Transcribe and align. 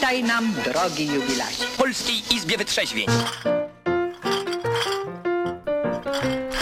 Witaj 0.00 0.24
nam, 0.24 0.52
drogi 0.64 1.06
jubilacie. 1.06 1.64
W 1.64 1.76
Polskiej 1.76 2.36
Izbie 2.36 2.58
Wytrzeźwień. 2.58 3.06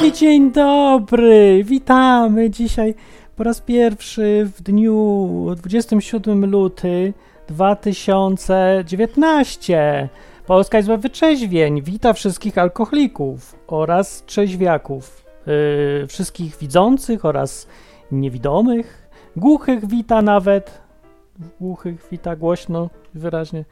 I 0.04 0.12
dzień 0.12 0.52
dobry, 0.52 1.64
witamy 1.64 2.50
dzisiaj 2.50 2.94
po 3.36 3.44
raz 3.44 3.60
pierwszy 3.60 4.50
w 4.56 4.62
dniu 4.62 5.28
27 5.56 6.50
luty 6.50 7.12
2019. 7.48 10.08
Polska 10.46 10.78
Izba 10.78 10.96
Wytrzeźwień 10.96 11.82
wita 11.82 12.12
wszystkich 12.12 12.58
alkoholików 12.58 13.56
oraz 13.66 14.24
trzeźwiaków, 14.26 15.24
yy, 15.46 16.06
wszystkich 16.06 16.56
widzących 16.56 17.24
oraz 17.24 17.66
niewidomych, 18.12 19.08
głuchych 19.36 19.88
wita 19.88 20.22
nawet, 20.22 20.80
głuchych 21.60 22.06
wita 22.10 22.36
głośno, 22.36 22.90
wyraźnie. 23.18 23.64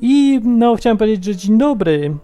I 0.00 0.40
no, 0.44 0.76
chciałem 0.76 0.96
powiedzieć, 0.98 1.24
że 1.24 1.36
dzień 1.36 1.58
dobry. 1.58 2.16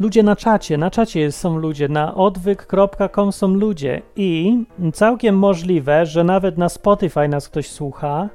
Ludzie 0.00 0.22
na 0.22 0.36
czacie, 0.36 0.78
na 0.78 0.90
czacie 0.90 1.32
są 1.32 1.56
ludzie, 1.56 1.88
na 1.88 2.14
odwyk.com 2.14 3.32
są 3.32 3.48
ludzie 3.48 4.02
i 4.16 4.58
całkiem 4.94 5.38
możliwe, 5.38 6.06
że 6.06 6.24
nawet 6.24 6.58
na 6.58 6.68
Spotify 6.68 7.28
nas 7.28 7.48
ktoś 7.48 7.70
słucha. 7.70 8.28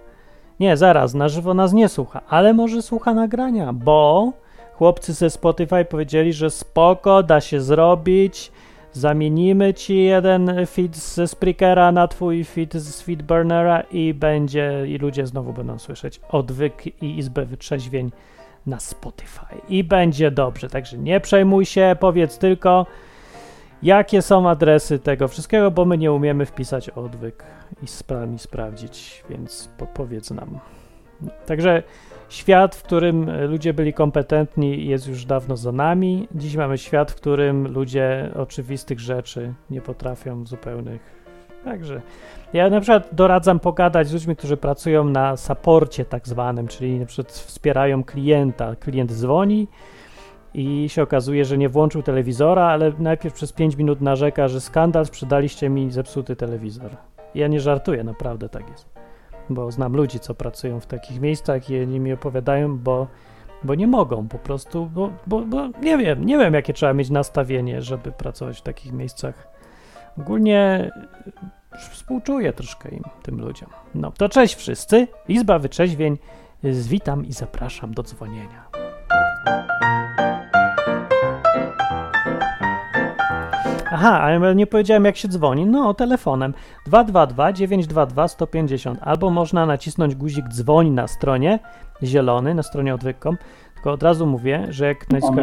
Nie, 0.60 0.78
zaraz, 0.78 1.14
na 1.14 1.30
żywo 1.30 1.54
nas 1.54 1.74
nie 1.74 1.90
słucha, 1.90 2.22
ale 2.30 2.54
może 2.54 2.82
słucha 2.82 3.14
nagrania, 3.14 3.74
bo 3.74 4.32
chłopcy 4.74 5.14
ze 5.14 5.30
Spotify 5.30 5.86
powiedzieli, 5.86 6.34
że 6.34 6.50
spoko, 6.50 7.24
da 7.24 7.42
się 7.42 7.62
zrobić. 7.62 8.52
Zamienimy 8.94 9.74
ci 9.74 9.98
jeden 10.04 10.66
feed 10.66 10.98
ze 10.98 11.28
Spreakera 11.28 11.92
na 11.92 12.08
twój 12.08 12.44
feed 12.44 12.74
z 12.74 13.02
Feedburnera 13.02 13.82
i 13.82 14.14
będzie, 14.14 14.84
i 14.88 14.98
ludzie 14.98 15.28
znowu 15.28 15.54
będą 15.54 15.80
słyszeć 15.80 16.22
odwyk 16.30 17.02
i 17.04 17.18
izbę 17.18 17.46
wytrzeźwień 17.46 18.12
na 18.66 18.80
Spotify. 18.80 19.46
I 19.70 19.84
będzie 19.84 20.32
dobrze, 20.32 20.70
także 20.70 20.98
nie 20.98 21.20
przejmuj 21.20 21.66
się, 21.66 21.96
powiedz 22.00 22.38
tylko, 22.38 22.86
jakie 23.84 24.22
są 24.22 24.50
adresy 24.50 25.00
tego 25.00 25.28
wszystkiego, 25.28 25.72
bo 25.72 25.86
my 25.86 25.98
nie 25.98 26.12
umiemy 26.12 26.46
wpisać 26.46 26.90
odwyk 26.90 27.44
i 27.84 27.86
spra- 27.86 28.38
sprawdzić, 28.38 29.24
więc 29.30 29.70
podpowiedz 29.78 30.32
nam. 30.32 30.60
Także 31.46 31.84
świat, 32.32 32.76
w 32.76 32.84
którym 32.84 33.46
ludzie 33.48 33.74
byli 33.74 33.94
kompetentni, 33.94 34.86
jest 34.86 35.08
już 35.08 35.26
dawno 35.26 35.58
za 35.58 35.72
nami. 35.72 36.28
Dziś 36.36 36.56
mamy 36.56 36.78
świat, 36.78 37.12
w 37.12 37.16
którym 37.16 37.68
ludzie 37.68 38.32
oczywistych 38.36 39.00
rzeczy 39.00 39.54
nie 39.70 39.82
potrafią 39.82 40.46
zupełnych. 40.46 41.22
Także 41.64 42.02
ja 42.54 42.70
na 42.70 42.82
przykład 42.82 43.10
doradzam 43.12 43.60
pogadać 43.60 44.08
z 44.08 44.14
ludźmi, 44.14 44.36
którzy 44.36 44.58
pracują 44.58 45.04
na 45.04 45.38
saporcie 45.38 46.06
tak 46.06 46.28
zwanym, 46.28 46.68
czyli 46.68 47.00
na 47.00 47.06
przykład 47.06 47.32
wspierają 47.32 48.04
klienta. 48.04 48.76
Klient 48.76 49.12
dzwoni 49.12 49.68
i 50.54 50.90
się 50.90 51.04
okazuje, 51.04 51.46
że 51.46 51.58
nie 51.58 51.70
włączył 51.70 52.04
telewizora, 52.04 52.66
ale 52.66 52.92
najpierw 53.00 53.36
przez 53.36 53.54
5 53.54 53.76
minut 53.76 54.02
narzeka, 54.02 54.48
że 54.48 54.62
skandal, 54.62 55.06
sprzedaliście 55.06 55.70
mi 55.70 55.92
zepsuty 55.92 56.36
telewizor. 56.36 56.92
Ja 57.36 57.48
nie 57.48 57.60
żartuję, 57.60 58.04
naprawdę 58.04 58.50
tak 58.50 58.70
jest. 58.70 58.91
Bo 59.50 59.72
znam 59.72 59.96
ludzi, 59.96 60.20
co 60.20 60.36
pracują 60.36 60.80
w 60.80 60.86
takich 60.86 61.22
miejscach 61.22 61.70
i 61.70 61.82
oni 61.82 62.00
mi 62.00 62.14
opowiadają, 62.14 62.78
bo, 62.78 63.08
bo 63.64 63.76
nie 63.76 63.88
mogą 63.88 64.28
po 64.28 64.40
prostu, 64.40 64.86
bo, 64.86 65.10
bo, 65.28 65.42
bo 65.42 65.68
nie 65.82 65.98
wiem, 65.98 66.26
nie 66.26 66.38
wiem 66.38 66.54
jakie 66.54 66.74
trzeba 66.74 66.94
mieć 66.94 67.10
nastawienie, 67.10 67.82
żeby 67.82 68.12
pracować 68.12 68.60
w 68.60 68.62
takich 68.62 68.92
miejscach. 68.92 69.48
Ogólnie 70.18 70.92
współczuję 71.92 72.54
troszkę 72.54 72.90
im, 72.90 73.04
tym 73.24 73.42
ludziom. 73.42 73.70
No 73.96 74.12
to 74.12 74.30
cześć 74.30 74.56
wszyscy, 74.56 75.08
Izba 75.28 75.60
Wytrzeźwień, 75.60 76.18
witam 76.64 77.26
i 77.26 77.34
zapraszam 77.34 77.94
do 77.94 78.04
dzwonienia. 78.04 78.72
Aha, 83.94 84.22
ale 84.22 84.56
nie 84.56 84.68
powiedziałem 84.68 85.06
jak 85.06 85.18
się 85.18 85.28
dzwoni. 85.28 85.66
No, 85.66 85.94
telefonem 85.94 86.54
222 86.86 87.54
922 87.54 88.28
150 88.28 89.00
albo 89.02 89.30
można 89.30 89.66
nacisnąć 89.66 90.16
guzik 90.16 90.48
dzwoń 90.48 90.90
na 90.90 91.08
stronie 91.08 91.60
zielony, 92.04 92.54
na 92.54 92.64
stronie 92.64 92.94
odwyk.com. 92.94 93.38
Tylko 93.74 93.92
od 93.92 94.04
razu 94.04 94.28
mówię, 94.28 94.68
że 94.70 94.86
jak 94.86 94.98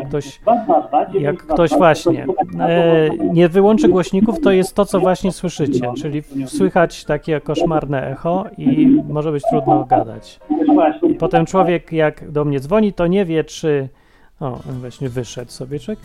ktoś, 0.09 0.41
jak 1.21 1.37
ktoś 1.37 1.71
właśnie 1.71 2.27
e, 2.61 3.09
nie 3.33 3.49
wyłączy 3.49 3.89
głośników, 3.89 4.41
to 4.41 4.51
jest 4.51 4.75
to, 4.75 4.85
co 4.85 5.01
właśnie 5.01 5.33
słyszycie, 5.33 5.93
czyli 6.03 6.23
słychać 6.47 7.05
takie 7.05 7.41
koszmarne 7.41 8.11
echo 8.11 8.45
i 8.59 8.87
może 9.09 9.33
być 9.33 9.43
trudno 9.51 9.85
gadać. 9.85 10.41
I 11.11 11.15
potem 11.15 11.47
człowiek, 11.47 11.93
jak 11.93 12.31
do 12.31 12.45
mnie 12.45 12.61
dzwoni, 12.61 12.93
to 12.93 13.07
nie 13.07 13.25
wie, 13.25 13.45
czy. 13.45 13.89
O, 14.41 14.59
właśnie 14.81 15.09
wyszedł 15.09 15.51
sobie 15.51 15.79
człowiek. 15.79 16.05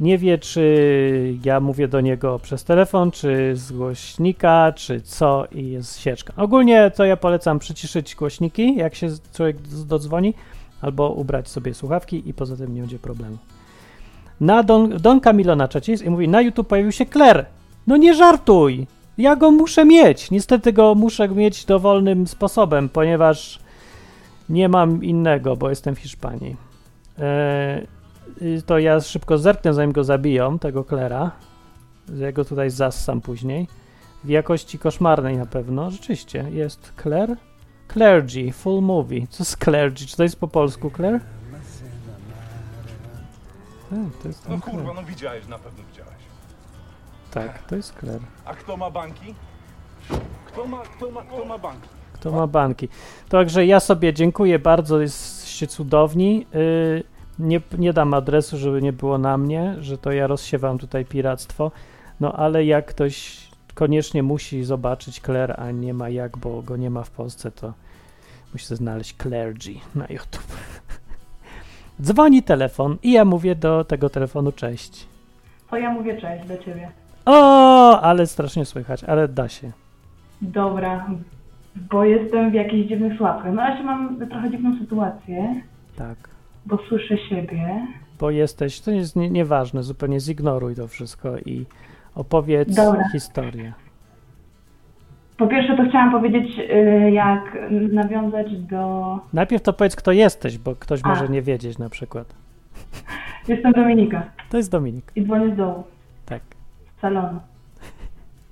Nie 0.00 0.18
wie, 0.18 0.38
czy 0.38 1.34
ja 1.44 1.60
mówię 1.60 1.88
do 1.88 2.00
niego 2.00 2.38
przez 2.38 2.64
telefon, 2.64 3.10
czy 3.10 3.56
z 3.56 3.72
głośnika, 3.72 4.72
czy 4.72 5.00
co 5.00 5.46
i 5.52 5.70
jest 5.70 5.98
sieczka. 5.98 6.32
Ogólnie 6.36 6.90
to 6.94 7.04
ja 7.04 7.16
polecam 7.16 7.58
przyciszyć 7.58 8.14
głośniki, 8.14 8.76
jak 8.76 8.94
się 8.94 9.08
człowiek 9.34 9.56
dodzwoni, 9.86 10.34
albo 10.80 11.10
ubrać 11.10 11.48
sobie 11.48 11.74
słuchawki 11.74 12.28
i 12.28 12.34
poza 12.34 12.56
tym 12.56 12.74
nie 12.74 12.80
będzie 12.80 12.98
problemu. 12.98 13.36
Na 14.40 14.62
Don, 14.62 14.96
Don 14.96 15.20
Camilo 15.20 15.56
na 15.56 15.68
czacie 15.68 15.94
i 15.94 16.10
mówi, 16.10 16.28
na 16.28 16.40
YouTube 16.40 16.68
pojawił 16.68 16.92
się 16.92 17.06
Claire. 17.06 17.46
No 17.86 17.96
nie 17.96 18.14
żartuj! 18.14 18.86
Ja 19.18 19.36
go 19.36 19.50
muszę 19.50 19.84
mieć. 19.84 20.30
Niestety 20.30 20.72
go 20.72 20.94
muszę 20.94 21.28
mieć 21.28 21.64
dowolnym 21.64 22.26
sposobem, 22.26 22.88
ponieważ 22.88 23.58
nie 24.48 24.68
mam 24.68 25.04
innego, 25.04 25.56
bo 25.56 25.70
jestem 25.70 25.94
w 25.94 25.98
Hiszpanii. 25.98 26.56
Eee, 27.18 27.86
to 28.66 28.78
ja 28.78 29.00
szybko 29.00 29.38
zerknę, 29.38 29.74
zanim 29.74 29.92
go 29.92 30.04
zabiją, 30.04 30.58
tego 30.58 30.84
Klera. 30.84 31.30
Ja 32.16 32.32
go 32.32 32.44
tutaj 32.44 32.70
zassam 32.70 33.20
później. 33.20 33.68
W 34.24 34.28
jakości 34.28 34.78
koszmarnej 34.78 35.36
na 35.36 35.46
pewno. 35.46 35.90
Rzeczywiście, 35.90 36.46
jest 36.50 36.92
Claire. 37.02 37.36
Clergy, 37.92 38.52
full 38.52 38.82
movie. 38.82 39.26
Co 39.30 39.44
z 39.44 39.56
Clergy? 39.56 40.06
Czy 40.06 40.16
to 40.16 40.22
jest 40.22 40.36
po 40.40 40.48
polsku, 40.48 40.90
Claire? 40.96 41.20
Tak, 43.90 43.98
to 44.22 44.28
jest 44.28 44.48
No 44.48 44.60
kurwa, 44.60 44.70
Claire. 44.80 44.94
no 44.94 45.02
widziałeś, 45.02 45.46
na 45.48 45.58
pewno 45.58 45.84
widziałeś. 45.90 46.14
Tak, 47.30 47.62
to 47.62 47.76
jest 47.76 47.94
Claire. 48.00 48.20
A 48.44 48.54
kto 48.54 48.76
ma 48.76 48.90
banki? 48.90 49.34
Kto 50.46 50.66
ma, 50.66 50.78
kto 50.82 51.10
ma, 51.10 51.22
kto 51.22 51.44
ma 51.44 51.58
banki? 51.58 51.88
Kto 52.12 52.30
ma 52.32 52.46
banki. 52.46 52.88
Także 53.28 53.66
ja 53.66 53.80
sobie 53.80 54.12
dziękuję 54.14 54.58
bardzo, 54.58 55.00
jesteście 55.00 55.66
cudowni. 55.66 56.46
Yy, 56.52 57.04
nie, 57.40 57.60
nie 57.78 57.92
dam 57.92 58.14
adresu, 58.14 58.58
żeby 58.58 58.82
nie 58.82 58.92
było 58.92 59.18
na 59.18 59.38
mnie, 59.38 59.74
że 59.80 59.98
to 59.98 60.12
ja 60.12 60.26
rozsiewam 60.26 60.78
tutaj 60.78 61.04
piractwo. 61.04 61.70
No 62.20 62.32
ale 62.32 62.64
jak 62.64 62.86
ktoś 62.86 63.38
koniecznie 63.74 64.22
musi 64.22 64.64
zobaczyć 64.64 65.20
Claire, 65.20 65.54
a 65.58 65.70
nie 65.70 65.94
ma 65.94 66.08
jak, 66.08 66.38
bo 66.38 66.62
go 66.62 66.76
nie 66.76 66.90
ma 66.90 67.02
w 67.02 67.10
Polsce, 67.10 67.50
to 67.50 67.72
musi 68.52 68.76
znaleźć 68.76 69.16
Clergy 69.16 69.74
na 69.94 70.06
YouTube. 70.08 70.56
Dzwoni 72.02 72.42
telefon 72.42 72.96
i 73.02 73.12
ja 73.12 73.24
mówię 73.24 73.54
do 73.54 73.84
tego 73.84 74.10
telefonu 74.10 74.52
cześć. 74.52 75.06
To 75.70 75.76
ja 75.76 75.90
mówię 75.90 76.20
cześć 76.20 76.48
do 76.48 76.58
ciebie. 76.58 76.90
O, 77.26 78.00
ale 78.00 78.26
strasznie 78.26 78.64
słychać, 78.64 79.04
ale 79.04 79.28
da 79.28 79.48
się. 79.48 79.70
Dobra, 80.42 81.06
bo 81.76 82.04
jestem 82.04 82.50
w 82.50 82.54
jakichś 82.54 82.88
dziwnych 82.88 83.16
słuchawkach. 83.16 83.52
No 83.54 83.62
ja 83.62 83.76
się 83.78 83.82
mam 83.84 84.28
trochę 84.30 84.50
dziwną 84.50 84.78
sytuację, 84.78 85.62
Tak. 85.96 86.16
Bo 86.66 86.78
słyszę 86.88 87.18
siebie. 87.18 87.86
bo 88.20 88.30
jesteś, 88.30 88.80
to 88.80 88.90
jest 88.90 89.16
nie, 89.16 89.30
nieważne, 89.30 89.82
zupełnie 89.82 90.20
zignoruj 90.20 90.74
to 90.76 90.88
wszystko 90.88 91.38
i 91.38 91.66
opowiedz 92.14 92.74
Dobra. 92.76 93.08
historię. 93.12 93.72
Po 95.36 95.46
pierwsze 95.46 95.76
to 95.76 95.88
chciałam 95.88 96.10
powiedzieć, 96.12 96.58
y, 96.58 97.10
jak 97.10 97.58
nawiązać 97.92 98.56
do... 98.56 99.18
Najpierw 99.32 99.62
to 99.62 99.72
powiedz, 99.72 99.96
kto 99.96 100.12
jesteś, 100.12 100.58
bo 100.58 100.74
ktoś 100.76 101.00
A. 101.04 101.08
może 101.08 101.28
nie 101.28 101.42
wiedzieć 101.42 101.78
na 101.78 101.88
przykład. 101.90 102.34
Jestem 103.48 103.72
Dominika 103.72 104.22
To 104.50 104.56
jest 104.56 104.70
Dominik. 104.70 105.12
i 105.16 105.24
dzwonię 105.24 105.54
z 105.54 105.56
dołu, 105.56 105.84
Tak, 106.26 106.42
z 106.96 107.00
salonu. 107.00 107.40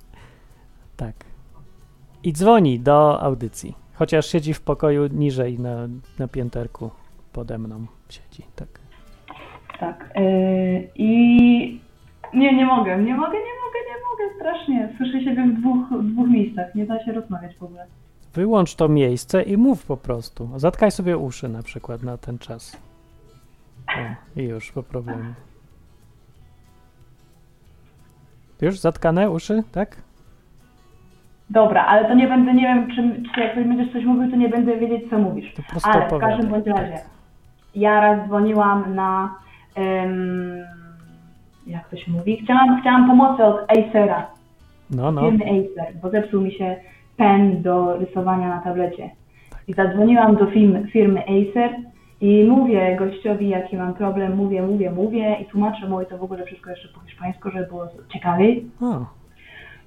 tak. 0.97 1.15
I 2.23 2.33
dzwoni 2.33 2.79
do 2.79 3.21
audycji, 3.21 3.75
chociaż 3.93 4.25
siedzi 4.25 4.53
w 4.53 4.61
pokoju 4.61 5.07
niżej 5.07 5.59
na, 5.59 5.75
na 6.19 6.27
pięterku 6.27 6.91
pode 7.33 7.57
mną 7.57 7.85
siedzi, 8.09 8.43
tak. 8.55 8.67
Tak. 9.79 10.09
y, 10.17 10.89
I 10.95 11.79
nie, 12.33 12.55
nie 12.55 12.65
mogę, 12.65 12.97
nie 12.97 13.15
mogę, 13.15 13.37
nie 13.37 13.55
mogę, 13.63 13.79
nie 13.89 13.95
mogę, 14.09 14.35
strasznie. 14.35 14.89
Słyszę 14.97 15.23
siebie 15.23 15.43
w 15.43 15.59
dwóch, 15.59 16.01
w 16.03 16.11
dwóch 16.13 16.29
miejscach, 16.29 16.75
nie 16.75 16.85
da 16.85 17.05
się 17.05 17.11
rozmawiać 17.11 17.55
w 17.55 17.63
ogóle. 17.63 17.85
Wyłącz 18.33 18.75
to 18.75 18.89
miejsce 18.89 19.43
i 19.43 19.57
mów 19.57 19.85
po 19.85 19.97
prostu. 19.97 20.49
Zatkaj 20.55 20.91
sobie 20.91 21.17
uszy 21.17 21.49
na 21.49 21.63
przykład 21.63 22.03
na 22.03 22.17
ten 22.17 22.37
czas. 22.37 22.81
O, 23.87 24.39
i 24.39 24.43
już 24.43 24.71
po 24.71 24.83
problemie. 24.83 25.33
Już 28.61 28.79
zatkane 28.79 29.31
uszy, 29.31 29.63
tak? 29.71 29.95
Dobra, 31.49 31.85
ale 31.85 32.07
to 32.07 32.13
nie 32.13 32.27
będę, 32.27 32.53
nie 32.53 32.61
wiem, 32.61 32.87
czy, 32.95 33.31
czy 33.35 33.41
jak 33.41 33.55
będziesz 33.55 33.93
coś 33.93 34.05
mówił, 34.05 34.31
to 34.31 34.35
nie 34.35 34.49
będę 34.49 34.77
wiedzieć, 34.77 35.09
co 35.09 35.17
mówisz. 35.17 35.53
To 35.53 35.63
po 35.63 35.69
prostu 35.69 35.89
Ale 35.89 36.07
w 36.07 36.19
każdym 36.19 36.49
bądź 36.49 36.67
razie, 36.67 36.99
ja 37.75 38.01
raz 38.01 38.27
dzwoniłam 38.27 38.95
na, 38.95 39.35
em, 39.75 40.51
jak 41.67 41.89
to 41.89 41.97
się 41.97 42.11
mówi, 42.11 42.37
chciałam, 42.43 42.81
chciałam 42.81 43.07
pomocy 43.09 43.43
od 43.43 43.71
Acera, 43.71 44.27
No, 44.89 45.11
no. 45.11 45.21
firmy 45.21 45.45
Acer, 45.45 45.95
bo 46.01 46.09
zepsuł 46.09 46.41
mi 46.41 46.51
się 46.51 46.75
pen 47.17 47.61
do 47.61 47.97
rysowania 47.97 48.49
na 48.49 48.61
tablecie. 48.61 49.09
I 49.67 49.73
zadzwoniłam 49.73 50.35
do 50.35 50.45
firmy, 50.45 50.87
firmy 50.87 51.23
Acer 51.23 51.75
i 52.21 52.43
mówię 52.43 52.95
gościowi, 52.99 53.49
jaki 53.49 53.77
mam 53.77 53.93
problem, 53.93 54.35
mówię, 54.35 54.61
mówię, 54.61 54.91
mówię 54.91 55.37
i 55.41 55.45
tłumaczę 55.45 55.87
mu 55.89 56.01
i 56.01 56.05
to 56.05 56.17
w 56.17 56.23
ogóle 56.23 56.45
wszystko 56.45 56.69
jeszcze 56.69 56.87
po 56.87 56.99
hiszpańsku, 56.99 57.51
żeby 57.51 57.65
było 57.65 57.87
ciekawiej. 58.13 58.65
O, 58.81 59.05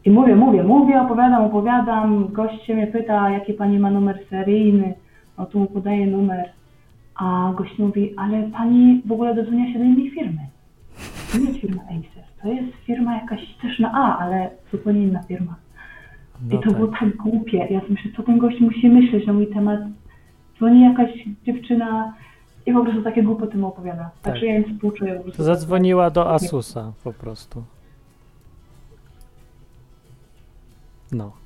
I 0.05 0.11
mówię, 0.11 0.37
mówię, 0.37 0.63
mówię, 0.63 1.01
opowiadam, 1.01 1.45
opowiadam. 1.45 2.29
Gość 2.33 2.65
się 2.65 2.75
mnie 2.75 2.87
pyta, 2.87 3.31
jaki 3.31 3.53
pani 3.53 3.79
ma 3.79 3.91
numer 3.91 4.19
seryjny. 4.31 4.95
No 5.39 5.47
tu 5.47 5.59
mu 5.59 5.67
podaję 5.67 6.07
numer. 6.07 6.51
A 7.15 7.53
gość 7.57 7.79
mówi, 7.79 8.15
ale 8.17 8.43
pani 8.43 9.03
w 9.07 9.13
ogóle 9.13 9.35
dodzwonia 9.35 9.73
się 9.73 9.79
do 9.79 9.85
innej 9.85 10.11
firmy. 10.11 10.47
To 11.33 11.39
nie 11.39 11.45
jest 11.45 11.61
firma 11.61 11.83
Acer. 11.83 12.25
To 12.43 12.49
jest 12.49 12.75
firma 12.87 13.15
jakaś 13.15 13.41
też 13.63 13.79
na 13.79 13.93
A, 13.93 14.19
ale 14.19 14.51
zupełnie 14.73 15.03
inna 15.03 15.23
firma. 15.23 15.57
no 16.43 16.59
I 16.59 16.63
to 16.63 16.71
było 16.71 16.87
tak. 16.87 17.01
tak 17.01 17.17
głupie. 17.17 17.67
Ja 17.71 17.81
myślę, 17.89 18.11
co 18.17 18.23
ten 18.23 18.39
gość 18.39 18.61
musi 18.61 18.89
myśleć 18.89 19.27
na 19.27 19.33
mój 19.33 19.47
temat. 19.47 19.81
Dzwoni 20.57 20.83
jakaś 20.83 21.11
dziewczyna 21.47 22.15
i 22.67 22.73
po 22.73 22.85
prostu 22.85 23.03
takie 23.03 23.23
głupoty 23.23 23.59
mu 23.59 23.67
opowiada. 23.67 24.03
Tak. 24.05 24.23
Także 24.23 24.47
ja 24.47 24.57
im 24.57 24.75
współczuję 24.75 25.15
po 25.15 25.23
prostu. 25.23 25.43
Zadzwoniła 25.43 26.11
do 26.11 26.31
Asusa 26.35 26.93
po 27.05 27.13
prostu. 27.13 27.65
No. 31.13 31.42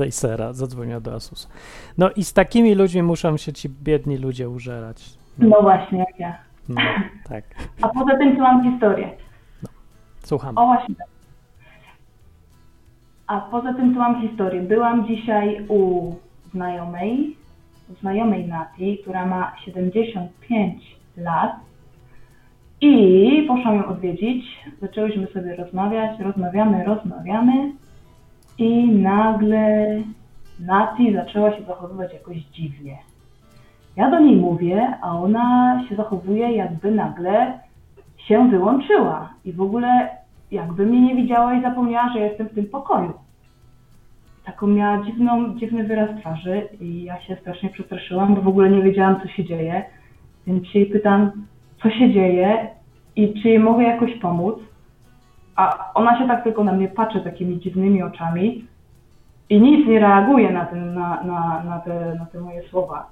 Z 0.00 0.02
Acera 0.02 0.52
zadzwoniła 0.52 1.00
do 1.00 1.14
Asusa. 1.14 1.48
No 1.98 2.10
i 2.10 2.24
z 2.24 2.32
takimi 2.32 2.74
ludźmi 2.74 3.02
muszą 3.02 3.36
się 3.36 3.52
ci 3.52 3.68
biedni 3.68 4.16
ludzie 4.16 4.48
użerać. 4.48 5.04
No 5.38 5.62
właśnie, 5.62 5.98
jak 5.98 6.18
ja. 6.18 6.38
No, 6.68 6.80
tak. 7.28 7.44
A 7.82 7.88
poza 7.88 8.16
tym 8.18 8.36
to 8.36 8.42
mam 8.42 8.72
historię. 8.72 9.10
Słucham. 10.24 10.58
O 10.58 10.66
właśnie. 10.66 10.94
A 13.26 13.40
poza 13.40 13.74
tym 13.74 13.94
to 13.94 14.00
mam 14.00 14.28
historię. 14.28 14.62
Byłam 14.62 15.06
dzisiaj 15.06 15.66
u 15.68 16.12
znajomej, 16.52 17.36
u 17.90 17.94
znajomej 18.00 18.48
Nati, 18.48 18.98
która 19.02 19.26
ma 19.26 19.52
75 19.64 20.82
lat 21.16 21.52
i 22.80 23.44
poszłam 23.48 23.76
ją 23.76 23.86
odwiedzić. 23.86 24.44
Zaczęłyśmy 24.80 25.26
sobie 25.26 25.56
rozmawiać, 25.56 26.20
rozmawiamy, 26.20 26.84
rozmawiamy 26.84 27.72
i 28.60 28.92
nagle 28.92 29.86
Nati 30.60 31.14
zaczęła 31.14 31.56
się 31.56 31.62
zachowywać 31.62 32.12
jakoś 32.12 32.36
dziwnie. 32.36 32.98
Ja 33.96 34.10
do 34.10 34.20
niej 34.20 34.36
mówię, 34.36 34.94
a 35.02 35.18
ona 35.18 35.80
się 35.88 35.96
zachowuje 35.96 36.52
jakby 36.52 36.90
nagle 36.90 37.58
się 38.16 38.50
wyłączyła 38.50 39.30
i 39.44 39.52
w 39.52 39.60
ogóle 39.60 40.08
jakby 40.50 40.86
mnie 40.86 41.00
nie 41.00 41.22
widziała 41.22 41.54
i 41.54 41.62
zapomniała, 41.62 42.12
że 42.12 42.20
jestem 42.20 42.48
w 42.48 42.54
tym 42.54 42.66
pokoju. 42.66 43.12
Taką 44.44 44.66
miała 44.66 45.04
dziwną, 45.04 45.58
dziwny 45.58 45.84
wyraz 45.84 46.10
twarzy 46.20 46.68
i 46.80 47.02
ja 47.02 47.20
się 47.20 47.36
strasznie 47.36 47.70
przestraszyłam, 47.70 48.34
bo 48.34 48.42
w 48.42 48.48
ogóle 48.48 48.70
nie 48.70 48.82
wiedziałam, 48.82 49.20
co 49.20 49.28
się 49.28 49.44
dzieje. 49.44 49.84
Więc 50.46 50.66
się 50.66 50.78
jej 50.78 50.88
pytam, 50.88 51.30
co 51.82 51.90
się 51.90 52.12
dzieje 52.12 52.68
i 53.16 53.42
czy 53.42 53.48
jej 53.48 53.58
mogę 53.58 53.82
jakoś 53.82 54.14
pomóc. 54.18 54.58
A 55.60 55.92
ona 55.94 56.18
się 56.18 56.28
tak 56.28 56.44
tylko 56.44 56.64
na 56.64 56.72
mnie 56.72 56.88
patrzy 56.88 57.20
takimi 57.20 57.60
dziwnymi 57.60 58.02
oczami 58.02 58.64
i 59.50 59.60
nic 59.60 59.86
nie 59.88 60.00
reaguje 60.00 60.52
na, 60.52 60.64
ten, 60.64 60.94
na, 60.94 61.22
na, 61.22 61.62
na, 61.64 61.78
te, 61.78 62.14
na 62.18 62.26
te 62.26 62.40
moje 62.40 62.62
słowa. 62.62 63.06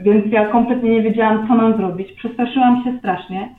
Więc 0.00 0.32
ja 0.32 0.48
kompletnie 0.48 0.90
nie 0.90 1.02
wiedziałam, 1.02 1.48
co 1.48 1.54
mam 1.54 1.76
zrobić. 1.76 2.12
Przestraszyłam 2.12 2.84
się 2.84 2.98
strasznie 2.98 3.54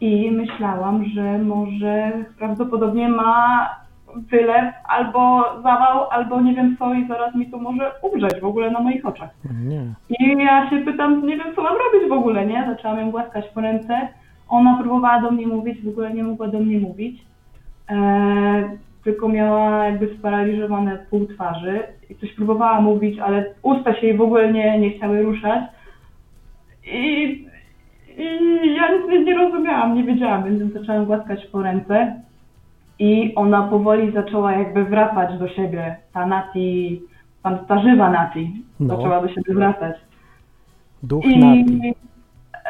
i 0.00 0.30
myślałam, 0.30 1.04
że 1.04 1.38
może 1.38 2.12
prawdopodobnie 2.38 3.08
ma 3.08 3.68
wylew 4.16 4.74
albo 4.88 5.44
zawał, 5.62 6.10
albo 6.10 6.40
nie 6.40 6.54
wiem 6.54 6.76
co 6.78 6.94
i 6.94 7.08
zaraz 7.08 7.34
mi 7.34 7.50
to 7.50 7.58
może 7.58 7.92
umrzeć 8.02 8.40
w 8.40 8.44
ogóle 8.44 8.70
na 8.70 8.80
moich 8.80 9.06
oczach. 9.06 9.30
Nie. 9.64 9.82
I 10.20 10.44
ja 10.44 10.70
się 10.70 10.78
pytam, 10.78 11.26
nie 11.26 11.36
wiem 11.36 11.54
co 11.54 11.62
mam 11.62 11.74
robić 11.76 12.08
w 12.08 12.12
ogóle, 12.12 12.46
nie? 12.46 12.66
Zaczęłam 12.66 12.98
ją 12.98 13.10
głaskać 13.10 13.48
po 13.48 13.60
ręce. 13.60 14.08
Ona 14.48 14.78
próbowała 14.80 15.20
do 15.20 15.30
mnie 15.30 15.46
mówić, 15.46 15.84
w 15.84 15.88
ogóle 15.88 16.14
nie 16.14 16.24
mogła 16.24 16.48
do 16.48 16.60
mnie 16.60 16.78
mówić. 16.78 17.28
Eee, 17.88 18.64
tylko 19.04 19.28
miała 19.28 19.84
jakby 19.84 20.14
sparaliżowane 20.18 20.98
pół 21.10 21.26
twarzy 21.26 21.82
i 22.10 22.14
coś 22.16 22.32
próbowała 22.32 22.80
mówić, 22.80 23.18
ale 23.18 23.44
usta 23.62 23.94
się 23.94 24.06
jej 24.06 24.16
w 24.16 24.20
ogóle 24.20 24.52
nie, 24.52 24.78
nie 24.78 24.90
chciały 24.90 25.22
ruszać. 25.22 25.60
I, 26.86 27.22
I 28.16 28.24
ja 28.76 28.88
nic 28.92 29.26
nie, 29.26 29.34
rozumiałam, 29.34 29.94
nie 29.94 30.04
wiedziałam, 30.04 30.44
więc 30.44 30.72
zaczęłam 30.72 31.04
głaskać 31.04 31.46
po 31.46 31.62
ręce. 31.62 32.14
I 32.98 33.32
ona 33.34 33.62
powoli 33.62 34.12
zaczęła 34.12 34.52
jakby 34.52 34.84
wracać 34.84 35.38
do 35.38 35.48
siebie. 35.48 35.96
Ta 36.12 36.26
Nati, 36.26 37.00
tam 37.42 37.58
ta 37.58 37.82
żywa 37.82 38.10
Nati 38.10 38.52
No. 38.80 38.96
zaczęła 38.96 39.20
do 39.22 39.28
siebie 39.28 39.54
wracać. 39.54 39.96
Duch 41.02 41.24
I 41.24 41.38
napi. 41.38 41.94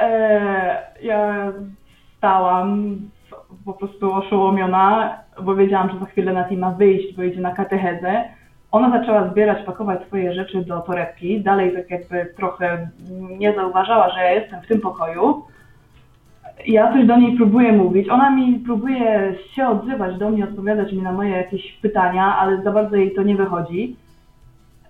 e, 0.01 0.77
ja 1.03 1.53
stałam 2.19 2.97
po 3.65 3.73
prostu 3.73 4.13
oszołomiona, 4.13 5.17
bo 5.43 5.55
wiedziałam, 5.55 5.91
że 5.91 5.99
za 5.99 6.07
chwilę 6.07 6.33
Nati 6.33 6.57
ma 6.57 6.71
wyjść, 6.71 7.17
bo 7.17 7.23
idzie 7.23 7.41
na 7.41 7.55
katechezę. 7.55 8.25
Ona 8.73 8.91
zaczęła 8.91 9.31
zbierać, 9.31 9.65
pakować 9.67 10.07
swoje 10.07 10.35
rzeczy 10.35 10.65
do 10.65 10.81
torebki. 10.81 11.41
Dalej 11.41 11.73
tak 11.75 11.91
jakby 11.91 12.35
trochę 12.37 12.89
nie 13.39 13.55
zauważała, 13.55 14.11
że 14.11 14.21
ja 14.21 14.31
jestem 14.31 14.63
w 14.63 14.67
tym 14.67 14.81
pokoju. 14.81 15.43
Ja 16.67 16.93
coś 16.93 17.07
do 17.07 17.17
niej 17.17 17.37
próbuję 17.37 17.73
mówić. 17.73 18.09
Ona 18.09 18.31
mi 18.31 18.59
próbuje 18.59 19.35
się 19.55 19.69
odzywać 19.69 20.19
do 20.19 20.31
mnie, 20.31 20.45
odpowiadać 20.45 20.93
mi 20.93 21.03
na 21.03 21.13
moje 21.13 21.31
jakieś 21.31 21.73
pytania, 21.73 22.37
ale 22.39 22.63
za 22.63 22.73
bardzo 22.73 22.97
jej 22.97 23.15
to 23.15 23.23
nie 23.23 23.37
wychodzi. 23.37 23.97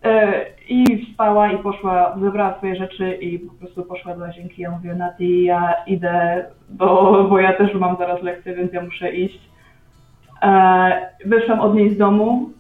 E, 0.05 0.45
I 0.69 1.07
wstała 1.07 1.53
i 1.53 1.59
poszła, 1.59 2.17
zebrała 2.21 2.57
swoje 2.57 2.77
rzeczy 2.77 3.15
i 3.15 3.39
po 3.39 3.55
prostu 3.55 3.83
poszła 3.83 4.15
do 4.15 4.21
łazienki. 4.21 4.63
Ja 4.63 4.71
mówię, 4.71 4.95
Nati, 4.95 5.45
ja 5.45 5.75
idę, 5.87 6.45
bo, 6.69 7.25
bo 7.25 7.39
ja 7.39 7.53
też 7.53 7.75
mam 7.75 7.97
zaraz 7.97 8.23
lekcję, 8.23 8.55
więc 8.55 8.73
ja 8.73 8.83
muszę 8.83 9.13
iść. 9.13 9.41
E, 10.43 11.09
Wyszłam 11.25 11.61
od 11.61 11.75
niej 11.75 11.95
z 11.95 11.99
domu 11.99 12.51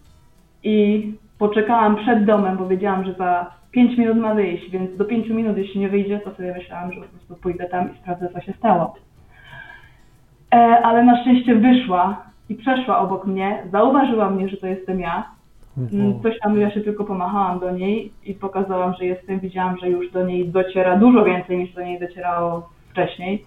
i 0.62 1.12
poczekałam 1.38 1.96
przed 1.96 2.24
domem, 2.24 2.56
bo 2.56 2.66
wiedziałam, 2.66 3.04
że 3.04 3.12
za 3.12 3.58
5 3.70 3.98
minut 3.98 4.16
ma 4.16 4.34
wyjść, 4.34 4.70
więc 4.70 4.96
do 4.96 5.04
5 5.04 5.28
minut, 5.28 5.56
jeśli 5.56 5.80
nie 5.80 5.88
wyjdzie, 5.88 6.20
to 6.20 6.34
sobie 6.34 6.54
myślałam, 6.54 6.92
że 6.92 7.00
po 7.00 7.08
prostu 7.08 7.36
pójdę 7.36 7.68
tam 7.68 7.92
i 7.92 7.98
sprawdzę, 7.98 8.28
co 8.28 8.40
się 8.40 8.52
stało. 8.52 8.94
E, 10.54 10.56
ale 10.82 11.04
na 11.04 11.22
szczęście 11.22 11.54
wyszła 11.54 12.22
i 12.48 12.54
przeszła 12.54 12.98
obok 12.98 13.26
mnie, 13.26 13.62
zauważyła 13.72 14.30
mnie, 14.30 14.48
że 14.48 14.56
to 14.56 14.66
jestem 14.66 15.00
ja. 15.00 15.37
Mm, 15.92 16.22
Coś 16.22 16.38
tam, 16.38 16.60
ja 16.60 16.70
się 16.70 16.80
tylko 16.80 17.04
pomachałam 17.04 17.58
do 17.58 17.70
niej 17.70 18.12
i 18.24 18.34
pokazałam, 18.34 18.94
że 18.94 19.04
jestem. 19.04 19.40
Widziałam, 19.40 19.76
że 19.78 19.88
już 19.88 20.12
do 20.12 20.24
niej 20.24 20.48
dociera 20.48 20.96
dużo 20.96 21.24
więcej 21.24 21.58
niż 21.58 21.74
do 21.74 21.82
niej 21.82 22.00
docierało 22.00 22.68
wcześniej, 22.90 23.44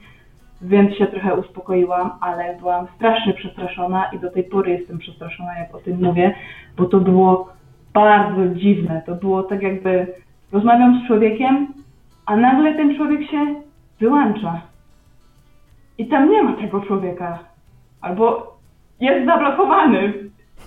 więc 0.62 0.96
się 0.96 1.08
trochę 1.08 1.36
uspokoiłam, 1.36 2.12
ale 2.22 2.58
byłam 2.60 2.88
strasznie 2.96 3.34
przestraszona 3.34 4.06
i 4.14 4.20
do 4.20 4.32
tej 4.32 4.44
pory 4.44 4.72
jestem 4.72 4.98
przestraszona, 4.98 5.60
jak 5.60 5.76
o 5.76 5.80
tym 5.80 6.04
mówię, 6.04 6.36
bo 6.78 6.86
to 6.86 7.00
było 7.00 7.50
bardzo 7.94 8.56
dziwne. 8.56 9.02
To 9.06 9.16
było 9.16 9.44
tak, 9.44 9.62
jakby 9.62 10.08
rozmawiam 10.52 11.02
z 11.04 11.08
człowiekiem, 11.08 11.68
a 12.26 12.36
nagle 12.36 12.76
ten 12.76 12.96
człowiek 12.96 13.30
się 13.32 13.56
wyłącza. 14.00 14.62
I 15.98 16.08
tam 16.08 16.32
nie 16.32 16.44
ma 16.44 16.54
tego 16.54 16.82
człowieka. 16.82 17.40
Albo 18.02 18.58
jest 19.00 19.26
zablokowany, 19.26 20.14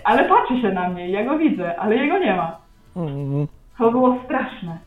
ale 0.04 0.28
patrzy 0.28 0.60
się 0.60 0.72
na 0.72 0.88
mnie, 0.88 1.10
ja 1.10 1.24
go 1.24 1.38
widzę, 1.38 1.76
ale 1.80 1.96
jego 1.96 2.18
nie 2.18 2.36
ma. 2.36 2.58
Mm, 2.96 3.46
To 3.78 3.90
było 3.90 4.18
straszne. 4.24 4.78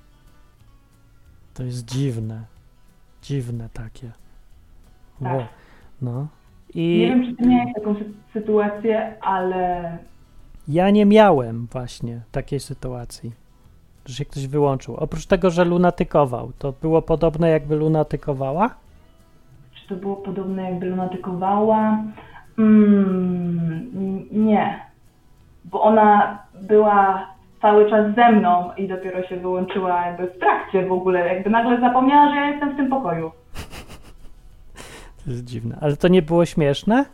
To 1.54 1.64
jest 1.64 1.86
dziwne. 1.92 2.42
Dziwne 3.22 3.70
takie. 3.74 4.12
Tak. 5.24 5.34
Wo- 5.34 5.44
No. 6.02 6.28
Nie 6.76 6.84
I 7.06 7.08
wiem, 7.10 7.26
czy 7.26 7.36
ty 7.44 7.50
miałeś 7.50 7.74
taką 7.76 7.94
sy- 7.94 8.14
sytuację, 8.34 9.16
ale 9.22 9.98
ja 10.68 10.90
nie 10.90 11.06
miałem 11.06 11.68
właśnie 11.72 12.22
takiej 12.32 12.60
sytuacji, 12.60 13.32
że 14.06 14.14
się 14.16 14.26
ktoś 14.26 14.48
wyłączył. 14.48 14.96
Oprócz 14.96 15.26
tego, 15.26 15.50
że 15.50 15.66
lunatykował. 15.66 16.52
To 16.60 16.74
było 16.82 17.02
podobne 17.02 17.50
jakby 17.50 17.76
lunatykowała? 17.76 18.76
czy 19.76 19.88
to 19.88 19.96
było 19.96 20.16
podobne 20.16 20.64
jakby 20.72 20.86
lunatykowała? 20.86 21.98
Mm, 22.58 24.28
nie, 24.32 24.80
bo 25.72 25.82
ona 25.82 26.40
była 26.62 27.28
cały 27.62 27.90
czas 27.90 28.16
ze 28.16 28.32
mną 28.32 28.72
i 28.78 28.88
dopiero 28.88 29.24
się 29.24 29.38
wyłączyła 29.38 30.06
jakby 30.06 30.28
w 30.28 30.40
trakcie 30.40 30.86
w 30.86 30.92
ogóle, 30.92 31.36
jakby 31.36 31.50
nagle 31.50 31.80
zapomniała, 31.80 32.30
że 32.30 32.36
ja 32.36 32.50
jestem 32.50 32.74
w 32.74 32.76
tym 32.76 32.90
pokoju. 32.90 33.32
To 35.26 35.32
jest 35.32 35.46
dziwne. 35.46 35.78
Ale 35.82 35.98
to 35.98 36.08
nie 36.08 36.22
było 36.22 36.46
śmieszne? 36.46 37.06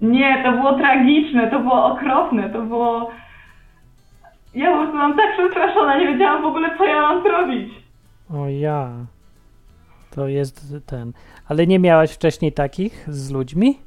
Nie, 0.00 0.42
to 0.44 0.52
było 0.52 0.72
tragiczne, 0.72 1.50
to 1.50 1.60
było 1.60 1.84
okropne, 1.84 2.50
to 2.50 2.62
było... 2.62 3.10
Ja 4.54 4.70
po 4.70 4.76
prostu 4.76 4.92
byłam 4.92 5.16
tak 5.16 5.32
przestraszona, 5.32 5.98
nie 5.98 6.06
wiedziałam 6.06 6.42
w 6.42 6.46
ogóle, 6.46 6.78
co 6.78 6.84
ja 6.84 7.00
mam 7.00 7.22
zrobić. 7.22 7.72
O 8.34 8.48
ja. 8.48 8.90
To 10.14 10.28
jest 10.28 10.74
ten. 10.86 11.12
Ale 11.48 11.66
nie 11.66 11.78
miałaś 11.78 12.12
wcześniej 12.12 12.52
takich 12.52 13.06
z 13.08 13.30
ludźmi? 13.30 13.78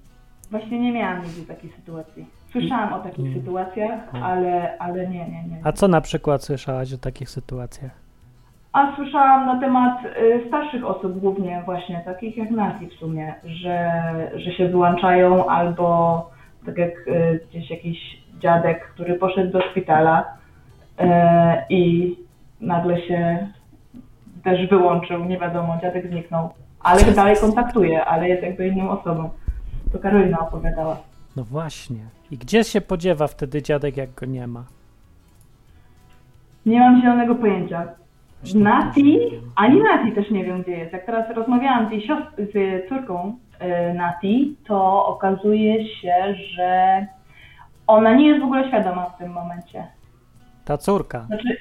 Właśnie 0.51 0.79
nie 0.79 0.91
miałam 0.91 1.23
nigdy 1.23 1.41
takiej 1.55 1.71
sytuacji. 1.71 2.25
Słyszałam 2.53 2.93
o 2.93 2.99
takich 2.99 3.33
sytuacjach, 3.33 3.99
Mm. 4.13 4.23
ale, 4.23 4.77
ale 4.79 5.07
nie, 5.07 5.19
nie, 5.29 5.43
nie. 5.43 5.57
A 5.63 5.71
co 5.71 5.87
na 5.87 6.01
przykład 6.01 6.43
słyszałaś 6.43 6.93
o 6.93 6.97
takich 6.97 7.29
sytuacjach? 7.29 7.91
A 8.73 8.95
słyszałam 8.95 9.45
na 9.45 9.59
temat 9.59 9.97
y, 10.05 10.43
starszych 10.47 10.85
osób 10.85 11.19
głównie 11.19 11.61
właśnie, 11.65 12.01
takich 12.05 12.37
jak 12.37 12.51
Nati 12.51 12.87
w 12.87 12.93
sumie, 12.93 13.33
że, 13.43 13.91
że 14.35 14.51
się 14.51 14.67
wyłączają 14.67 15.45
albo 15.49 16.29
tak 16.65 16.77
jak 16.77 17.07
y, 17.07 17.39
gdzieś 17.49 17.69
jakiś 17.69 17.97
dziadek, 18.39 18.87
który 18.93 19.13
poszedł 19.15 19.51
do 19.51 19.61
szpitala 19.61 20.23
y, 20.99 21.05
i 21.69 22.15
nagle 22.61 23.01
się 23.01 23.47
też 24.43 24.67
wyłączył, 24.69 25.25
nie 25.25 25.37
wiadomo, 25.39 25.77
dziadek 25.81 26.07
zniknął, 26.07 26.49
ale 26.79 26.99
się 26.99 27.11
dalej 27.11 27.35
kontaktuje, 27.41 28.05
ale 28.05 28.29
jest 28.29 28.43
jakby 28.43 28.67
inną 28.67 28.89
osobą. 28.89 29.29
To 29.91 29.99
Karolina 29.99 30.39
opowiadała. 30.39 30.97
No 31.35 31.43
właśnie. 31.43 31.99
I 32.31 32.37
gdzie 32.37 32.63
się 32.63 32.81
podziewa 32.81 33.27
wtedy 33.27 33.61
dziadek, 33.61 33.97
jak 33.97 34.13
go 34.13 34.25
nie 34.25 34.47
ma? 34.47 34.63
Nie 36.65 36.79
mam 36.79 37.01
zielonego 37.01 37.35
pojęcia. 37.35 37.87
Też 38.41 38.53
Nati, 38.53 39.19
ani 39.55 39.79
Nati 39.83 40.11
też 40.11 40.31
nie 40.31 40.45
wiem, 40.45 40.61
gdzie 40.61 40.71
jest. 40.71 40.93
Jak 40.93 41.05
teraz 41.05 41.35
rozmawiałam 41.35 41.87
z 41.87 41.91
jej 41.91 42.07
siostr, 42.07 42.31
z 42.53 42.89
córką 42.89 43.35
e, 43.59 43.93
Nati, 43.93 44.55
to 44.67 45.05
okazuje 45.05 45.87
się, 45.95 46.35
że 46.55 47.05
ona 47.87 48.13
nie 48.13 48.27
jest 48.27 48.41
w 48.41 48.43
ogóle 48.43 48.67
świadoma 48.67 49.05
w 49.05 49.17
tym 49.17 49.31
momencie. 49.31 49.87
Ta 50.65 50.77
córka. 50.77 51.19
Znaczy, 51.21 51.57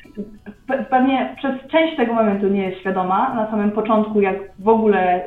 pe- 0.69 0.85
pewnie 0.85 1.35
przez 1.39 1.71
część 1.71 1.97
tego 1.97 2.15
momentu 2.15 2.49
nie 2.49 2.63
jest 2.63 2.81
świadoma. 2.81 3.35
Na 3.35 3.51
samym 3.51 3.71
początku, 3.71 4.21
jak 4.21 4.37
w 4.59 4.69
ogóle 4.69 5.23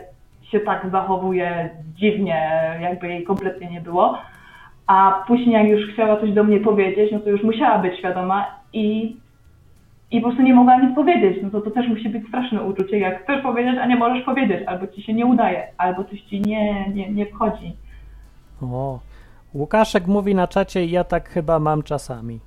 się 0.52 0.60
tak 0.60 0.88
zachowuje 0.92 1.70
dziwnie, 1.96 2.50
jakby 2.82 3.08
jej 3.08 3.24
kompletnie 3.24 3.70
nie 3.72 3.82
było. 3.82 4.18
A 4.88 5.24
później, 5.28 5.52
jak 5.52 5.68
już 5.68 5.94
chciała 5.94 6.20
coś 6.22 6.32
do 6.32 6.44
mnie 6.44 6.60
powiedzieć, 6.60 7.12
no 7.12 7.20
to 7.20 7.30
już 7.30 7.44
musiała 7.44 7.80
być 7.80 7.98
świadoma 8.00 8.46
i, 8.74 9.16
i 10.12 10.22
po 10.22 10.28
prostu 10.28 10.44
nie 10.44 10.54
mogła 10.54 10.82
nic 10.82 10.96
powiedzieć. 10.96 11.44
No 11.44 11.50
to 11.50 11.62
to 11.62 11.72
też 11.72 11.88
musi 11.88 12.10
być 12.10 12.28
straszne 12.28 12.62
uczucie, 12.62 13.00
jak 13.00 13.24
chcesz 13.24 13.44
powiedzieć, 13.44 13.76
a 13.82 13.86
nie 13.86 13.96
możesz 13.96 14.26
powiedzieć, 14.26 14.68
albo 14.68 14.88
ci 14.88 15.04
się 15.04 15.14
nie 15.14 15.26
udaje, 15.26 15.68
albo 15.78 16.04
coś 16.04 16.22
ci 16.22 16.42
nie, 16.42 16.90
nie, 16.90 17.12
nie 17.12 17.26
wchodzi. 17.26 17.76
O. 18.62 19.00
Łukaszek 19.54 20.08
mówi 20.08 20.36
na 20.36 20.48
czacie, 20.48 20.86
ja 20.86 21.04
tak 21.04 21.30
chyba 21.30 21.60
mam 21.60 21.84
czasami. 21.84 22.40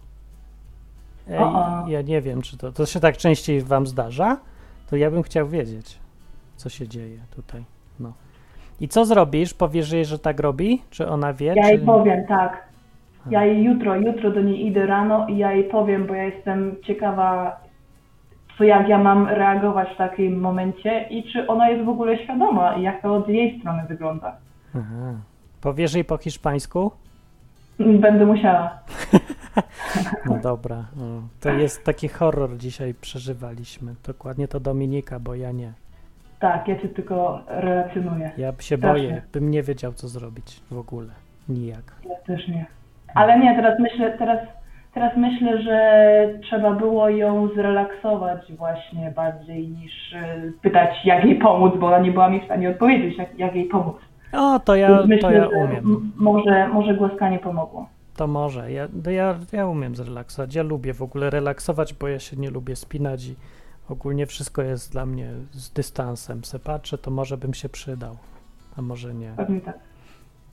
Ej, 1.31 1.41
ja 1.87 2.03
nie 2.03 2.21
wiem, 2.21 2.43
czy 2.43 2.59
to, 2.59 2.73
to 2.73 2.87
się 2.87 3.01
tak 3.01 3.17
częściej 3.17 3.63
wam 3.63 3.87
zdarza. 3.87 4.37
To 4.91 4.97
ja 4.97 5.11
bym 5.11 5.23
chciał 5.23 5.49
wiedzieć, 5.49 5.99
co 6.57 6.69
się 6.69 6.89
dzieje 6.89 7.19
tutaj. 7.37 7.65
No. 8.01 8.13
I 8.81 8.89
co 8.89 9.05
zrobisz? 9.05 9.55
Powiesz 9.55 9.93
jej, 9.93 10.05
że 10.05 10.19
tak 10.19 10.41
robi? 10.41 10.83
Czy 10.91 11.09
ona 11.09 11.33
wie? 11.33 11.47
Ja 11.47 11.63
czy... 11.63 11.69
jej 11.69 11.79
powiem, 11.79 12.27
tak. 12.27 12.69
Ja 13.31 13.45
jej 13.45 13.63
jutro, 13.63 13.97
jutro 13.97 14.31
do 14.31 14.41
niej 14.41 14.67
idę 14.67 14.87
rano 14.87 15.27
i 15.29 15.39
ja 15.39 15.53
jej 15.53 15.65
powiem, 15.65 16.07
bo 16.07 16.15
ja 16.15 16.23
jestem 16.23 16.77
ciekawa, 16.83 17.61
co 18.59 18.65
jak 18.65 18.89
ja 18.89 18.99
mam 18.99 19.29
reagować 19.29 19.89
w 19.95 19.97
takim 19.97 20.41
momencie 20.41 21.07
i 21.11 21.33
czy 21.33 21.47
ona 21.47 21.71
jest 21.71 21.85
w 21.85 21.89
ogóle 21.89 22.19
świadoma 22.19 22.77
i 22.77 22.83
jak 22.83 23.03
to 23.03 23.17
od 23.17 23.29
jej 23.29 23.61
strony 23.61 23.83
wygląda. 23.89 24.37
Aha. 24.75 25.15
Powiesz 25.61 25.95
jej 25.95 26.05
po 26.05 26.17
hiszpańsku? 26.17 26.93
Będę 28.01 28.27
musiała. 28.27 28.71
No 30.27 30.39
dobra. 30.43 30.77
O, 30.77 31.23
to 31.41 31.51
jest 31.51 31.85
taki 31.85 32.09
horror 32.09 32.57
dzisiaj 32.57 32.95
przeżywaliśmy. 32.95 33.95
Dokładnie 34.07 34.49
to 34.49 34.61
Dominika, 34.61 35.21
bo 35.21 35.35
ja 35.35 35.53
nie. 35.53 35.73
Tak, 36.41 36.69
ja 36.69 36.77
cię 36.79 36.89
tylko 36.89 37.41
relacjonuję. 37.47 38.31
Ja 38.37 38.53
się 38.61 38.77
Strasznie. 38.77 38.79
boję, 39.09 39.23
bym 39.33 39.51
nie 39.51 39.63
wiedział, 39.63 39.93
co 39.93 40.09
zrobić 40.09 40.61
w 40.71 40.79
ogóle. 40.79 41.09
Nijak. 41.49 41.93
Ja 42.09 42.17
też 42.27 42.49
nie. 42.49 42.67
Ale 43.15 43.39
nie, 43.39 43.57
teraz 43.57 43.81
myślę, 43.81 44.19
teraz, 44.19 44.39
teraz 44.95 45.17
myślę, 45.17 45.63
że 45.63 45.79
trzeba 46.43 46.71
było 46.73 47.09
ją 47.09 47.49
zrelaksować 47.55 48.53
właśnie 48.53 49.11
bardziej 49.17 49.69
niż 49.69 50.13
y, 50.13 50.53
pytać, 50.63 50.91
jak 51.05 51.25
jej 51.25 51.35
pomóc, 51.39 51.75
bo 51.81 51.87
ona 51.87 51.99
nie 51.99 52.13
była 52.13 52.29
mi 52.31 52.41
w 52.41 52.45
stanie 52.45 52.71
odpowiedzieć, 52.71 53.19
jak, 53.19 53.39
jak 53.39 53.55
jej 53.55 53.65
pomóc. 53.65 53.97
O, 54.33 54.59
to 54.59 54.77
ja, 54.77 54.89
Więc 54.89 55.01
to 55.01 55.07
myślę, 55.07 55.35
ja 55.35 55.49
umiem. 55.49 56.13
może, 56.17 56.69
może 56.69 56.95
głaskanie 56.95 57.39
pomogło. 57.39 57.89
To 58.17 58.27
może. 58.27 58.73
Ja, 58.73 58.89
ja, 59.11 59.35
ja 59.53 59.67
umiem 59.67 59.97
zrelaksować. 59.97 60.55
Ja 60.55 60.63
lubię 60.63 60.95
w 60.95 61.03
ogóle 61.03 61.31
relaksować, 61.31 61.95
bo 61.95 62.09
ja 62.09 62.19
się 62.19 62.37
nie 62.37 62.51
lubię 62.51 62.77
spinać 62.77 63.27
i 63.27 63.35
ogólnie 63.89 64.27
wszystko 64.27 64.63
jest 64.63 64.93
dla 64.93 65.07
mnie 65.07 65.31
z 65.53 65.71
dystansem. 65.71 66.45
Se 66.45 66.59
patrzę, 66.59 66.99
to 66.99 67.11
może 67.11 67.37
bym 67.37 67.55
się 67.55 67.69
przydał, 67.69 68.17
a 68.77 68.83
może 68.83 69.15
nie. 69.15 69.33
Pewnie 69.37 69.61
tak. 69.61 69.79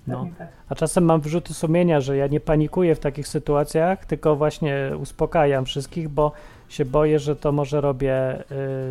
No. 0.07 0.27
Tak. 0.37 0.47
A 0.69 0.75
czasem 0.75 1.05
mam 1.05 1.21
wyrzuty 1.21 1.53
sumienia, 1.53 2.01
że 2.01 2.17
ja 2.17 2.27
nie 2.27 2.39
panikuję 2.39 2.95
w 2.95 2.99
takich 2.99 3.27
sytuacjach, 3.27 4.05
tylko 4.05 4.35
właśnie 4.35 4.91
uspokajam 4.99 5.65
wszystkich, 5.65 6.09
bo 6.09 6.31
się 6.69 6.85
boję, 6.85 7.19
że 7.19 7.35
to 7.35 7.51
może 7.51 7.81
robię, 7.81 8.39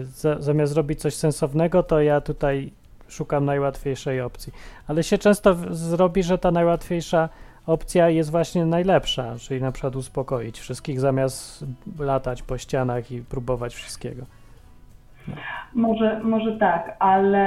y, 0.00 0.04
za, 0.04 0.40
zamiast 0.42 0.76
robić 0.76 1.00
coś 1.00 1.14
sensownego, 1.14 1.82
to 1.82 2.00
ja 2.00 2.20
tutaj 2.20 2.72
szukam 3.08 3.44
najłatwiejszej 3.44 4.20
opcji. 4.20 4.52
Ale 4.86 5.02
się 5.02 5.18
często 5.18 5.54
w- 5.54 5.74
zrobi, 5.74 6.22
że 6.22 6.38
ta 6.38 6.50
najłatwiejsza 6.50 7.28
opcja 7.66 8.08
jest 8.08 8.30
właśnie 8.30 8.66
najlepsza, 8.66 9.34
czyli 9.38 9.60
na 9.60 9.72
przykład 9.72 9.96
uspokoić 9.96 10.58
wszystkich 10.58 11.00
zamiast 11.00 11.64
latać 11.98 12.42
po 12.42 12.58
ścianach 12.58 13.12
i 13.12 13.22
próbować 13.22 13.74
wszystkiego. 13.74 14.22
Może, 15.74 16.20
może 16.22 16.58
tak, 16.58 16.96
ale 16.98 17.46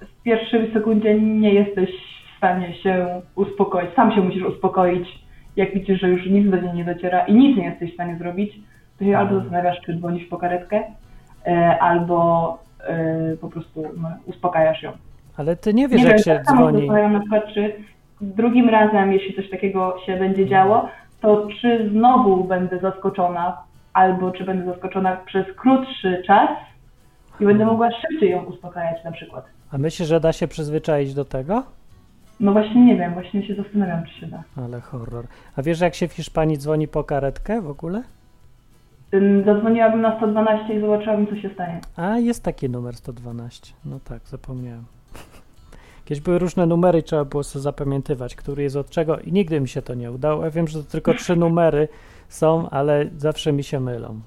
w 0.00 0.22
pierwszej 0.22 0.72
sekundzie 0.72 1.20
nie 1.20 1.54
jesteś 1.54 1.90
w 2.34 2.36
stanie 2.36 2.74
się 2.74 3.20
uspokoić. 3.34 3.94
Sam 3.94 4.12
się 4.12 4.20
musisz 4.20 4.44
uspokoić. 4.44 5.08
Jak 5.56 5.74
widzisz, 5.74 6.00
że 6.00 6.08
już 6.08 6.26
nic 6.26 6.50
do 6.50 6.56
niej 6.56 6.74
nie 6.74 6.84
dociera 6.84 7.26
i 7.26 7.34
nic 7.34 7.56
nie 7.56 7.64
jesteś 7.64 7.90
w 7.90 7.94
stanie 7.94 8.16
zrobić, 8.16 8.60
to 8.98 9.04
się 9.04 9.18
albo 9.18 9.40
zastanawiasz, 9.40 9.80
czy 9.80 9.96
dzwonisz 9.96 10.28
po 10.28 10.38
karetkę, 10.38 10.82
e, 11.46 11.78
albo 11.80 12.58
e, 12.80 13.36
po 13.40 13.48
prostu 13.48 13.84
no, 13.96 14.08
uspokajasz 14.26 14.82
ją. 14.82 14.92
Ale 15.38 15.56
ty 15.56 15.74
nie 15.74 15.88
wiesz, 15.88 16.00
nie 16.00 16.06
jak 16.06 16.16
wiem, 16.16 16.24
się 16.24 16.34
tak 16.34 16.44
dzwoni. 16.56 16.78
zastanawiam 16.78 17.12
na 17.12 17.20
przykład, 17.20 17.44
czy 17.54 17.72
drugim 18.20 18.68
razem, 18.68 19.12
jeśli 19.12 19.34
coś 19.36 19.50
takiego 19.50 19.94
się 20.06 20.16
będzie 20.16 20.46
działo, 20.48 20.88
to 21.20 21.48
czy 21.60 21.90
znowu 21.90 22.44
będę 22.44 22.78
zaskoczona, 22.78 23.58
albo 23.92 24.30
czy 24.30 24.44
będę 24.44 24.64
zaskoczona 24.72 25.16
przez 25.16 25.46
krótszy 25.56 26.22
czas 26.26 26.50
i 27.40 27.44
będę 27.44 27.66
mogła 27.66 27.88
szybciej 27.92 28.30
ją 28.30 28.44
uspokajać 28.44 29.04
na 29.04 29.12
przykład. 29.12 29.44
A 29.72 29.78
myślisz, 29.78 30.08
że 30.08 30.20
da 30.20 30.32
się 30.32 30.48
przyzwyczaić 30.48 31.14
do 31.14 31.24
tego? 31.24 31.62
No 32.40 32.52
właśnie 32.52 32.84
nie 32.86 32.96
wiem, 32.96 33.14
właśnie 33.14 33.46
się 33.46 33.54
zastanawiam, 33.54 34.04
czy 34.04 34.20
się 34.20 34.26
da. 34.26 34.42
Ale 34.56 34.80
horror. 34.80 35.24
A 35.56 35.62
wiesz, 35.62 35.80
jak 35.80 35.94
się 35.94 36.08
w 36.08 36.12
Hiszpanii 36.12 36.58
dzwoni 36.58 36.88
po 36.88 37.04
karetkę 37.04 37.60
w 37.62 37.70
ogóle? 37.70 38.02
Ym, 39.14 39.44
Zadzwoniłabym 39.44 40.00
na 40.00 40.16
112 40.16 40.74
i 40.74 40.80
zobaczyłabym, 40.80 41.26
co 41.26 41.36
się 41.36 41.50
stanie. 41.54 41.80
A, 41.96 42.18
jest 42.18 42.44
taki 42.44 42.70
numer 42.70 42.94
112. 42.96 43.72
No 43.84 44.00
tak, 44.04 44.20
zapomniałem. 44.28 44.84
Kiedyś 46.08 46.24
były 46.24 46.38
różne 46.38 46.66
numery 46.66 46.98
i 46.98 47.02
trzeba 47.02 47.24
było 47.24 47.42
sobie 47.42 47.62
zapamiętywać, 47.62 48.34
który 48.34 48.62
jest 48.62 48.76
od 48.76 48.90
czego 48.90 49.18
i 49.18 49.32
nigdy 49.32 49.60
mi 49.60 49.68
się 49.68 49.82
to 49.82 49.94
nie 49.94 50.12
udało. 50.12 50.44
Ja 50.44 50.50
wiem, 50.50 50.68
że 50.68 50.82
to 50.84 50.90
tylko 50.90 51.14
trzy 51.14 51.36
numery 51.46 51.88
są, 52.28 52.70
ale 52.70 53.06
zawsze 53.16 53.52
mi 53.52 53.64
się 53.64 53.80
mylą. 53.80 54.20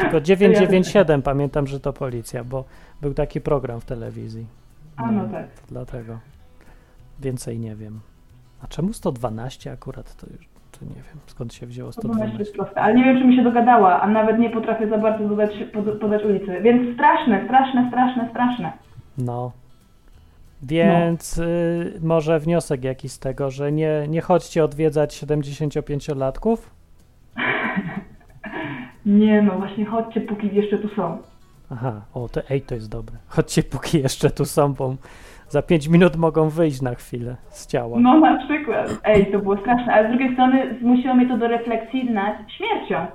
Tylko 0.00 0.20
997 0.20 1.22
pamiętam, 1.22 1.66
że 1.66 1.80
to 1.80 1.92
policja, 1.92 2.44
bo 2.44 2.64
był 3.00 3.14
taki 3.14 3.40
program 3.40 3.80
w 3.80 3.84
telewizji. 3.84 4.46
A 4.96 5.12
no 5.12 5.28
tak. 5.28 5.46
Dlatego 5.68 6.18
więcej 7.20 7.58
nie 7.58 7.76
wiem. 7.76 8.00
A 8.62 8.66
czemu 8.66 8.92
112 8.92 9.72
akurat? 9.72 10.16
To 10.16 10.26
już 10.26 10.48
to 10.78 10.84
nie 10.84 10.94
wiem, 10.94 11.20
skąd 11.26 11.54
się 11.54 11.66
wzięło 11.66 11.92
112 11.92 12.18
112. 12.18 12.38
jest 12.38 12.56
proste, 12.56 12.80
ale 12.80 12.94
nie 12.94 13.04
wiem, 13.04 13.18
czy 13.18 13.24
mi 13.24 13.36
się 13.36 13.42
dogadała, 13.42 14.00
a 14.00 14.08
nawet 14.08 14.38
nie 14.38 14.50
potrafię 14.50 14.88
za 14.88 14.98
bardzo 14.98 15.28
dodać, 15.28 15.50
pod, 15.72 16.00
podać 16.00 16.24
ulicy. 16.24 16.60
Więc 16.60 16.94
straszne, 16.94 17.44
straszne, 17.44 17.88
straszne, 17.88 18.28
straszne. 18.30 18.72
No. 19.18 19.52
Więc 20.62 21.38
y, 21.38 21.98
może 22.02 22.38
wniosek 22.38 22.84
jakiś 22.84 23.12
z 23.12 23.18
tego, 23.18 23.50
że 23.50 23.72
nie, 23.72 24.06
nie 24.08 24.20
chodźcie 24.20 24.64
odwiedzać 24.64 25.24
75-latków? 25.24 26.56
Nie 29.06 29.42
no, 29.42 29.58
właśnie 29.58 29.86
chodźcie, 29.86 30.20
póki 30.20 30.54
jeszcze 30.54 30.78
tu 30.78 30.88
są. 30.88 31.18
Aha, 31.70 32.00
o, 32.14 32.28
to, 32.28 32.40
ej, 32.50 32.62
to 32.62 32.74
jest 32.74 32.90
dobre. 32.90 33.16
Chodźcie, 33.28 33.62
póki 33.62 34.02
jeszcze 34.02 34.30
tu 34.30 34.44
są, 34.44 34.74
bo 34.74 34.94
za 35.48 35.62
5 35.62 35.88
minut 35.88 36.16
mogą 36.16 36.48
wyjść 36.48 36.82
na 36.82 36.94
chwilę 36.94 37.36
z 37.50 37.66
ciała. 37.66 38.00
No 38.00 38.20
na 38.20 38.46
przykład. 38.46 39.00
Ej, 39.04 39.32
to 39.32 39.38
było 39.38 39.56
straszne, 39.56 39.92
ale 39.92 40.08
z 40.08 40.10
drugiej 40.10 40.32
strony 40.32 40.78
zmusiło 40.80 41.14
mnie 41.14 41.28
to 41.28 41.38
do 41.38 41.48
refleksji 41.48 42.10
nad 42.10 42.36
śmiercią. 42.50 43.06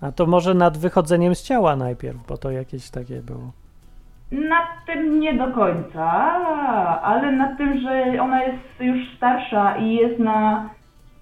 A 0.00 0.12
to 0.12 0.26
może 0.26 0.54
nad 0.54 0.78
wychodzeniem 0.78 1.34
z 1.34 1.42
ciała 1.42 1.76
najpierw, 1.76 2.26
bo 2.28 2.38
to 2.38 2.50
jakieś 2.50 2.90
takie 2.90 3.22
było. 3.22 3.52
Nad 4.32 4.66
tym 4.86 5.20
nie 5.20 5.34
do 5.34 5.46
końca, 5.52 6.10
ale 7.02 7.32
nad 7.32 7.58
tym, 7.58 7.80
że 7.80 8.22
ona 8.22 8.42
jest 8.44 8.58
już 8.80 9.16
starsza 9.16 9.76
i 9.76 9.94
jest 9.94 10.18
na 10.18 10.70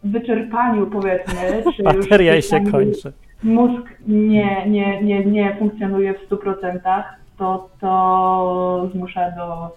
wyczerpaniu 0.04 0.86
powiedzmy, 0.86 1.34
czy 1.76 1.82
już 1.82 2.04
Bateria 2.04 2.32
gdzieś 2.32 2.46
się 2.46 2.64
kończy. 2.70 3.12
mózg 3.42 3.82
nie, 4.08 4.66
nie, 4.68 5.02
nie, 5.02 5.24
nie 5.24 5.56
funkcjonuje 5.58 6.14
w 6.14 6.28
100%, 6.30 7.02
to 7.38 7.68
to 7.80 8.88
zmusza 8.92 9.30
do, 9.30 9.70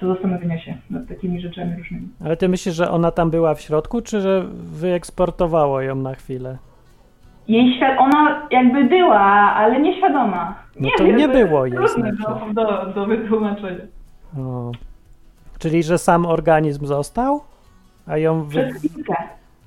do 0.00 0.14
zastanowienia 0.14 0.60
się 0.60 0.76
nad 0.90 1.08
takimi 1.08 1.40
rzeczami 1.40 1.76
różnymi. 1.78 2.08
Ale 2.24 2.36
ty 2.36 2.48
myślisz, 2.48 2.74
że 2.74 2.90
ona 2.90 3.10
tam 3.10 3.30
była 3.30 3.54
w 3.54 3.60
środku, 3.60 4.02
czy 4.02 4.20
że 4.20 4.44
wyeksportowało 4.56 5.80
ją 5.82 5.94
na 5.96 6.14
chwilę? 6.14 6.58
Jej 7.48 7.80
ona 7.98 8.42
jakby 8.50 8.84
była, 8.84 9.20
ale 9.54 9.80
nieświadoma. 9.80 10.54
No 10.80 10.88
to 10.98 11.04
nie 11.04 11.28
to 11.28 11.32
było 11.34 11.66
jest 11.66 11.98
jej 11.98 12.12
trudne 12.16 12.54
do, 12.54 12.64
do, 12.64 12.86
do 12.86 13.06
wytłumaczenia. 13.06 13.84
O. 14.38 14.72
Czyli, 15.58 15.82
że 15.82 15.98
sam 15.98 16.26
organizm 16.26 16.86
został, 16.86 17.40
a 18.08 18.16
ją 18.16 18.42
wy... 18.44 18.48
Przez 18.70 18.76
chwilkę. 18.92 19.14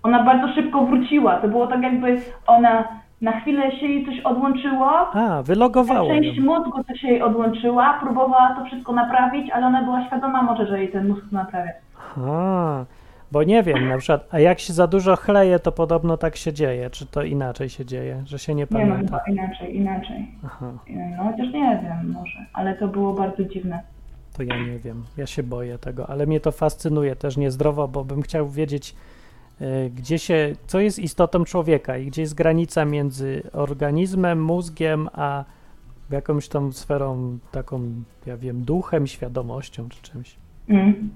Ona 0.03 0.23
bardzo 0.23 0.53
szybko 0.53 0.85
wróciła. 0.85 1.35
To 1.35 1.47
było 1.47 1.67
tak 1.67 1.81
jakby 1.81 2.21
ona 2.47 2.83
na 3.21 3.39
chwilę 3.39 3.71
się 3.71 3.85
jej 3.87 4.05
coś 4.05 4.19
odłączyło. 4.19 4.91
A, 4.97 5.13
Ta 5.13 5.43
wylogowało 5.43 6.09
część 6.09 6.37
ją. 6.37 6.43
mózgu 6.43 6.83
się 6.95 7.07
jej 7.07 7.21
odłączyła, 7.21 7.93
próbowała 8.01 8.55
to 8.59 8.65
wszystko 8.65 8.93
naprawić, 8.93 9.51
ale 9.51 9.65
ona 9.67 9.83
była 9.83 10.05
świadoma 10.07 10.41
może, 10.43 10.67
że 10.67 10.79
jej 10.79 10.91
ten 10.91 11.07
mózg 11.07 11.23
naprawia. 11.31 11.71
A, 12.27 12.85
bo 13.31 13.43
nie 13.43 13.63
wiem, 13.63 13.87
na 13.89 13.97
przykład, 13.97 14.27
a 14.31 14.39
jak 14.39 14.59
się 14.59 14.73
za 14.73 14.87
dużo 14.87 15.15
chleje, 15.15 15.59
to 15.59 15.71
podobno 15.71 16.17
tak 16.17 16.35
się 16.35 16.53
dzieje. 16.53 16.89
Czy 16.89 17.05
to 17.05 17.23
inaczej 17.23 17.69
się 17.69 17.85
dzieje, 17.85 18.23
że 18.25 18.39
się 18.39 18.55
nie 18.55 18.67
Nie 18.71 18.85
no, 18.85 18.91
pamięta? 18.95 19.19
chyba 19.19 19.41
inaczej, 19.41 19.77
inaczej. 19.77 20.27
Aha, 20.45 20.71
No 21.17 21.23
chociaż 21.23 21.53
nie 21.53 21.79
wiem 21.83 22.11
może, 22.11 22.45
ale 22.53 22.75
to 22.77 22.87
było 22.87 23.13
bardzo 23.13 23.43
dziwne. 23.43 23.79
to 24.37 24.43
ja 24.43 24.57
nie 24.57 24.79
wiem. 24.79 25.03
Ja 25.17 25.25
się 25.27 25.43
boję 25.43 25.77
tego, 25.77 26.09
ale 26.09 26.25
mnie 26.25 26.39
to 26.39 26.51
fascynuje 26.51 27.15
też 27.15 27.37
niezdrowo, 27.37 27.87
bo 27.87 28.05
bym 28.05 28.21
chciał 28.21 28.49
wiedzieć, 28.49 28.95
y, 29.61 29.91
gdzie 29.95 30.19
się, 30.19 30.55
co 30.67 30.79
jest 30.79 30.99
istotą 30.99 31.43
człowieka 31.45 31.97
i 31.97 32.05
gdzie 32.05 32.21
jest 32.21 32.33
granica 32.35 32.85
między 32.85 33.41
organizmem, 33.53 34.43
mózgiem, 34.43 35.09
a 35.13 35.43
jakąś 36.11 36.47
tą 36.49 36.71
sferą 36.71 37.37
taką, 37.51 37.81
ja 38.25 38.37
wiem, 38.37 38.61
duchem, 38.63 39.07
świadomością 39.07 39.89
czy 39.89 40.01
czymś. 40.01 40.35
Mm. 40.69 41.09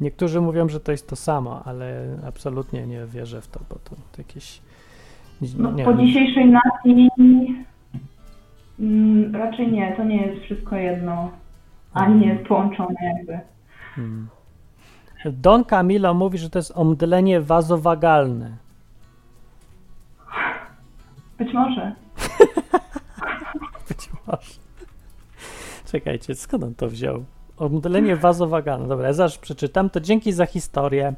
Niektórzy 0.00 0.40
mówią, 0.40 0.68
że 0.68 0.80
to 0.80 0.92
jest 0.92 1.08
to 1.08 1.16
samo, 1.16 1.62
ale 1.64 2.06
absolutnie 2.28 2.86
nie 2.86 3.06
wierzę 3.06 3.40
w 3.40 3.48
to, 3.48 3.60
bo 3.70 3.74
to 3.74 3.96
jakieś. 4.18 4.60
No, 5.58 5.68
po 5.70 5.74
wiem. 5.76 5.98
dzisiejszej 5.98 6.46
nacji 6.46 7.08
mm, 8.80 9.36
raczej 9.36 9.72
nie, 9.72 9.96
to 9.96 10.04
nie 10.04 10.26
jest 10.26 10.44
wszystko 10.44 10.76
jedno, 10.76 11.30
ani 11.92 12.20
nie 12.20 12.26
jest 12.26 12.46
połączone 12.46 12.94
jakby. 13.16 13.40
Hmm. 13.94 14.28
Don 15.24 15.64
Camilo 15.64 16.14
mówi, 16.14 16.38
że 16.38 16.50
to 16.50 16.58
jest 16.58 16.72
omdlenie 16.76 17.40
wazowagalne. 17.40 18.56
Być 21.38 21.52
może. 21.52 21.94
Być 23.88 24.10
może. 24.26 24.52
Czekajcie, 25.92 26.34
skąd 26.34 26.64
on 26.64 26.74
to 26.74 26.88
wziął? 26.88 27.24
Omdlenie 27.56 28.16
wazowagalne. 28.16 28.88
Dobra, 28.88 29.06
ja 29.06 29.12
zaraz 29.12 29.38
przeczytam. 29.38 29.90
To 29.90 30.00
dzięki 30.00 30.32
za 30.32 30.46
historię. 30.46 31.14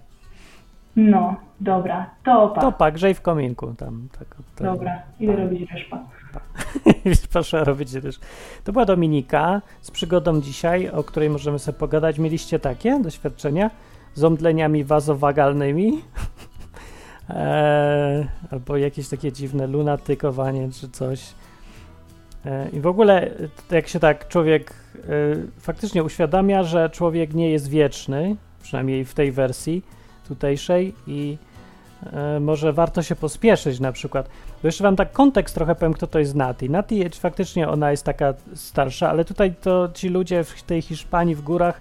No, 0.97 1.37
dobra, 1.61 2.11
to 2.25 2.49
pa. 2.49 2.61
To 2.61 2.73
pak, 2.73 2.95
grzej 2.95 3.15
w 3.15 3.21
kominku. 3.21 3.75
Tam, 3.75 4.09
tak, 4.19 4.29
tak. 4.57 4.67
Dobra, 4.67 5.03
idę 5.21 5.37
robić 5.37 5.71
reszpa. 5.71 5.99
Proszę 7.33 7.65
robić 7.65 7.93
też. 7.93 8.21
To 8.65 8.73
była 8.73 8.85
Dominika 8.85 9.63
z 9.81 9.91
przygodą 9.91 10.41
dzisiaj, 10.41 10.91
o 10.91 11.05
której 11.05 11.31
możemy 11.31 11.59
sobie 11.59 11.79
pogadać. 11.79 12.19
Mieliście 12.19 12.59
takie 12.59 13.01
doświadczenia 13.01 13.71
z 14.15 14.25
omdleniami 14.25 14.85
wazowagalnymi? 14.85 16.03
Eee, 17.31 18.27
albo 18.51 18.77
jakieś 18.77 19.09
takie 19.09 19.33
dziwne 19.33 19.67
lunatykowanie 19.67 20.69
czy 20.73 20.89
coś. 20.89 21.35
Eee, 22.47 22.77
I 22.77 22.81
w 22.81 22.87
ogóle, 22.87 23.31
to 23.69 23.75
jak 23.75 23.89
się 23.89 24.01
tak 24.01 24.29
człowiek 24.29 24.73
e, 24.97 25.03
faktycznie 25.61 26.05
uświadamia, 26.05 26.63
że 26.63 26.91
człowiek 26.91 27.35
nie 27.35 27.51
jest 27.51 27.69
wieczny, 27.69 28.37
przynajmniej 28.63 29.05
w 29.05 29.15
tej 29.15 29.33
wersji 29.33 29.83
tutejszej, 30.29 30.95
i 31.07 31.39
e, 32.13 32.41
może 32.41 32.73
warto 32.73 33.03
się 33.03 33.17
pospieszyć 33.17 33.81
na 33.81 33.93
przykład. 33.93 34.29
Bo 34.63 34.69
jeszcze 34.69 34.85
wam 34.85 34.97
tak 34.97 35.13
kontekst 35.13 35.55
trochę 35.55 35.75
powiem, 35.75 35.93
kto 35.93 36.07
to 36.07 36.19
jest 36.19 36.35
Nati. 36.35 36.71
Nati 36.71 37.09
faktycznie 37.09 37.69
ona 37.69 37.91
jest 37.91 38.05
taka 38.05 38.35
starsza, 38.55 39.11
ale 39.11 39.25
tutaj 39.25 39.55
to 39.63 39.89
ci 39.95 40.09
ludzie 40.09 40.45
w 40.45 40.63
tej 40.63 40.83
Hiszpanii 40.83 41.35
w 41.35 41.43
górach, 41.43 41.81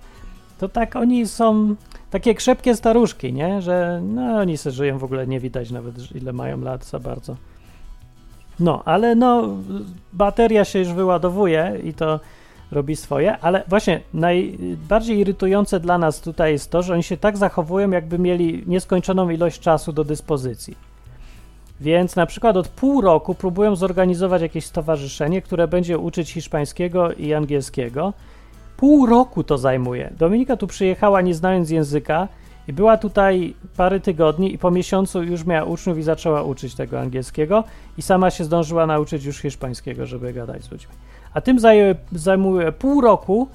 to 0.59 0.69
tak 0.69 0.95
oni 0.95 1.27
są 1.27 1.75
takie 2.11 2.35
krzepkie 2.35 2.75
staruszki, 2.75 3.33
nie? 3.33 3.61
Że 3.61 4.01
no 4.03 4.37
oni 4.37 4.57
se 4.57 4.71
żyją 4.71 4.97
w 4.97 5.03
ogóle 5.03 5.27
nie 5.27 5.39
widać 5.39 5.71
nawet 5.71 6.15
ile 6.15 6.33
mają 6.33 6.61
lat 6.61 6.85
za 6.85 6.99
bardzo. 6.99 7.35
No, 8.59 8.81
ale 8.85 9.15
no 9.15 9.49
bateria 10.13 10.65
się 10.65 10.79
już 10.79 10.93
wyładowuje 10.93 11.79
i 11.83 11.93
to 11.93 12.19
robi 12.71 12.95
swoje, 12.95 13.37
ale 13.37 13.63
właśnie 13.67 14.01
najbardziej 14.13 15.17
irytujące 15.17 15.79
dla 15.79 15.97
nas 15.97 16.21
tutaj 16.21 16.51
jest 16.51 16.71
to, 16.71 16.83
że 16.83 16.93
oni 16.93 17.03
się 17.03 17.17
tak 17.17 17.37
zachowują, 17.37 17.91
jakby 17.91 18.19
mieli 18.19 18.63
nieskończoną 18.67 19.29
ilość 19.29 19.59
czasu 19.59 19.93
do 19.93 20.03
dyspozycji. 20.03 20.75
Więc 21.81 22.15
na 22.15 22.25
przykład 22.25 22.57
od 22.57 22.67
pół 22.67 23.01
roku 23.01 23.35
próbują 23.35 23.75
zorganizować 23.75 24.41
jakieś 24.41 24.65
stowarzyszenie, 24.65 25.41
które 25.41 25.67
będzie 25.67 25.97
uczyć 25.97 26.31
hiszpańskiego 26.31 27.13
i 27.13 27.33
angielskiego. 27.33 28.13
Pół 28.77 29.05
roku 29.05 29.43
to 29.43 29.57
zajmuje. 29.57 30.13
Dominika 30.17 30.57
tu 30.57 30.67
przyjechała 30.67 31.21
nie 31.21 31.33
znając 31.33 31.69
języka 31.69 32.27
i 32.67 32.73
była 32.73 32.97
tutaj 32.97 33.53
parę 33.77 33.99
tygodni 33.99 34.53
i 34.53 34.57
po 34.57 34.71
miesiącu 34.71 35.23
już 35.23 35.45
miała 35.45 35.63
uczniów 35.63 35.97
i 35.97 36.03
zaczęła 36.03 36.43
uczyć 36.43 36.75
tego 36.75 36.99
angielskiego 36.99 37.63
i 37.97 38.01
sama 38.01 38.31
się 38.31 38.43
zdążyła 38.43 38.85
nauczyć 38.85 39.25
już 39.25 39.37
hiszpańskiego, 39.37 40.05
żeby 40.05 40.33
gadać 40.33 40.63
z 40.63 40.71
ludźmi. 40.71 40.93
A 41.33 41.41
tym 41.41 41.59
zajęły, 41.59 41.95
zajmuje 42.11 42.71
pół 42.71 43.01
roku, 43.01 43.47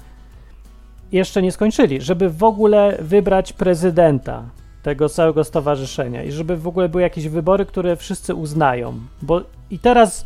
jeszcze 1.11 1.41
nie 1.41 1.51
skończyli, 1.51 2.01
żeby 2.01 2.29
w 2.29 2.43
ogóle 2.43 2.97
wybrać 3.01 3.53
prezydenta 3.53 4.43
tego 4.83 5.09
całego 5.09 5.43
stowarzyszenia 5.43 6.23
i 6.23 6.31
żeby 6.31 6.57
w 6.57 6.67
ogóle 6.67 6.89
były 6.89 7.01
jakieś 7.01 7.27
wybory, 7.27 7.65
które 7.65 7.95
wszyscy 7.95 8.35
uznają. 8.35 8.93
Bo 9.21 9.41
i 9.71 9.79
teraz 9.79 10.25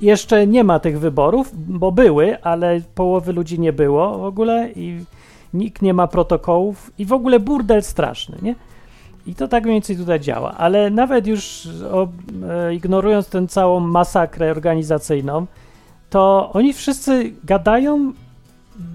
jeszcze 0.00 0.46
nie 0.46 0.64
ma 0.64 0.78
tych 0.78 1.00
wyborów, 1.00 1.50
bo 1.54 1.92
były, 1.92 2.42
ale 2.42 2.80
połowy 2.94 3.32
ludzi 3.32 3.60
nie 3.60 3.72
było 3.72 4.18
w 4.18 4.24
ogóle 4.24 4.70
i 4.76 5.04
nikt 5.54 5.82
nie 5.82 5.94
ma 5.94 6.06
protokołów 6.06 6.90
i 6.98 7.04
w 7.04 7.12
ogóle 7.12 7.40
burdel 7.40 7.82
straszny, 7.82 8.38
nie? 8.42 8.54
I 9.26 9.34
to 9.34 9.48
tak 9.48 9.64
mniej 9.64 9.74
więcej 9.74 9.96
tutaj 9.96 10.20
działa, 10.20 10.54
ale 10.54 10.90
nawet 10.90 11.26
już 11.26 11.68
o, 11.92 12.08
e, 12.48 12.74
ignorując 12.74 13.28
tę 13.28 13.46
całą 13.46 13.80
masakrę 13.80 14.50
organizacyjną, 14.50 15.46
to 16.10 16.50
oni 16.52 16.72
wszyscy 16.72 17.32
gadają, 17.44 18.12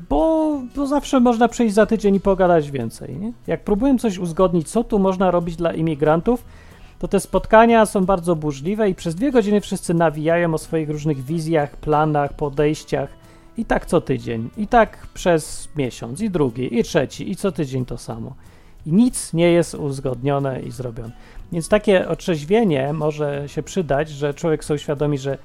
bo, 0.10 0.60
bo 0.76 0.88
zawsze 0.88 1.20
można 1.20 1.48
przyjść 1.48 1.76
za 1.76 1.86
tydzień 1.86 2.16
i 2.16 2.20
pogadać 2.20 2.72
więcej. 2.72 3.18
Nie? 3.18 3.32
Jak 3.48 3.64
próbuję 3.64 3.98
coś 3.98 4.18
uzgodnić, 4.18 4.70
co 4.70 4.84
tu 4.84 5.00
można 5.00 5.32
robić 5.32 5.56
dla 5.56 5.74
imigrantów, 5.74 6.46
to 7.00 7.08
te 7.08 7.20
spotkania 7.20 7.86
są 7.86 8.06
bardzo 8.06 8.36
burzliwe 8.36 8.90
i 8.90 8.96
przez 8.96 9.16
dwie 9.16 9.32
godziny 9.32 9.62
wszyscy 9.62 9.94
nawijają 9.94 10.54
o 10.54 10.58
swoich 10.58 10.90
różnych 10.90 11.26
wizjach, 11.26 11.78
planach, 11.78 12.34
podejściach 12.34 13.23
i 13.58 13.66
tak 13.66 13.86
co 13.86 14.02
tydzień, 14.02 14.50
i 14.58 14.68
tak 14.68 15.08
przez 15.14 15.70
miesiąc, 15.76 16.22
i 16.22 16.30
drugi, 16.30 16.80
i 16.80 16.84
trzeci, 16.84 17.32
i 17.32 17.36
co 17.36 17.52
tydzień 17.52 17.86
to 17.86 17.98
samo. 17.98 18.36
I 18.86 18.92
nic 18.92 19.34
nie 19.34 19.52
jest 19.52 19.76
uzgodnione 19.76 20.62
i 20.62 20.72
zrobione. 20.72 21.12
Więc 21.52 21.70
takie 21.70 22.08
otrzeźwienie 22.08 22.94
może 22.94 23.50
się 23.50 23.64
przydać, 23.64 24.10
że 24.10 24.34
człowiek 24.34 24.64
sobie 24.64 24.76
uświadomi, 24.76 25.18
że 25.18 25.34
y, 25.34 25.38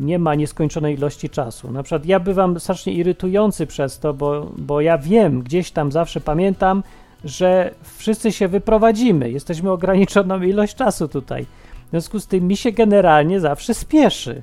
nie 0.00 0.18
ma 0.18 0.34
nieskończonej 0.34 0.94
ilości 0.94 1.30
czasu. 1.30 1.70
Na 1.70 1.82
przykład 1.82 2.06
ja 2.06 2.20
bywam 2.20 2.60
strasznie 2.60 2.92
irytujący 2.92 3.66
przez 3.66 3.98
to, 3.98 4.14
bo, 4.14 4.52
bo 4.56 4.80
ja 4.80 4.98
wiem, 4.98 5.42
gdzieś 5.42 5.70
tam 5.70 5.92
zawsze 5.92 6.20
pamiętam, 6.20 6.82
że 7.24 7.74
wszyscy 7.82 8.32
się 8.32 8.48
wyprowadzimy. 8.48 9.30
Jesteśmy 9.30 9.70
ograniczoną 9.70 10.42
ilość 10.42 10.74
czasu 10.74 11.08
tutaj. 11.08 11.46
W 11.86 11.90
związku 11.90 12.20
z 12.20 12.26
tym 12.26 12.48
mi 12.48 12.56
się 12.56 12.72
generalnie 12.72 13.40
zawsze 13.40 13.74
spieszy. 13.74 14.42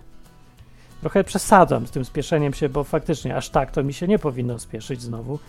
Trochę 1.02 1.24
przesadzam 1.24 1.88
z 1.88 1.92
tym 1.92 2.06
spieszeniem 2.06 2.54
się, 2.54 2.70
bo 2.70 2.84
faktycznie 2.84 3.36
aż 3.36 3.50
tak 3.50 3.72
to 3.72 3.84
mi 3.84 3.94
się 3.94 4.08
nie 4.08 4.20
powinno 4.20 4.60
spieszyć 4.60 5.02
znowu. 5.02 5.40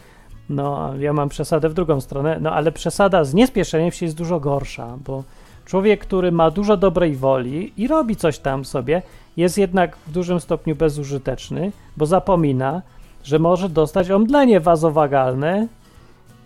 No, 0.49 0.95
ja 0.99 1.12
mam 1.12 1.29
przesadę 1.29 1.69
w 1.69 1.75
drugą 1.75 2.01
stronę, 2.01 2.38
no 2.41 2.53
ale 2.53 2.73
przesada 2.73 3.25
z 3.25 3.35
niespieszeniem 3.35 3.93
się 3.93 4.07
jest 4.07 4.17
dużo 4.17 4.41
gorsza, 4.41 4.99
bo 5.05 5.25
człowiek, 5.65 6.01
który 6.01 6.33
ma 6.33 6.51
dużo 6.51 6.77
dobrej 6.77 7.17
woli 7.17 7.73
i 7.77 7.88
robi 7.88 8.17
coś 8.17 8.38
tam 8.38 8.65
sobie, 8.65 9.03
jest 9.37 9.59
jednak 9.59 9.97
w 9.97 10.12
dużym 10.12 10.41
stopniu 10.41 10.77
bezużyteczny, 10.77 11.73
bo 11.97 12.07
zapomina, 12.07 12.83
że 13.25 13.38
może 13.38 13.69
dostać 13.69 14.11
omdlenie 14.11 14.61
wazowagalne 14.61 15.69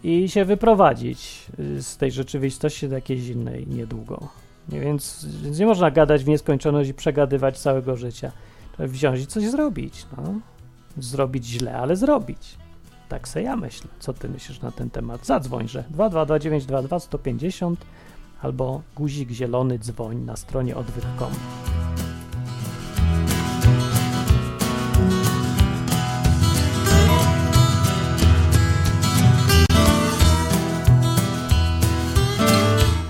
i 0.04 0.28
się 0.28 0.44
wyprowadzić 0.44 1.46
y, 1.60 1.82
z 1.82 1.96
tej 1.96 2.12
rzeczywistości 2.12 2.88
do 2.88 2.94
jakiejś 2.94 3.28
innej 3.28 3.66
niedługo. 3.66 4.28
Nie, 4.68 4.80
Więc, 4.80 5.26
więc 5.42 5.58
nie 5.58 5.66
można 5.66 5.90
gadać 5.90 6.24
w 6.24 6.28
nieskończoność 6.28 6.90
i 6.90 6.94
przegadywać 6.94 7.58
całego 7.58 7.96
życia. 7.96 8.32
Wziąć 8.78 9.20
i 9.20 9.26
coś 9.26 9.44
zrobić. 9.44 10.06
No. 10.16 10.22
Zrobić 10.98 11.46
źle, 11.46 11.78
ale 11.78 11.96
zrobić. 11.96 12.56
Tak 13.08 13.28
se 13.28 13.42
ja 13.42 13.56
myślę. 13.56 13.90
Co 14.00 14.12
ty 14.12 14.28
myślisz 14.28 14.60
na 14.60 14.70
ten 14.70 14.90
temat? 14.90 15.26
Zadzwoń, 15.26 15.68
że 15.68 15.84
222922150 15.96 17.76
albo 18.42 18.82
guzik 18.96 19.30
zielony 19.30 19.78
dzwoń 19.78 20.16
na 20.16 20.36
stronie 20.36 20.76
odwyk.com. 20.76 21.32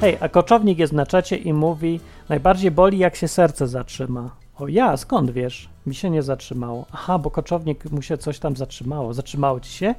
Hej, 0.00 0.16
a 0.20 0.28
koczownik 0.28 0.78
jest 0.78 0.92
na 0.92 1.06
czacie 1.06 1.36
i 1.36 1.52
mówi, 1.52 2.00
najbardziej 2.28 2.70
boli 2.70 2.98
jak 2.98 3.16
się 3.16 3.28
serce 3.28 3.68
zatrzyma. 3.68 4.45
O 4.58 4.68
ja, 4.68 4.96
skąd 4.96 5.30
wiesz? 5.30 5.68
Mi 5.86 5.94
się 5.94 6.10
nie 6.10 6.22
zatrzymało. 6.22 6.86
Aha, 6.92 7.18
bo 7.18 7.30
koczownik 7.30 7.90
mu 7.90 8.02
się 8.02 8.18
coś 8.18 8.38
tam 8.38 8.56
zatrzymało. 8.56 9.14
Zatrzymało 9.14 9.60
ci 9.60 9.70
się? 9.70 9.94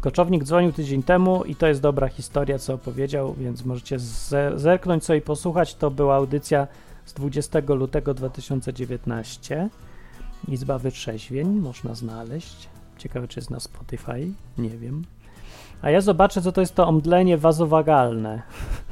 Koczownik 0.00 0.44
dzwonił 0.44 0.72
tydzień 0.72 1.02
temu 1.02 1.44
i 1.44 1.56
to 1.56 1.66
jest 1.66 1.80
dobra 1.80 2.08
historia, 2.08 2.58
co 2.58 2.74
opowiedział, 2.74 3.34
więc 3.34 3.64
możecie 3.64 3.98
ze- 3.98 4.58
zerknąć 4.58 5.04
sobie 5.04 5.18
i 5.18 5.22
posłuchać. 5.22 5.74
To 5.74 5.90
była 5.90 6.14
audycja 6.14 6.66
z 7.04 7.12
20 7.14 7.58
lutego 7.74 8.14
2019. 8.14 9.68
Izba 10.48 10.78
Wytrzeźwień 10.78 11.48
można 11.48 11.94
znaleźć. 11.94 12.68
Ciekawe, 12.98 13.28
czy 13.28 13.38
jest 13.40 13.50
na 13.50 13.60
Spotify. 13.60 14.28
Nie 14.58 14.70
wiem. 14.70 15.04
A 15.82 15.90
ja 15.90 16.00
zobaczę, 16.00 16.42
co 16.42 16.52
to 16.52 16.60
jest 16.60 16.74
to 16.74 16.88
omdlenie 16.88 17.38
wazowagalne. 17.38 18.42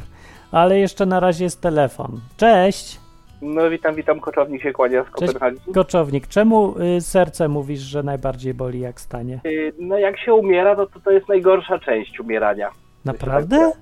Ale 0.50 0.78
jeszcze 0.78 1.06
na 1.06 1.20
razie 1.20 1.44
jest 1.44 1.60
telefon. 1.60 2.20
Cześć! 2.36 3.00
No 3.42 3.70
witam, 3.70 3.94
witam, 3.94 4.20
koczownik 4.20 4.62
się 4.62 4.72
kłania 4.72 5.04
z 5.04 5.10
Kopenhagi. 5.10 5.56
Koczownik, 5.74 6.26
czemu 6.26 6.74
y, 6.96 7.00
serce 7.00 7.48
mówisz, 7.48 7.80
że 7.80 8.02
najbardziej 8.02 8.54
boli 8.54 8.80
jak 8.80 9.00
stanie? 9.00 9.40
Y, 9.46 9.72
No 9.78 9.98
jak 9.98 10.18
się 10.18 10.34
umiera, 10.34 10.76
to, 10.76 10.86
to 10.86 11.00
to 11.00 11.10
jest 11.10 11.28
najgorsza 11.28 11.78
część 11.78 12.20
umierania. 12.20 12.70
Naprawdę? 13.04 13.72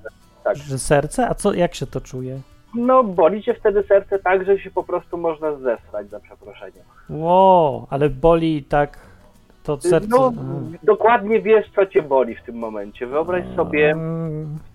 Tak. 0.44 0.56
Że 0.56 0.78
serce? 0.78 1.28
A 1.28 1.34
co, 1.34 1.54
jak 1.54 1.74
się 1.74 1.86
to 1.86 2.00
czuje? 2.00 2.40
No 2.74 3.04
boli 3.04 3.42
cię 3.42 3.54
wtedy 3.54 3.82
serce 3.88 4.18
tak, 4.18 4.44
że 4.46 4.58
się 4.58 4.70
po 4.70 4.84
prostu 4.84 5.16
można 5.18 5.52
zesrać, 5.56 6.10
za 6.10 6.20
przeproszeniem. 6.20 6.84
Ło, 7.10 7.86
ale 7.90 8.10
boli 8.10 8.64
tak 8.64 8.98
to 9.62 9.74
Y, 9.74 9.80
serce. 9.80 10.08
No 10.10 10.32
dokładnie 10.82 11.40
wiesz, 11.40 11.66
co 11.74 11.86
cię 11.86 12.02
boli 12.02 12.34
w 12.34 12.42
tym 12.42 12.56
momencie. 12.56 13.06
Wyobraź 13.06 13.44
sobie, 13.56 13.96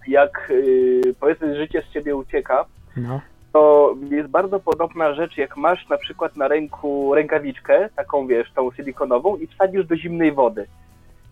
jak 0.08 0.48
y, 0.52 1.02
powiedzmy 1.20 1.56
życie 1.58 1.84
z 1.89 1.94
ciebie 1.94 2.15
ucieka, 2.15 2.65
No. 2.98 3.22
To 3.54 3.96
jest 4.10 4.30
bardzo 4.30 4.60
podobna 4.60 5.14
rzecz, 5.14 5.38
jak 5.38 5.58
masz 5.58 5.90
na 5.90 5.98
przykład 5.98 6.38
na 6.38 6.48
ręku 6.48 7.16
rękawiczkę, 7.16 7.90
taką 7.96 8.28
wiesz, 8.28 8.52
tą 8.52 8.72
silikonową 8.72 9.38
i 9.38 9.48
wsadzisz 9.48 9.86
do 9.86 9.98
zimnej 9.98 10.32
wody. 10.32 10.68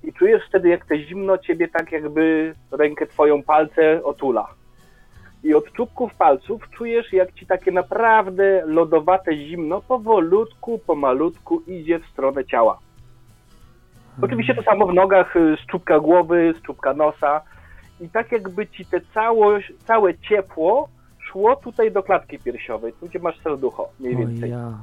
I 0.03 0.13
czujesz 0.13 0.41
wtedy, 0.47 0.69
jak 0.69 0.85
to 0.85 0.97
zimno 0.97 1.37
ciebie 1.37 1.67
tak 1.67 1.91
jakby 1.91 2.53
rękę 2.71 3.07
twoją 3.07 3.43
palce 3.43 4.03
otula. 4.03 4.47
I 5.43 5.53
od 5.53 5.71
czubków 5.71 6.13
palców 6.13 6.69
czujesz, 6.69 7.13
jak 7.13 7.33
ci 7.33 7.45
takie 7.45 7.71
naprawdę 7.71 8.63
lodowate 8.65 9.35
zimno 9.35 9.81
powolutku, 9.81 10.79
pomalutku 10.87 11.61
idzie 11.67 11.99
w 11.99 12.05
stronę 12.05 12.45
ciała. 12.45 12.79
Oczywiście 14.21 14.55
to 14.55 14.63
samo 14.63 14.87
w 14.87 14.93
nogach, 14.93 15.35
z 15.63 15.65
czubka 15.65 15.99
głowy, 15.99 16.53
z 16.59 16.61
czubka 16.61 16.93
nosa. 16.93 17.41
I 18.01 18.09
tak 18.09 18.31
jakby 18.31 18.67
ci 18.67 18.85
te 18.85 19.01
całość, 19.13 19.73
całe 19.85 20.17
ciepło 20.17 20.89
szło 21.31 21.55
tutaj 21.55 21.91
do 21.91 22.03
klatki 22.03 22.39
piersiowej, 22.39 22.93
tu 22.99 23.07
gdzie 23.07 23.19
masz 23.19 23.39
serducho 23.39 23.89
mniej 23.99 24.15
więcej. 24.15 24.49
ja. 24.49 24.73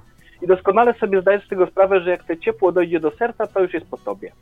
I 0.42 0.46
doskonale 0.46 0.94
sobie 0.94 1.20
zdajesz 1.20 1.46
z 1.46 1.48
tego 1.48 1.66
sprawę, 1.66 2.00
że 2.00 2.10
jak 2.10 2.24
te 2.24 2.38
ciepło 2.38 2.72
dojdzie 2.72 3.00
do 3.00 3.10
serca, 3.10 3.46
to 3.46 3.60
już 3.60 3.74
jest 3.74 3.86
po 3.86 3.96
tobie. 3.96 4.32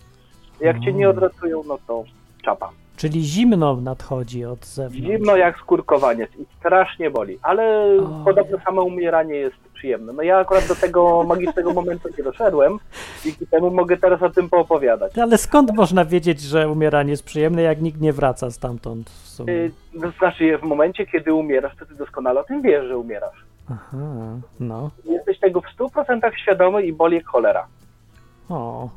Jak 0.60 0.80
cię 0.80 0.92
nie 0.92 1.08
odratują, 1.08 1.62
no 1.66 1.78
to 1.86 2.04
czapa. 2.44 2.70
Czyli 2.96 3.22
zimno 3.24 3.76
nadchodzi 3.76 4.44
od 4.44 4.66
zewnątrz. 4.66 5.06
Zimno 5.06 5.36
jak 5.36 5.58
skórkowaniec 5.58 6.30
i 6.38 6.46
strasznie 6.58 7.10
boli, 7.10 7.38
ale 7.42 7.86
O. 8.00 8.24
podobno 8.24 8.58
samo 8.64 8.82
umieranie 8.82 9.34
jest 9.34 9.56
przyjemne. 9.74 10.12
No 10.12 10.22
ja 10.22 10.38
akurat 10.38 10.66
do 10.68 10.74
tego 10.74 11.24
magicznego 11.24 11.72
momentu 11.80 12.08
nie 12.18 12.24
doszedłem, 12.24 12.78
dzięki 13.24 13.46
temu 13.46 13.70
mogę 13.70 13.96
teraz 13.96 14.22
o 14.22 14.30
tym 14.30 14.48
poopowiadać. 14.50 15.18
Ale 15.18 15.38
skąd 15.38 15.74
można 15.74 16.04
wiedzieć, 16.04 16.40
że 16.40 16.68
umieranie 16.68 17.10
jest 17.10 17.24
przyjemne, 17.24 17.62
jak 17.62 17.80
nikt 17.82 18.00
nie 18.00 18.12
wraca 18.12 18.50
stamtąd 18.50 19.10
w 19.10 19.28
sumie? 19.28 19.52
Y, 19.52 19.70
To 20.02 20.10
znaczy, 20.18 20.58
w 20.58 20.62
momencie, 20.62 21.06
kiedy 21.06 21.34
umierasz, 21.34 21.76
to 21.76 21.86
ty 21.86 21.94
doskonale 21.94 22.40
o 22.40 22.44
tym 22.44 22.62
wiesz, 22.62 22.84
że 22.88 22.98
umierasz. 22.98 23.44
Aha, 23.70 23.96
no. 24.60 24.90
Jesteś 25.04 25.38
tego 25.38 25.60
w 25.60 25.78
100% 25.78 26.30
świadomy 26.42 26.82
i 26.82 26.92
boli 26.92 27.16
jak 27.16 27.26
cholera. 27.26 27.66
O, 28.48 28.88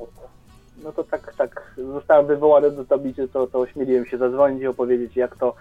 No 0.87 0.93
to 0.93 1.03
tak, 1.03 1.33
tak, 1.37 1.71
zostałem 1.77 2.27
wywołany 2.27 2.71
do 2.71 2.85
tablicy, 2.85 3.27
to, 3.27 3.47
to 3.47 3.59
ośmieliłem 3.59 4.05
się 4.05 4.17
zadzwonić 4.17 4.61
i 4.61 4.67
opowiedzieć, 4.67 5.15
jak 5.15 5.37
to 5.37 5.55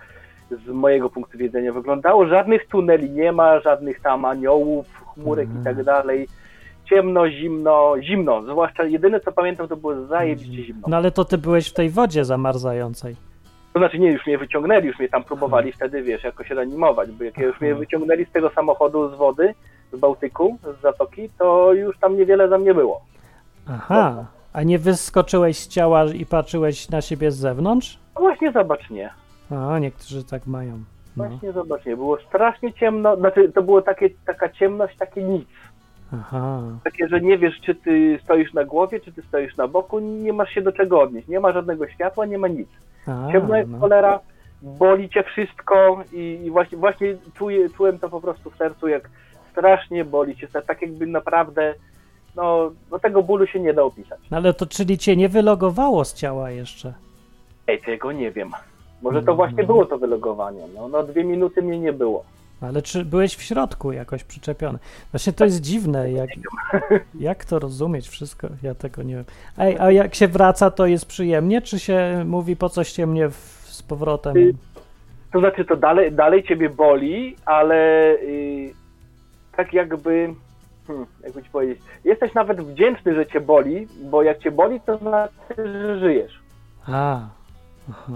z 0.51 0.69
mojego 0.69 1.11
punktu 1.11 1.39
widzenia 1.39 1.73
wyglądało. 1.73 2.27
Żadnych 2.27 2.69
tuneli 2.69 3.11
nie 3.11 3.33
ma, 3.33 3.61
żadnych 3.61 4.01
tam 4.01 4.25
aniołów, 4.25 4.87
chmurek 5.15 5.49
i 5.61 5.65
tak 5.65 5.85
dalej. 5.85 6.29
Ciemno, 6.85 7.31
zimno, 7.31 7.95
zimno. 8.03 8.43
Zwłaszcza 8.43 8.85
jedyne, 8.85 9.21
co 9.21 9.33
pamiętam, 9.33 9.69
to 9.69 9.77
było 9.77 10.07
zajebiście 10.07 10.65
zimno. 10.65 10.89
no 10.89 10.97
ale 10.97 11.11
to 11.11 11.25
ty 11.25 11.39
byłeś 11.39 11.69
w 11.69 11.73
tej 11.73 11.91
wodzie 11.91 12.25
zamarzającej. 12.25 13.17
To 13.73 13.79
znaczy 13.81 13.99
nie, 13.99 14.13
już 14.13 14.27
mnie 14.27 14.39
wyciągnęli, 14.39 14.87
już 14.87 14.99
mnie 14.99 15.09
tam 15.09 15.25
próbowali 15.25 15.73
wtedy, 15.73 16.03
wiesz, 16.03 16.25
jakoś 16.25 16.51
reanimować, 16.51 17.11
bo 17.11 17.25
jak 17.25 17.39
już 17.39 17.61
mnie 17.61 17.75
wyciągnęli 17.75 18.25
z 18.25 18.31
tego 18.31 18.51
samochodu 18.51 19.09
z 19.09 19.15
wody, 19.15 19.55
z 19.93 19.99
Bałtyku, 19.99 20.59
z 20.79 20.83
zatoki, 20.83 21.31
to 21.39 21.73
już 21.73 21.99
tam 21.99 22.17
niewiele 22.17 22.49
za 22.49 22.59
mnie 22.59 22.75
było. 22.75 23.01
Aha, 23.69 24.27
a 24.57 24.63
nie 24.63 24.79
wyskoczyłeś 24.79 25.59
z 25.59 25.69
ciała 25.69 26.05
i 26.05 26.27
patrzyłeś 26.27 26.89
na 26.89 27.01
siebie 27.01 27.31
z 27.31 27.37
zewnątrz? 27.37 27.99
No 28.15 28.21
właśnie 28.21 28.53
zobacz, 28.53 28.91
nie. 28.91 29.11
A, 29.51 29.79
niektórzy 29.79 30.25
tak 30.25 30.47
mają. 30.47 30.79
No. 31.17 31.29
Właśnie 31.29 31.53
zobacz, 31.53 31.85
nie. 31.85 31.97
Było 31.97 32.19
strasznie 32.21 32.73
ciemno, 32.73 33.17
znaczy 33.17 33.53
to 33.53 33.63
było 33.63 33.83
takie, 33.83 34.11
taka 34.27 34.49
ciemność, 34.49 34.97
takie 34.97 35.23
nic. 35.23 35.49
Aha, 36.13 36.61
Takie, 36.85 37.09
że 37.09 37.21
nie 37.21 37.39
wiesz, 37.39 37.61
czy 37.61 37.75
ty 37.75 38.19
stoisz 38.25 38.55
na 38.55 38.65
głowie, 38.65 39.01
czy 39.01 39.13
ty 39.13 39.23
stoisz 39.23 39.57
na 39.57 39.69
boku, 39.69 39.99
nie 39.99 40.33
masz 40.33 40.51
się 40.51 40.63
do 40.63 40.73
czego 40.73 41.01
odnieść. 41.01 41.29
Nie 41.29 41.41
ma 41.41 41.53
żadnego 41.53 41.89
światła, 41.89 42.27
nie 42.27 42.39
ma 42.39 42.49
nic. 42.49 42.69
a, 43.07 43.33
Ciemno 43.33 43.57
jak 43.57 43.69
no. 43.69 43.79
cholera, 43.79 44.21
boli 44.63 45.09
cię 45.09 45.23
wszystko 45.23 46.05
i, 46.13 46.41
i 46.45 46.51
właśnie, 46.51 46.79
właśnie 46.79 47.17
czuję, 47.35 47.71
czułem 47.71 47.99
to 47.99 48.09
po 48.09 48.21
prostu 48.21 48.51
w 48.51 48.57
sercu, 48.57 48.89
jak 48.89 49.11
strasznie 49.53 50.05
boli 50.05 50.37
cię 50.37 50.49
tak 50.67 50.83
jakby 50.83 51.07
naprawdę, 51.07 51.75
no, 52.37 52.71
no 52.91 52.99
tego 52.99 53.23
bólu 53.23 53.47
się 53.47 53.61
nie 53.61 53.75
da 53.75 53.83
opisać. 53.83 54.19
No 54.31 54.37
ale 54.37 54.55
to 54.55 54.67
czyli 54.67 54.99
cię 54.99 55.17
nie 55.17 55.29
wylogowało 55.29 56.05
z 56.05 56.15
ciała 56.15 56.51
jeszcze? 56.51 56.95
Ej, 57.67 57.81
tego 57.83 58.13
nie 58.13 58.31
wiem. 58.31 58.51
Może 59.03 59.23
to 59.23 59.35
właśnie 59.35 59.65
było 59.65 59.87
to 59.87 59.99
wylogowanie. 59.99 60.63
No, 60.75 60.89
no 60.89 61.03
dwie 61.03 61.25
minuty 61.25 61.63
mnie 61.63 61.81
nie 61.81 61.93
było. 61.93 62.25
Ale 62.61 62.83
czy 62.83 63.05
byłeś 63.05 63.37
w 63.37 63.43
środku 63.43 63.93
jakoś 63.93 64.25
przyczepiony? 64.25 64.79
Właśnie 65.13 65.33
to 65.33 65.45
jest 65.45 65.61
dziwne, 65.61 66.13
jak, 66.13 66.31
jak 67.21 67.45
to 67.45 67.59
rozumieć 67.59 68.09
wszystko, 68.09 68.49
ja 68.63 68.75
tego 68.75 69.03
nie 69.03 69.15
wiem. 69.15 69.25
Ej, 69.59 69.77
a 69.79 69.91
jak 69.91 70.15
się 70.15 70.29
wraca, 70.29 70.71
to 70.71 70.87
jest 70.87 71.07
przyjemnie, 71.07 71.63
czy 71.63 71.79
się 71.79 72.25
mówi 72.27 72.57
po 72.57 72.69
coś 72.69 72.99
mnie 72.99 73.29
w, 73.29 73.35
z 73.67 73.83
powrotem? 73.83 74.37
Y, 74.37 74.55
To 75.33 75.41
znaczy, 75.41 75.65
to 75.65 75.77
dalej, 75.77 76.13
dalej 76.13 76.45
ciebie 76.45 76.71
boli, 76.71 77.37
ale 77.45 78.13
y, 78.15 78.75
tak 79.57 79.73
jakby, 79.73 80.35
hmm, 80.87 81.07
jakby 81.23 81.43
ci 81.43 81.51
powiedzieć, 81.51 81.79
jesteś 82.05 82.35
nawet 82.35 82.61
wdzięczny, 82.61 83.15
że 83.15 83.27
cię 83.27 83.41
boli, 83.41 83.89
bo 84.05 84.23
jak 84.23 84.39
cię 84.39 84.51
boli, 84.51 84.81
to 84.81 84.99
znaczy, 84.99 85.55
że 85.57 85.99
żyjesz. 85.99 86.41
A, 86.87 87.21
aha. 87.91 88.13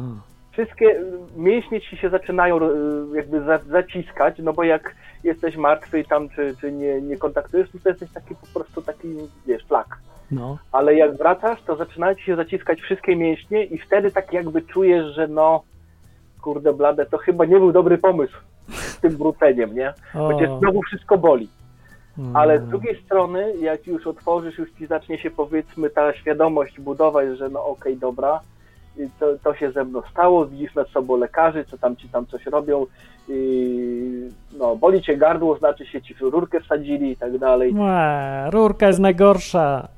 Wszystkie 0.52 1.00
mięśnie 1.37 1.80
ci 1.80 1.96
się 1.96 2.11
zaczynają 2.11 2.56
y, 2.56 3.16
jakby 3.16 3.40
za, 3.40 3.59
zaciskać, 3.59 4.35
no 4.38 4.52
bo 4.52 4.64
jak 4.64 4.94
jesteś 5.24 5.56
martwy 5.56 6.00
i 6.00 6.04
tam, 6.04 6.28
czy, 6.28 6.56
czy 6.61 6.72
nie, 6.72 7.00
nie 7.00 7.16
kontaktujesz, 7.16 7.68
to 7.83 7.88
jesteś 7.88 8.12
taki 8.12 8.35
po 8.35 8.46
prostu 8.54 8.83
taki, 8.83 9.09
wiesz, 9.46 9.64
flak. 9.64 9.98
No, 10.30 10.59
ale 10.72 10.94
jak 10.94 11.16
wracasz, 11.16 11.62
to 11.62 11.76
zaczynają 11.76 12.14
ci 12.14 12.24
się 12.24 12.37
zaciskać 12.37 12.80
wszystkie 12.80 13.16
mięśnie 13.16 13.64
i 13.64 13.78
wtedy 13.78 14.11
tak 14.11 14.33
jakby 14.33 14.62
czujesz, 14.62 15.14
że 15.14 15.28
no, 15.28 15.62
kurde 16.40 16.72
blade, 16.72 17.06
to 17.06 17.18
chyba 17.18 17.44
nie 17.44 17.56
był 17.56 17.72
dobry 17.72 17.98
pomysł 17.98 18.37
z 18.68 19.00
tym 19.00 19.16
wróceniem, 19.16 19.74
nie? 19.74 19.92
Bo 20.14 20.40
cię 20.40 20.59
znowu 20.59 20.83
wszystko 20.83 21.18
boli. 21.18 21.48
Ale 22.35 22.57
z 22.59 22.61
Mm. 22.61 22.70
drugiej 22.70 23.03
strony, 23.05 23.53
jak 23.61 23.87
już 23.87 24.07
otworzysz, 24.07 24.59
już 24.59 24.73
ci 24.73 24.87
zacznie 24.87 25.18
się 25.18 25.31
powiedzmy 25.31 25.90
ta 25.90 26.12
świadomość 26.12 26.81
budować, 26.81 27.38
że 27.38 27.49
no 27.49 27.66
okej, 27.66 27.96
dobra, 27.96 28.40
i 28.99 29.09
to, 29.20 29.27
to 29.44 29.55
się 29.55 29.73
ze 29.73 29.85
mną 29.85 30.03
stało, 30.11 30.46
widzisz 30.46 30.75
nad 30.75 30.88
sobą 30.88 31.16
lekarzy, 31.16 31.64
co 31.64 31.79
tam 31.79 31.96
ci 31.96 32.09
tam 32.09 32.27
coś 32.27 32.46
robią, 32.46 32.87
i, 33.29 34.29
no 34.59 34.77
boli 34.77 35.03
cię 35.03 35.16
gardło, 35.16 35.59
znaczy 35.59 35.87
się 35.87 36.03
ci 36.03 36.14
rurkę 36.20 36.61
wsadzili 36.61 37.11
i 37.11 37.16
tak 37.16 37.38
dalej. 37.38 37.75
Łe, 37.75 38.51
rurka 38.51 38.87
jest 38.87 38.99
najgorsza. 38.99 39.88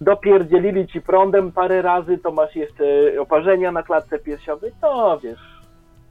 dopierdzielili 0.00 0.86
ci 0.86 1.00
prądem 1.00 1.52
parę 1.52 1.82
razy, 1.82 2.18
to 2.18 2.30
masz 2.32 2.56
jeszcze 2.56 2.84
oparzenia 3.20 3.72
na 3.72 3.82
klatce 3.82 4.18
piersiowej, 4.18 4.72
to 4.80 5.20
wiesz. 5.22 5.58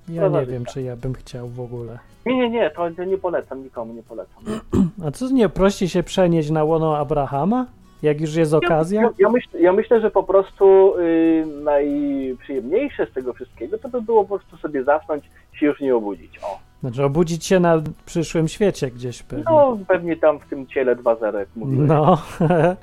Ja 0.09 0.27
nie 0.27 0.45
wiem, 0.45 0.65
czy 0.65 0.81
ja 0.81 0.95
bym 0.95 1.13
chciał 1.13 1.47
w 1.47 1.59
ogóle. 1.59 1.99
Nie, 2.27 2.37
nie, 2.37 2.49
nie, 2.49 2.69
to, 2.69 2.89
nie 2.89 3.17
polecam, 3.17 3.63
nikomu 3.63 3.93
nie 3.93 4.03
polecam. 4.03 4.43
A 5.07 5.11
co 5.11 5.29
nie 5.29 5.49
prościej 5.49 5.89
się 5.89 6.03
przenieść 6.03 6.49
na 6.49 6.63
łono 6.63 6.97
Abrahama? 6.97 7.65
Jak 8.03 8.21
już 8.21 8.35
jest 8.35 8.53
okazja? 8.53 9.01
Ja, 9.01 9.09
ja, 9.19 9.29
myśl, 9.29 9.49
ja 9.59 9.73
myślę, 9.73 10.01
że 10.01 10.11
po 10.11 10.23
prostu 10.23 10.93
y, 10.99 11.45
najprzyjemniejsze 11.63 13.05
z 13.05 13.13
tego 13.13 13.33
wszystkiego 13.33 13.77
to 13.77 13.89
by 13.89 14.01
było 14.01 14.25
po 14.25 14.37
prostu 14.37 14.57
sobie 14.57 14.83
zasnąć, 14.83 15.23
się 15.53 15.65
już 15.65 15.81
nie 15.81 15.95
obudzić. 15.95 16.39
O. 16.43 16.59
Znaczy 16.81 17.03
obudzić 17.03 17.45
się 17.45 17.59
na 17.59 17.81
przyszłym 18.05 18.47
świecie 18.47 18.91
gdzieś 18.91 19.23
pewnie. 19.23 19.45
No, 19.49 19.77
pewnie 19.87 20.15
tam 20.15 20.39
w 20.39 20.45
tym 20.45 20.67
ciele 20.67 20.95
2.0, 20.95 21.37
jak 21.37 21.47
mówiłem. 21.55 21.87
No. 21.87 22.17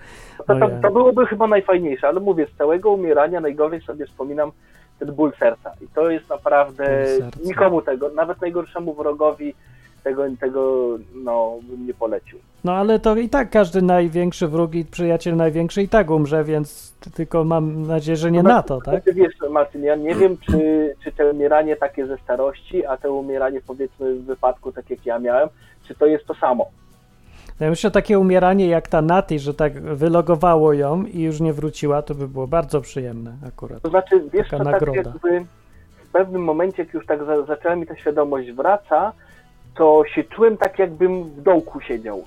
To, 0.46 0.54
to, 0.54 0.68
to 0.83 0.90
byłoby 0.90 1.26
chyba 1.26 1.46
najfajniejsze, 1.46 2.09
ale 2.09 2.20
mówię, 2.20 2.46
z 2.54 2.59
całego 2.59 2.90
umierania 2.90 3.40
najgorzej 3.40 3.80
sobie 3.80 4.07
wspominam 4.07 4.52
ten 4.98 5.12
ból 5.12 5.33
serca. 5.38 5.72
I 5.80 5.88
to 5.88 6.11
jest 6.11 6.28
naprawdę 6.28 7.07
nikomu 7.44 7.83
tego, 7.83 8.11
nawet 8.11 8.40
najgorszemu 8.40 8.94
wrogowi 8.94 9.54
tego, 10.04 10.22
tego 10.40 10.88
no, 11.14 11.59
bym 11.62 11.87
nie 11.87 11.94
polecił. 11.94 12.38
No 12.64 12.72
ale 12.72 12.98
to 12.98 13.16
i 13.16 13.28
tak 13.28 13.50
każdy 13.50 13.83
największy 13.83 14.48
wróg 14.48 14.74
i 14.74 14.85
przyjaciel 14.85 15.37
największy 15.37 15.83
i 15.83 15.88
tak 15.88 16.11
umrze, 16.11 16.44
więc 16.44 16.94
tylko 17.14 17.44
mam 17.44 17.87
nadzieję, 17.87 18.16
że 18.16 18.30
nie 18.30 18.42
na 18.42 18.62
to, 18.62 18.80
tak? 18.80 18.94
Znaczy, 18.94 19.14
wiesz, 19.14 19.35
Marcin, 19.50 19.83
ja 19.83 19.96
nie 19.96 20.14
wiem, 20.14 20.37
czy, 20.38 20.94
czy 21.04 21.12
to 21.12 21.24
umieranie 21.24 21.76
takie 21.76 22.07
ze 22.07 22.16
starości, 22.18 22.87
a 22.87 22.96
to 22.96 23.12
umieranie 23.12 23.61
powiedzmy 23.66 24.14
w 24.14 24.24
wypadku, 24.24 24.72
tak 24.72 24.90
jak 24.90 25.07
ja 25.07 25.18
miałem, 25.18 25.48
czy 25.88 25.94
to 25.94 26.07
jest 26.07 26.26
to 26.26 26.35
samo. 26.35 26.70
Ja 27.61 27.71
myślę, 27.71 27.90
takie 27.90 28.19
umieranie 28.19 28.67
jak 28.67 28.88
ta 28.88 29.03
Nati, 29.03 29.38
że 29.38 29.55
tak 29.55 29.81
wylogowało 29.81 30.73
ją 30.73 31.05
i 31.05 31.21
już 31.23 31.40
nie 31.40 31.53
wróciła, 31.53 32.03
to 32.03 32.14
by 32.14 32.29
było 32.29 32.47
bardzo 32.47 32.81
przyjemne 32.81 33.33
akurat. 33.49 33.83
To 33.83 33.88
znaczy, 33.88 34.23
wiesz, 34.33 34.49
Taka 34.51 34.59
to 34.59 34.64
tak 34.64 34.73
nagroda. 34.73 35.11
jakby 35.11 35.45
w 36.09 36.12
pewnym 36.12 36.43
momencie, 36.45 36.83
jak 36.83 36.95
już 36.95 37.07
tak 37.07 37.25
za, 37.25 37.43
zaczęła 37.43 37.77
mi 37.77 37.87
ta 37.87 37.97
świadomość 37.97 38.53
wraca, 38.53 39.12
to 39.77 40.03
się 40.14 40.25
czułem 40.25 40.57
tak, 40.57 40.79
jakbym 40.79 41.25
w 41.25 41.43
dołku 41.43 41.81
siedział. 41.81 42.25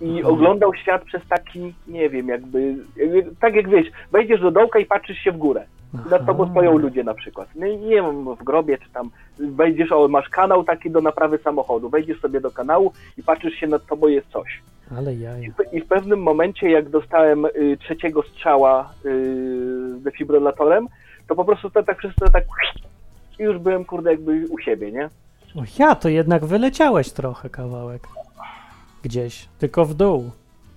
I 0.00 0.08
Mhm. 0.18 0.26
oglądał 0.34 0.74
świat 0.74 1.04
przez 1.04 1.22
taki, 1.28 1.74
nie 1.88 2.10
wiem, 2.10 2.28
jakby, 2.28 2.74
jakby, 2.96 3.26
tak 3.40 3.54
jak 3.54 3.68
wiesz, 3.68 3.86
wejdziesz 4.12 4.40
do 4.40 4.50
dołka 4.50 4.78
i 4.78 4.86
patrzysz 4.86 5.18
się 5.18 5.32
w 5.32 5.36
górę. 5.36 5.64
I 6.06 6.10
nad 6.10 6.26
tobą 6.26 6.50
stoją 6.50 6.78
ludzie 6.78 7.04
na 7.04 7.14
przykład. 7.14 7.48
No 7.54 7.66
i 7.66 7.76
nie 7.76 7.94
wiem, 7.94 8.34
w 8.34 8.44
grobie 8.44 8.78
czy 8.78 8.90
tam 8.90 9.10
wejdziesz, 9.38 9.92
o, 9.92 10.08
masz 10.08 10.28
kanał 10.28 10.64
taki 10.64 10.90
do 10.90 11.00
naprawy 11.00 11.38
samochodu, 11.38 11.88
wejdziesz 11.88 12.20
sobie 12.20 12.40
do 12.40 12.50
kanału 12.50 12.92
i 13.18 13.22
patrzysz 13.22 13.54
się 13.54 13.66
nad 13.66 13.86
tobą 13.86 14.08
jest 14.08 14.28
coś. 14.28 14.62
Ale 14.98 15.14
jaja. 15.14 15.48
I 15.72 15.80
w 15.80 15.86
pewnym 15.86 16.22
momencie, 16.22 16.70
jak 16.70 16.88
dostałem 16.88 17.44
y, 17.44 17.76
trzeciego 17.80 18.22
strzała 18.22 18.92
y, 19.04 19.98
z 19.98 20.02
defibrylatorem, 20.02 20.88
to 21.28 21.34
po 21.34 21.44
prostu 21.44 21.70
to 21.70 21.82
tak 21.82 21.98
wszystko 21.98 22.30
tak 22.30 22.44
i 23.38 23.42
już 23.42 23.58
byłem, 23.58 23.84
kurde, 23.84 24.10
jakby 24.10 24.46
u 24.50 24.58
siebie, 24.58 24.92
nie? 24.92 25.10
O 25.56 25.62
ja, 25.78 25.94
to 25.94 26.08
jednak 26.08 26.44
wyleciałeś 26.44 27.12
trochę 27.12 27.50
kawałek. 27.50 28.02
Gdzieś, 29.02 29.48
tylko 29.58 29.84
w 29.84 29.94
dół. 29.94 30.30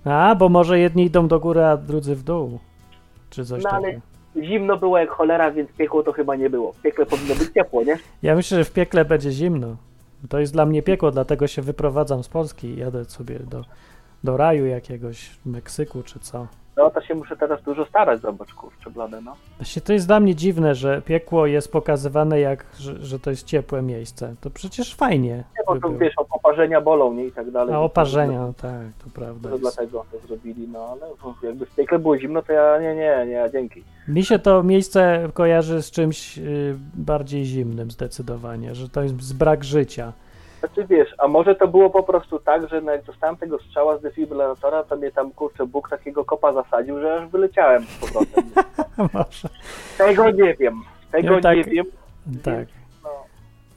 A, 0.04 0.34
bo 0.34 0.48
może 0.48 0.78
jedni 0.78 1.04
idą 1.04 1.28
do 1.28 1.40
góry, 1.40 1.64
a 1.64 1.76
drudzy 1.76 2.16
w 2.16 2.22
dół. 2.22 2.58
Czy 3.30 3.44
coś 3.44 3.64
No 3.64 3.70
takiego. 3.70 4.00
Zimno 4.36 4.76
było 4.76 4.98
jak 4.98 5.10
cholera, 5.10 5.50
więc 5.50 5.72
piekło 5.72 6.02
to 6.02 6.12
chyba 6.12 6.36
nie 6.36 6.50
było. 6.50 6.72
W 6.72 6.82
piekle 6.82 7.06
powinno 7.06 7.34
być 7.34 7.50
ciepło, 7.54 7.84
nie? 7.84 7.98
Ja 8.22 8.34
myślę, 8.34 8.58
że 8.58 8.64
w 8.64 8.72
piekle 8.72 9.04
będzie 9.04 9.30
zimno. 9.30 9.76
To 10.28 10.38
jest 10.38 10.52
dla 10.52 10.66
mnie 10.66 10.82
piekło, 10.82 11.10
dlatego 11.10 11.46
się 11.46 11.62
wyprowadzam 11.62 12.22
z 12.22 12.28
Polski 12.28 12.66
i 12.68 12.76
jadę 12.76 13.04
sobie 13.04 13.38
do, 13.38 13.64
do 14.24 14.36
raju 14.36 14.66
jakiegoś 14.66 15.30
Meksyku 15.46 16.02
czy 16.02 16.20
co. 16.20 16.46
No 16.80 16.90
to 16.90 17.00
się 17.00 17.14
muszę 17.14 17.36
teraz 17.36 17.62
dużo 17.62 17.86
starać, 17.86 18.20
zobacz, 18.20 18.54
kurczę, 18.54 18.90
blade, 18.90 19.20
no. 19.20 19.36
Właśnie 19.56 19.82
to 19.82 19.92
jest 19.92 20.06
dla 20.06 20.20
mnie 20.20 20.34
dziwne, 20.34 20.74
że 20.74 21.02
piekło 21.02 21.46
jest 21.46 21.72
pokazywane 21.72 22.40
jak, 22.40 22.66
że, 22.78 23.04
że 23.04 23.18
to 23.18 23.30
jest 23.30 23.46
ciepłe 23.46 23.82
miejsce. 23.82 24.34
To 24.40 24.50
przecież 24.50 24.94
fajnie. 24.94 25.36
Nie, 25.36 25.64
bo 25.66 25.74
by 25.74 25.80
to 25.80 25.88
było. 25.88 26.00
wiesz, 26.00 26.14
oparzenia 26.30 26.80
bolą, 26.80 27.14
nie? 27.14 27.26
I 27.26 27.32
tak 27.32 27.50
dalej. 27.50 27.74
A 27.74 27.80
oparzenia, 27.80 28.40
no 28.40 28.52
tak, 28.52 28.82
to 29.04 29.10
prawda. 29.14 29.48
To 29.48 29.54
Jest. 29.54 29.62
dlatego 29.62 30.04
to 30.12 30.26
zrobili, 30.26 30.68
no 30.68 30.78
ale 30.84 31.06
jakby 31.42 31.66
w 31.66 31.74
piekle 31.74 31.98
było 31.98 32.18
zimno, 32.18 32.42
to 32.42 32.52
ja 32.52 32.78
nie, 32.80 32.94
nie, 32.94 33.26
nie, 33.26 33.50
dzięki. 33.52 33.84
Mi 34.08 34.24
się 34.24 34.38
to 34.38 34.62
miejsce 34.62 35.28
kojarzy 35.34 35.82
z 35.82 35.90
czymś 35.90 36.38
y, 36.38 36.76
bardziej 36.94 37.44
zimnym 37.44 37.90
zdecydowanie, 37.90 38.74
że 38.74 38.88
to 38.88 39.02
jest 39.02 39.38
brak 39.38 39.64
życia. 39.64 40.12
Znaczy 40.60 40.86
wiesz, 40.86 41.14
a 41.18 41.28
może 41.28 41.54
to 41.54 41.68
było 41.68 41.90
po 41.90 42.02
prostu 42.02 42.38
tak, 42.38 42.68
że 42.68 42.80
no 42.80 42.92
jak 42.92 43.04
dostałem 43.04 43.36
tego 43.36 43.58
strzała 43.58 43.98
z 43.98 44.02
defibrylatora, 44.02 44.82
to 44.82 44.96
mnie 44.96 45.12
tam 45.12 45.30
kurczę 45.30 45.66
Bóg 45.66 45.90
takiego 45.90 46.24
kopa 46.24 46.52
zasadził, 46.52 47.00
że 47.00 47.14
aż 47.14 47.28
wyleciałem 47.28 47.84
z 47.84 47.98
powrotem. 48.00 48.44
Tego 49.98 50.30
nie 50.30 50.54
wiem. 50.54 50.82
Tego 51.12 51.34
Ja 51.34 51.40
tak- 51.40 51.56
nie 51.56 51.64
wiem. 51.64 51.86
Tak. 52.42 52.66
No. 53.04 53.10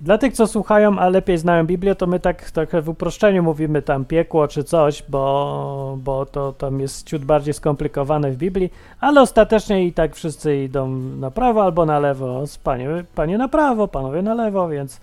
Dla 0.01 0.17
tych, 0.17 0.33
co 0.33 0.47
słuchają, 0.47 0.99
a 0.99 1.09
lepiej 1.09 1.37
znają 1.37 1.65
Biblię, 1.65 1.95
to 1.95 2.07
my 2.07 2.19
tak 2.19 2.51
trochę 2.51 2.81
w 2.81 2.89
uproszczeniu 2.89 3.43
mówimy 3.43 3.81
tam 3.81 4.05
piekło 4.05 4.47
czy 4.47 4.63
coś, 4.63 5.03
bo, 5.09 5.97
bo 6.03 6.25
to 6.25 6.53
tam 6.53 6.79
jest 6.79 7.07
ciut 7.07 7.25
bardziej 7.25 7.53
skomplikowane 7.53 8.31
w 8.31 8.37
Biblii, 8.37 8.73
ale 8.99 9.21
ostatecznie 9.21 9.85
i 9.85 9.93
tak 9.93 10.15
wszyscy 10.15 10.57
idą 10.57 10.87
na 11.19 11.31
prawo 11.31 11.63
albo 11.63 11.85
na 11.85 11.99
lewo. 11.99 12.43
Panie, 12.63 12.89
panie 13.15 13.37
na 13.37 13.47
prawo, 13.47 13.87
panowie 13.87 14.21
na 14.21 14.33
lewo, 14.33 14.69
więc 14.69 15.01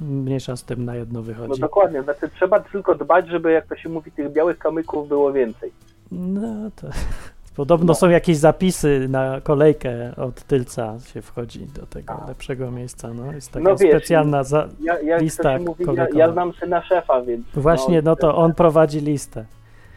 mniejsza 0.00 0.56
z 0.56 0.64
tym 0.64 0.84
na 0.84 0.96
jedno 0.96 1.18
No 1.18 1.22
wychodzi. 1.22 1.60
dokładnie, 1.60 2.02
znaczy 2.02 2.28
trzeba 2.34 2.60
tylko 2.60 2.94
dbać, 2.94 3.28
żeby 3.28 3.52
jak 3.52 3.66
to 3.66 3.76
się 3.76 3.88
mówi, 3.88 4.12
tych 4.12 4.32
białych 4.32 4.58
kamyków 4.58 5.08
było 5.08 5.32
więcej. 5.32 5.72
No 6.12 6.70
to 6.76 6.86
podobno 7.56 7.86
No. 7.86 7.94
są 7.94 8.08
jakieś 8.08 8.36
zapisy 8.36 9.06
na 9.08 9.40
kolejkę 9.40 10.12
od 10.16 10.42
tylca 10.42 10.94
się 11.12 11.22
wchodzi 11.22 11.66
do 11.66 11.86
tego 11.86 12.14
lepszego 12.28 12.70
miejsca. 12.70 13.14
No, 13.14 13.32
jest 13.32 13.52
taka 13.52 13.64
No 13.64 13.76
wiesz, 13.76 13.90
specjalna 13.90 14.44
za... 14.44 14.68
Ja, 14.80 15.00
ja, 15.00 15.16
Lista 15.18 15.58
się 15.58 15.64
mówi, 15.64 15.84
ja, 15.94 16.06
ja 16.14 16.32
znam 16.32 16.52
syna 16.52 16.82
szefa, 16.82 17.22
więc 17.22 17.46
Właśnie, 17.54 18.02
no 18.02 18.16
to 18.16 18.36
on 18.36 18.54
prowadzi 18.54 19.00
listę. 19.00 19.44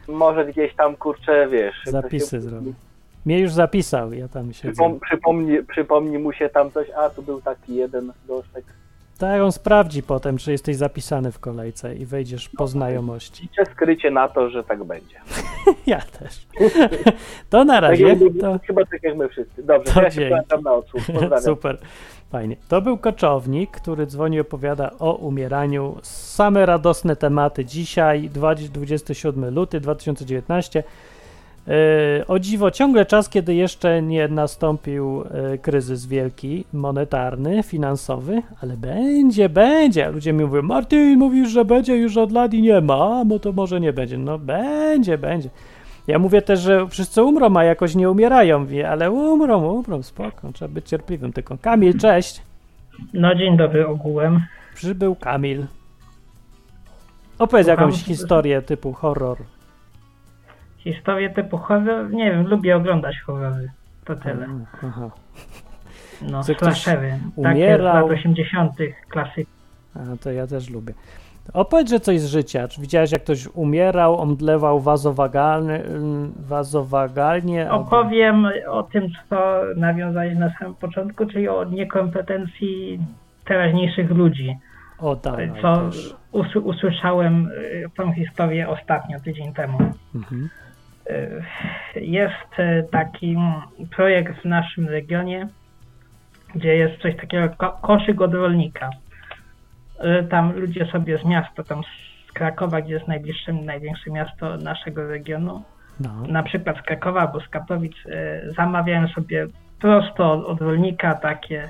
może 0.07 0.45
gdzieś 0.45 0.75
tam 0.75 0.95
kurczę, 0.95 1.47
wiesz. 1.47 1.75
Zapisy 1.85 2.29
się- 2.29 2.41
zrobi. 2.41 2.73
Mnie 3.25 3.39
już 3.39 3.51
zapisał, 3.53 4.13
ja 4.13 4.27
tam 4.27 4.53
siedzę. 4.53 4.71
Przypom, 4.73 4.99
przypomni, 4.99 5.63
przypomni 5.63 6.17
mu 6.17 6.33
się 6.33 6.49
tam 6.49 6.71
coś, 6.71 6.87
a 6.89 7.09
tu 7.09 7.21
był 7.21 7.41
taki 7.41 7.75
jeden 7.75 8.13
gosztek. 8.27 8.65
Tak, 9.23 9.41
on 9.41 9.51
sprawdzi 9.51 10.03
potem, 10.03 10.38
czy 10.38 10.51
jesteś 10.51 10.75
zapisany 10.75 11.31
w 11.31 11.39
kolejce 11.39 11.95
i 11.95 12.05
wejdziesz 12.05 12.49
po 12.49 12.67
znajomości. 12.67 13.43
Liczę 13.43 13.65
skrycie 13.71 14.12
na 14.12 14.27
to, 14.27 14.49
że 14.49 14.63
tak 14.63 14.83
będzie. 14.83 15.15
Ja 15.86 16.01
też. 16.01 16.47
To 17.49 17.63
na 17.65 17.73
Tak 17.73 17.81
razie. 17.81 18.07
jak, 18.07 18.17
To... 18.41 18.59
Chyba 18.67 18.86
tak 18.86 19.03
jak 19.03 19.17
my 19.17 19.29
wszyscy. 19.29 19.63
Dobrze, 19.63 19.93
To 19.93 20.01
ja 20.01 20.12
się 20.12 20.29
pamiętam 20.29 20.62
na 20.62 20.73
odsłuch. 20.73 21.03
Super, 21.43 21.77
fajnie. 22.31 22.55
To 22.69 22.81
był 22.81 22.97
koczownik, 22.97 23.71
który 23.71 24.05
dzwoni 24.05 24.38
i 24.38 24.39
opowiada 24.39 24.91
o 24.99 25.13
umieraniu. 25.15 25.97
Same 26.01 26.65
radosne 26.65 27.15
tematy. 27.15 27.65
Dzisiaj, 27.65 28.29
20 28.29 28.73
27 28.73 29.53
luty 29.55 29.79
2019. 29.79 30.83
Yy, 31.67 32.28
o 32.28 32.39
dziwo, 32.39 32.71
ciągle 32.71 33.06
czas, 33.06 33.30
kiedy 33.30 33.56
jeszcze 33.56 34.02
nie 34.02 34.28
nastąpił 34.28 35.23
yy, 35.52 35.58
kryzys 35.58 36.06
wielki, 36.06 36.65
monetarny, 36.73 37.63
finansowy, 37.63 38.41
ale 38.62 38.78
będzie, 38.78 39.49
będzie. 39.49 40.12
Ludzie 40.12 40.34
mi 40.34 40.45
mówią, 40.45 40.62
Martin, 40.62 41.19
mówisz, 41.19 41.49
że 41.49 41.65
będzie 41.65 41.97
już 41.97 42.17
od 42.17 42.32
lat 42.32 42.54
i 42.54 42.62
nie 42.62 42.82
ma, 42.82 43.23
no 43.23 43.39
to 43.39 43.52
może 43.52 43.80
nie 43.80 43.93
będzie. 43.93 44.17
No 44.17 44.39
będzie, 44.39 45.17
będzie. 45.17 45.49
Ja 46.08 46.19
mówię 46.19 46.41
też, 46.41 46.60
że 46.60 46.88
wszyscy 46.88 47.23
umrą, 47.23 47.58
a 47.58 47.63
jakoś 47.63 47.95
nie 47.95 48.12
umierają, 48.12 48.65
wie, 48.65 48.89
ale 48.89 49.12
umrą, 49.12 49.73
umrą, 49.73 50.04
spoko, 50.04 50.52
trzeba 50.54 50.73
być 50.73 50.89
cierpliwym. 50.89 51.34
Tylko 51.34 51.58
Kamil, 51.58 51.99
cześć. 51.99 52.41
No 53.13 53.36
dzień 53.36 53.58
dobry 53.58 53.88
ogółem. 53.88 54.41
Przybył 54.76 55.15
Kamil. 55.15 55.65
Opowiedz 57.39 57.67
jakąś 57.67 58.04
historię 58.04 58.62
typu 58.62 58.93
horror. 58.93 59.38
Historię 60.83 61.29
typu 61.29 61.57
horror, 61.57 62.11
nie 62.11 62.31
wiem, 62.31 62.47
lubię 62.47 62.75
oglądać 62.77 63.19
horrory. 63.19 63.71
To 64.05 64.15
tyle. 64.15 64.47
Aha. 64.83 65.09
No, 66.21 66.43
Czy 66.43 66.53
slashery. 66.55 67.19
umierał? 67.35 67.53
Takie 67.53 67.77
lat 67.77 68.05
80 68.05 68.71
klasyk. 69.09 69.47
A, 69.95 69.99
to 70.23 70.31
ja 70.31 70.47
też 70.47 70.69
lubię. 70.69 70.93
Opowiedz, 71.53 71.89
że 71.89 71.99
coś 71.99 72.19
z 72.19 72.25
życia. 72.25 72.67
Czy 72.67 72.81
widziałeś, 72.81 73.11
jak 73.11 73.23
ktoś 73.23 73.47
umierał, 73.47 74.17
omdlewał 74.21 74.79
wazowagalnie, 74.79 75.81
wazowagalnie? 76.39 77.69
albo- 77.69 77.85
Opowiem 77.85 78.47
o 78.69 78.83
tym, 78.83 79.07
co 79.29 79.61
nawiązałeś 79.75 80.37
na 80.37 80.53
samym 80.59 80.75
początku, 80.75 81.25
czyli 81.25 81.47
o 81.49 81.63
niekompetencji 81.63 82.99
teraźniejszych 83.45 84.09
ludzi. 84.11 84.57
O, 84.99 85.15
dawaj 85.15 85.51
Co 85.61 85.77
też. 85.77 86.15
usły- 86.33 86.61
usłyszałem 86.61 87.47
y, 87.47 87.85
tą 87.97 88.13
historię 88.13 88.69
ostatnio, 88.69 89.19
tydzień 89.19 89.53
temu. 89.53 89.77
Mhm. 90.15 90.49
Y, 91.09 91.43
Jest 91.95 92.59
y, 92.59 92.87
taki 92.91 93.37
projekt 93.95 94.41
w 94.41 94.45
naszym 94.45 94.87
regionie, 94.89 95.47
gdzie 96.55 96.75
jest 96.75 97.01
coś 97.01 97.15
takiego 97.15 97.49
koszyk 97.81 98.21
od 98.21 98.33
rolnika. 98.33 98.89
Y, 100.19 100.27
Tam 100.27 100.59
ludzie 100.59 100.85
sobie 100.85 101.17
z 101.17 101.25
miasta, 101.25 101.63
tam 101.63 101.81
z 101.83 102.31
Krakowa, 102.31 102.81
gdzie 102.81 102.93
jest 102.93 103.07
najbliższe, 103.07 103.53
największe 103.53 104.11
miasto 104.11 104.57
naszego 104.57 105.07
regionu, 105.07 105.63
No. 105.99 106.09
na 106.27 106.43
przykład 106.43 106.77
z 106.77 106.81
Krakowa 106.81 107.21
albo 107.21 107.39
z 107.39 107.47
Katowic, 107.49 107.93
zamawiają 108.57 109.07
sobie 109.07 109.47
prosto 109.81 110.47
od, 110.47 110.61
rolnika 110.61 111.15
takie. 111.15 111.69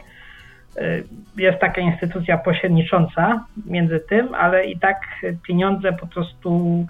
Jest 1.38 1.60
taka 1.60 1.82
instytucja 1.82 2.38
pośrednicząca 2.38 3.46
między 3.66 4.00
tym, 4.00 4.36
ale 4.36 4.66
i 4.66 4.80
tak 4.80 5.02
pieniądze 5.48 5.94
po 5.94 6.08
prostu 6.08 6.86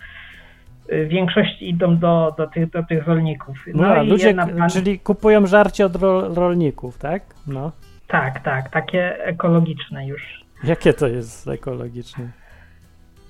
w 0.90 1.08
większości 1.08 1.70
idą 1.70 1.98
do, 1.98 2.34
do, 2.38 2.48
tych, 2.48 2.70
do 2.70 2.84
tych 2.84 3.08
rolników. 3.08 3.58
No, 3.74 4.04
i 4.04 4.08
ludzie, 4.10 4.34
pan- 4.34 4.70
czyli 4.70 5.00
kupują 5.00 5.48
żarcie 5.48 5.86
od 5.86 5.96
ro, 5.96 6.34
rolników, 6.34 6.98
tak? 6.98 7.24
No. 7.48 7.72
Tak, 8.08 8.44
tak, 8.44 8.70
takie 8.70 9.26
ekologiczne 9.26 10.08
już. 10.08 10.44
Jakie 10.64 10.94
to 10.94 11.08
jest 11.08 11.48
ekologiczne? 11.48 12.28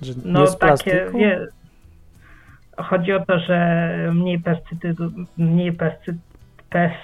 Że 0.02 0.12
No 0.24 0.40
nie 0.40 0.46
z 0.46 0.58
takie, 0.58 0.66
plastiku? 0.66 1.18
wie, 1.18 1.46
chodzi 2.78 3.12
o 3.12 3.24
to, 3.26 3.38
że 3.38 3.86
mniej 4.14 4.38
pestycydów, 4.40 5.12
mniej 5.38 5.72
pesty, 5.72 6.14
pest, 6.70 6.94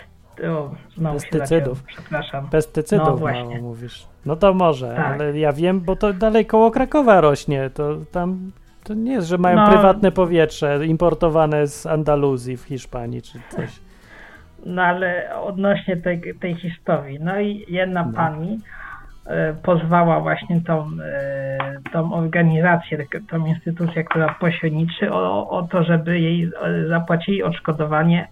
o, 0.48 0.70
Pestycydów. 1.12 1.82
przepraszam. 1.84 2.48
Pestycydów 2.50 3.04
No 3.06 3.10
mało 3.10 3.18
właśnie. 3.18 3.58
mówisz. 3.58 4.06
No 4.26 4.36
to 4.36 4.54
może, 4.54 4.94
Tak. 4.96 5.06
ale 5.20 5.38
ja 5.38 5.52
wiem, 5.52 5.80
bo 5.80 5.96
to 5.96 6.12
dalej 6.12 6.46
koło 6.46 6.70
Krakowa 6.70 7.20
rośnie. 7.20 7.70
To 7.74 7.96
tam 8.12 8.50
to 8.84 8.94
nie 8.94 9.12
jest, 9.12 9.28
że 9.28 9.38
mają 9.38 9.56
No. 9.56 9.66
prywatne 9.66 10.12
powietrze 10.12 10.86
importowane 10.86 11.66
z 11.66 11.86
Andaluzji 11.86 12.56
w 12.56 12.62
Hiszpanii 12.64 13.22
czy 13.22 13.38
coś. 13.48 13.80
No 14.66 14.82
ale 14.82 15.34
odnośnie 15.42 15.96
tej, 15.96 16.20
tej 16.40 16.54
historii, 16.54 17.18
no 17.20 17.40
i 17.40 17.64
jedna 17.68 18.04
No. 18.06 18.12
pani 18.12 18.58
e, 19.26 19.54
pozwała 19.62 20.20
właśnie 20.20 20.60
tą, 20.60 20.88
e, 21.04 21.58
tą 21.92 22.12
organizację, 22.14 22.98
tak- 22.98 23.22
tą 23.30 23.46
instytucję, 23.46 24.04
która 24.04 24.34
pośredniczy 24.40 25.12
o, 25.12 25.50
o 25.50 25.62
to, 25.62 25.84
żeby 25.84 26.20
jej 26.20 26.44
e, 26.44 26.88
zapłacili 26.88 27.42
odszkodowanie 27.42 28.28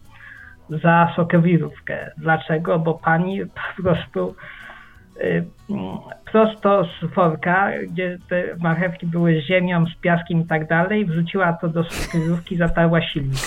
za 0.82 1.12
sokowirówkę. 1.16 2.10
Dlaczego? 2.18 2.78
Bo 2.78 2.94
pani 2.94 3.40
po 3.76 3.82
prostu 3.82 4.34
prosto 6.32 6.84
z 6.84 7.14
worka, 7.14 7.70
gdzie 7.90 8.18
te 8.28 8.44
marchewki 8.58 9.06
były 9.06 9.40
z 9.40 9.44
ziemią, 9.44 9.86
z 9.86 10.00
piaskiem 10.00 10.40
i 10.40 10.44
tak 10.46 10.68
dalej, 10.68 11.04
wrzuciła 11.06 11.52
to 11.52 11.68
do 11.68 11.84
sokowirówki 11.84 12.54
i 12.54 12.58
zatarła 12.58 13.02
silnik. 13.02 13.38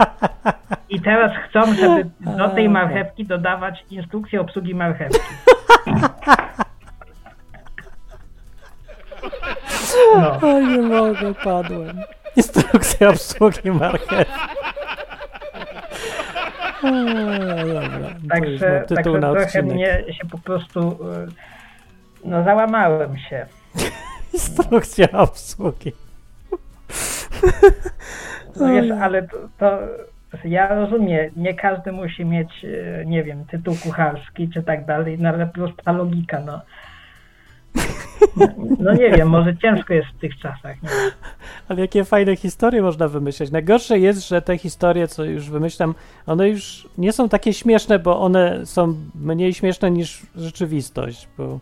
I 0.88 1.00
teraz 1.00 1.32
chcą, 1.48 1.74
żeby 1.74 2.10
do 2.38 2.48
tej 2.48 2.68
marchewki 2.68 3.24
dodawać 3.26 3.84
instrukcję 3.90 4.40
obsługi 4.40 4.74
marchewki. 4.74 5.18
No, 10.16 10.40
O 10.40 10.60
nie 10.60 10.78
mogę, 10.78 11.34
padłem. 11.44 12.00
Instrukcja 12.36 13.08
obsługi 13.08 13.70
marchew. 13.70 14.28
O, 16.82 16.88
także, 18.28 18.84
także 18.88 19.20
trochę 19.20 19.30
odcinek. 19.30 19.64
mnie 19.64 20.04
się 20.12 20.26
po 20.30 20.38
prostu, 20.38 20.80
y, 20.90 21.26
no 22.24 22.44
załamałem 22.44 23.18
się. 23.18 23.46
Instrukcja 24.32 25.10
obsługi. 25.10 25.92
No 28.60 28.68
wiesz, 28.68 28.90
ale 29.00 29.22
to, 29.22 29.36
to 29.58 29.78
ja 30.44 30.74
rozumiem, 30.74 31.30
nie 31.36 31.54
każdy 31.54 31.92
musi 31.92 32.24
mieć, 32.24 32.64
y, 32.64 33.04
nie 33.06 33.24
wiem, 33.24 33.44
tytuł 33.44 33.76
kucharski 33.82 34.48
czy 34.48 34.62
tak 34.62 34.86
dalej, 34.86 35.18
no 35.20 35.28
ale 35.28 35.46
prosta 35.46 35.92
logika, 35.92 36.40
no. 36.40 36.60
No 38.78 38.94
nie 38.94 39.10
wiem, 39.10 39.28
może 39.28 39.56
ciężko 39.56 39.94
jest 39.94 40.08
w 40.08 40.20
tych 40.20 40.38
czasach, 40.38 40.82
nie. 40.82 40.88
Ale 41.68 41.80
jakie 41.80 42.04
fajne 42.04 42.36
historie 42.36 42.82
można 42.82 43.08
wymyśleć. 43.08 43.50
Najgorsze 43.50 43.98
jest, 43.98 44.28
że 44.28 44.42
te 44.42 44.58
historie, 44.58 45.08
co 45.08 45.24
już 45.24 45.50
wymyślam, 45.50 45.94
one 46.26 46.48
już 46.48 46.88
nie 46.98 47.12
są 47.12 47.28
takie 47.28 47.52
śmieszne, 47.52 47.98
bo 47.98 48.20
one 48.20 48.66
są 48.66 48.94
mniej 49.14 49.54
śmieszne 49.54 49.90
niż 49.90 50.26
rzeczywistość, 50.36 51.28
bo 51.38 51.58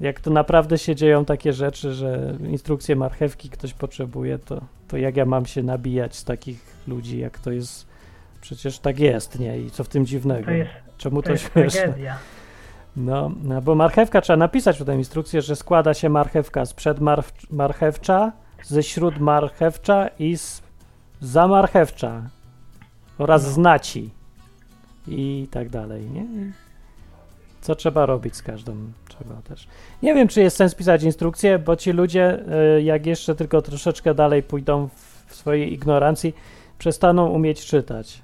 jak 0.00 0.20
to 0.20 0.30
naprawdę 0.30 0.78
się 0.78 0.94
dzieją 0.94 1.24
takie 1.24 1.52
rzeczy, 1.52 1.92
że 1.92 2.34
instrukcje 2.48 2.96
marchewki 2.96 3.50
ktoś 3.50 3.74
potrzebuje, 3.74 4.38
to, 4.38 4.60
to 4.88 4.96
jak 4.96 5.16
ja 5.16 5.24
mam 5.24 5.46
się 5.46 5.62
nabijać 5.62 6.16
z 6.16 6.24
takich 6.24 6.58
ludzi, 6.88 7.18
jak 7.18 7.38
to 7.38 7.52
jest, 7.52 7.86
przecież 8.40 8.78
tak 8.78 8.98
jest, 8.98 9.38
nie? 9.38 9.58
I 9.58 9.70
co 9.70 9.84
w 9.84 9.88
tym 9.88 10.06
dziwnego? 10.06 10.44
To 10.44 10.50
jest, 10.50 10.70
Czemu 10.98 11.22
to 11.22 11.26
to, 11.26 11.32
jest 11.32 11.52
śmieszne? 11.52 11.80
tragedia. 11.80 12.18
No, 12.96 13.30
no, 13.42 13.62
bo 13.62 13.74
marchewka 13.74 14.20
trzeba 14.20 14.36
napisać 14.36 14.78
w 14.78 14.84
tę 14.84 14.96
instrukcję, 14.96 15.42
że 15.42 15.56
składa 15.56 15.94
się 15.94 16.08
marchewka 16.08 16.66
z 16.66 16.74
przedmarchewcza, 16.74 18.32
ze 18.64 18.82
śródmarchewcza 18.82 20.08
i 20.18 20.36
z 20.36 20.62
zamarchewcza 21.20 22.22
oraz 23.18 23.44
No. 23.44 23.50
z 23.50 23.58
naci 23.58 24.10
i 25.08 25.48
tak 25.50 25.68
dalej, 25.68 26.10
nie? 26.10 26.26
Co 27.60 27.74
trzeba 27.74 28.06
robić 28.06 28.36
z 28.36 28.42
każdą? 28.42 28.76
Trzeba 29.08 29.34
też. 29.34 29.68
Nie 30.02 30.14
wiem, 30.14 30.28
czy 30.28 30.40
jest 30.40 30.56
sens 30.56 30.74
pisać 30.74 31.02
instrukcję, 31.02 31.58
bo 31.58 31.76
ci 31.76 31.92
ludzie, 31.92 32.38
y, 32.78 32.82
jak 32.82 33.06
jeszcze 33.06 33.34
tylko 33.34 33.62
troszeczkę 33.62 34.14
dalej 34.14 34.42
pójdą 34.42 34.88
w 35.26 35.34
swojej 35.34 35.72
ignorancji, 35.72 36.34
przestaną 36.78 37.26
umieć 37.28 37.66
czytać 37.66 38.22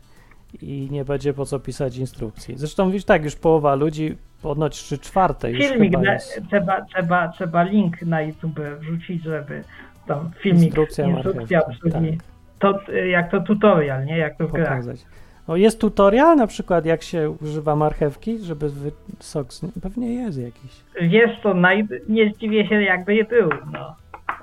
i 0.63 0.89
nie 0.91 1.05
będzie 1.05 1.35
po 1.35 1.47
co 1.47 1.59
pisać 1.61 1.97
instrukcji. 1.97 2.55
Zresztą 2.59 2.91
widzisz, 2.91 3.05
tak, 3.05 3.25
już 3.25 3.37
połowa 3.37 3.75
ludzi, 3.75 4.17
ponoć 4.43 4.77
trzy 4.77 4.99
czwarte 4.99 5.51
już 5.51 5.67
Filmik, 5.67 5.93
na, 5.93 6.17
trzeba, 6.49 6.85
trzeba, 6.85 7.29
trzeba 7.29 7.63
link 7.63 8.03
na 8.03 8.23
YouTube 8.23 8.61
wrzucić, 8.81 9.23
żeby 9.23 9.65
tam 10.07 10.31
filmik, 10.41 10.65
Instrukcja 10.65 11.07
instrukcja 11.07 11.61
obsługi, 11.67 12.19
to 12.59 12.79
jak 13.07 13.31
to 13.31 13.41
tutorial, 13.41 14.05
nie? 14.05 14.19
Jak 14.19 14.37
to 14.37 14.49
w 14.49 14.53
grach. 14.53 14.69
pokazać. 14.69 15.07
O, 15.47 15.57
jest 15.57 15.81
tutorial 15.81 16.37
na 16.37 16.47
przykład, 16.47 16.87
jak 16.87 17.03
się 17.03 17.31
używa 17.31 17.77
marchewki, 17.77 18.39
żeby 18.39 18.69
wy... 18.69 18.93
sok 19.19 19.53
z... 19.53 19.81
Pewnie 19.83 20.15
jest 20.15 20.39
jakiś. 20.39 20.71
Jest 21.01 21.43
to, 21.43 21.55
naj... 21.55 21.89
nie 22.09 22.31
zdziwię 22.31 22.69
się 22.69 22.83
jakby 22.83 23.15
je 23.15 23.25
był, 23.25 23.49
no. 23.73 23.97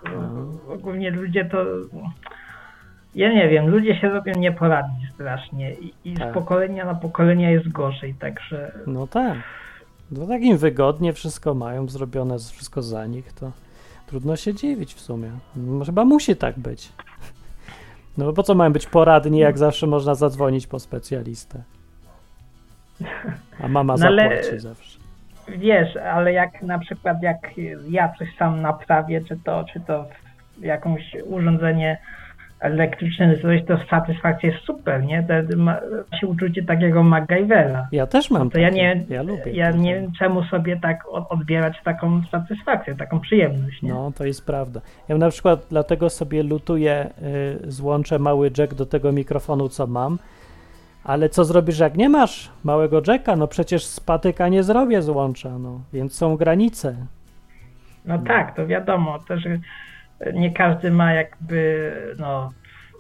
No. 0.04 0.74
Ogólnie 0.74 1.12
ludzie 1.12 1.46
to, 1.46 1.66
ja 3.16 3.34
nie 3.34 3.50
wiem, 3.50 3.68
ludzie 3.68 3.96
się 3.96 4.10
robią 4.10 4.34
nieporadni 4.38 5.08
strasznie 5.14 5.74
i, 5.74 5.94
i 6.06 6.14
Tak. 6.14 6.32
z 6.32 6.34
pokolenia 6.34 6.86
na 6.86 6.96
pokolenie 6.96 7.52
jest 7.52 7.70
gorzej, 7.70 8.14
także 8.14 8.72
No 8.88 9.08
tak. 9.08 9.38
No 10.12 10.28
tak 10.28 10.41
im 10.41 10.58
wygodnie 10.58 11.13
wszystko 11.13 11.54
mają 11.54 11.88
zrobione, 11.88 12.39
wszystko 12.39 12.82
za 12.82 13.06
nich, 13.06 13.34
to 13.34 13.52
trudno 14.08 14.36
się 14.36 14.54
dziwić 14.54 14.93
w 14.93 15.00
sumie. 15.00 15.32
No, 15.56 15.86
Chyba 15.86 16.06
musi 16.06 16.36
tak 16.36 16.60
być. 16.60 16.89
No 18.17 18.26
bo 18.26 18.34
po 18.34 18.43
co 18.43 18.56
mają 18.56 18.74
być 18.74 18.86
poradni, 18.86 19.39
jak 19.39 19.58
zawsze 19.58 19.88
można 19.88 20.15
zadzwonić 20.15 20.67
po 20.67 20.80
specjalistę? 20.80 21.63
A 23.63 23.67
mama 23.67 23.95
No 24.00 24.08
ale- 24.08 24.30
zapłaci 24.43 24.60
zawsze. 24.60 25.00
wiesz, 25.58 25.95
ale 25.98 26.34
jak 26.34 26.62
na 26.62 26.80
przykład 26.80 27.24
jak 27.24 27.38
ja 27.89 28.13
coś 28.19 28.28
sam 28.38 28.62
naprawię, 28.62 29.22
czy 29.28 29.38
to, 29.43 29.65
czy 29.74 29.80
to 29.80 30.06
jakąś 30.62 31.15
urządzenie 31.26 31.98
elektryczne, 32.60 33.36
czy 33.36 33.41
coś, 33.41 33.65
to 33.65 33.78
satysfakcja 33.89 34.50
jest 34.50 34.63
super, 34.65 35.04
nie? 35.04 35.24
To 35.24 35.58
ma 35.58 35.80
się 36.19 36.28
uczucie 36.28 36.63
takiego 36.63 37.04
MacGyvera. 37.04 37.88
Ja 37.91 38.08
też 38.08 38.32
mam 38.32 38.50
To 38.50 38.60
ja 38.60 38.69
takie. 38.69 38.78
nie, 38.82 39.04
ja 39.10 39.24
lubię 39.24 39.52
ja 39.54 39.72
nie 39.72 39.95
wiem, 39.95 40.12
czemu 40.19 40.43
sobie 40.43 40.80
tak 40.80 41.04
od- 41.12 41.32
odbierać 41.32 41.78
taką 41.84 42.22
satysfakcję, 42.32 42.95
taką 42.95 43.19
przyjemność, 43.19 43.82
nie? 43.82 43.89
No, 43.93 44.12
to 44.17 44.26
jest 44.26 44.45
prawda. 44.45 44.82
Ja 45.08 45.17
na 45.17 45.30
przykład 45.30 45.65
dlatego 45.69 46.10
sobie 46.10 46.43
lutuję, 46.43 47.10
y, 47.65 47.72
złączę 47.72 48.19
mały 48.19 48.52
jack 48.58 48.74
do 48.74 48.86
tego 48.86 49.12
mikrofonu, 49.12 49.69
co 49.69 49.88
mam, 49.88 50.17
ale 51.04 51.30
co 51.30 51.45
zrobisz, 51.45 51.80
jak 51.80 51.98
nie 51.98 52.10
masz 52.10 52.52
małego 52.63 53.02
jacka? 53.08 53.36
No 53.36 53.48
przecież 53.48 53.86
z 53.86 54.00
patyka 54.00 54.48
nie 54.48 54.63
zrobię 54.63 55.02
złącza, 55.02 55.60
no, 55.60 55.82
więc 55.93 56.15
są 56.15 56.36
granice. 56.38 56.95
No 58.06 58.17
tak, 58.17 58.56
to 58.56 58.67
wiadomo, 58.67 59.19
też 59.19 59.43
nie 60.34 60.51
każdy 60.53 60.91
ma 60.91 61.13
jakby 61.13 61.91
no, 62.19 62.51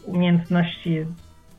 umiejętności 0.05 1.05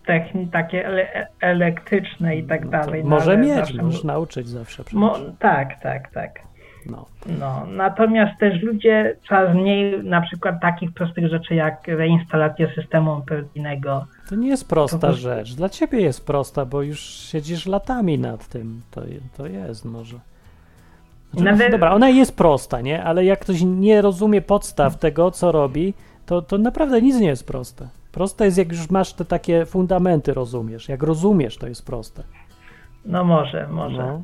techni 0.07 0.49
takie 0.49 0.87
ele 0.87 1.27
elektryczne 1.41 2.37
i 2.37 2.45
tak 2.45 2.65
No 2.65 2.71
to 2.71 2.79
dalej. 2.87 3.05
no, 3.05 3.11
może 3.11 3.37
mieć, 3.39 3.55
zawsze 3.55 3.83
możesz 3.83 4.05
nauczyć 4.05 4.49
zawsze. 4.49 4.83
Mo 4.93 5.17
tak, 5.39 5.81
tak, 5.83 6.13
tak. 6.13 6.31
No. 6.87 7.07
No, 7.39 7.67
natomiast 7.67 8.41
też 8.41 8.63
ludzie 8.63 9.17
coraz 9.29 9.55
mniej 9.57 10.05
na 10.05 10.21
przykład 10.21 10.61
takich 10.61 10.93
prostych 10.93 11.29
rzeczy 11.29 11.55
jak 11.55 11.89
reinstalacja 11.89 12.67
systemu 12.75 13.13
operacyjnego. 13.13 14.07
To 14.29 14.35
nie 14.35 14.49
jest 14.49 14.69
prosta 14.69 14.99
prostu- 14.99 15.23
rzecz. 15.23 15.55
Dla 15.55 15.69
ciebie 15.69 16.01
jest 16.01 16.27
prosta, 16.27 16.65
bo 16.67 16.83
już 16.83 17.01
siedzisz 17.01 17.67
latami 17.67 18.19
nad 18.19 18.49
tym. 18.49 18.81
To, 18.91 19.03
to 19.37 19.47
jest 19.47 19.85
może. 19.85 20.17
Znaczy, 21.33 21.45
Nawet- 21.45 21.71
Dobra, 21.73 21.91
ona 21.93 22.09
jest 22.09 22.37
prosta, 22.37 22.81
nie? 22.81 23.05
Ale 23.05 23.25
jak 23.25 23.39
ktoś 23.41 23.63
nie 23.63 24.03
rozumie 24.03 24.43
podstaw 24.43 24.99
tego, 24.99 25.31
co 25.31 25.53
robi, 25.53 25.95
to, 26.27 26.43
to 26.43 26.59
naprawdę 26.59 27.03
nic 27.03 27.21
nie 27.21 27.27
jest 27.27 27.47
proste. 27.47 27.89
Proste 28.13 28.45
jest, 28.45 28.59
jak 28.59 28.73
już 28.73 28.91
masz 28.91 29.13
te 29.13 29.25
takie 29.25 29.67
fundamenty, 29.67 30.35
rozumiesz. 30.35 30.89
Jak 30.89 31.03
rozumiesz, 31.03 31.57
to 31.57 31.67
jest 31.69 31.87
proste. 31.87 32.23
No 33.05 33.25
może, 33.25 33.69
może. 33.71 33.97
No. 33.97 34.23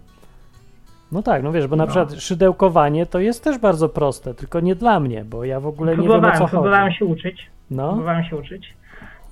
No 1.12 1.22
tak, 1.22 1.42
no 1.42 1.52
wiesz, 1.52 1.66
bo 1.66 1.76
na 1.76 1.84
No. 1.84 1.88
przykład 1.90 2.14
szydełkowanie 2.14 3.06
to 3.06 3.18
jest 3.18 3.44
też 3.44 3.58
bardzo 3.58 3.88
proste, 3.88 4.34
tylko 4.34 4.60
nie 4.60 4.74
dla 4.74 5.00
mnie, 5.00 5.24
bo 5.24 5.44
ja 5.44 5.60
w 5.60 5.66
ogóle 5.66 5.92
nie 5.96 6.02
wiem 6.02 6.10
o 6.10 6.14
próbowałem, 6.14 6.38
co 6.38 6.48
próbowałem 6.48 6.84
chodzi. 6.86 6.98
się 6.98 7.04
uczyć. 7.04 7.46
No, 7.70 7.88
Próbowałem 7.88 8.24
się 8.24 8.36
uczyć. 8.36 8.74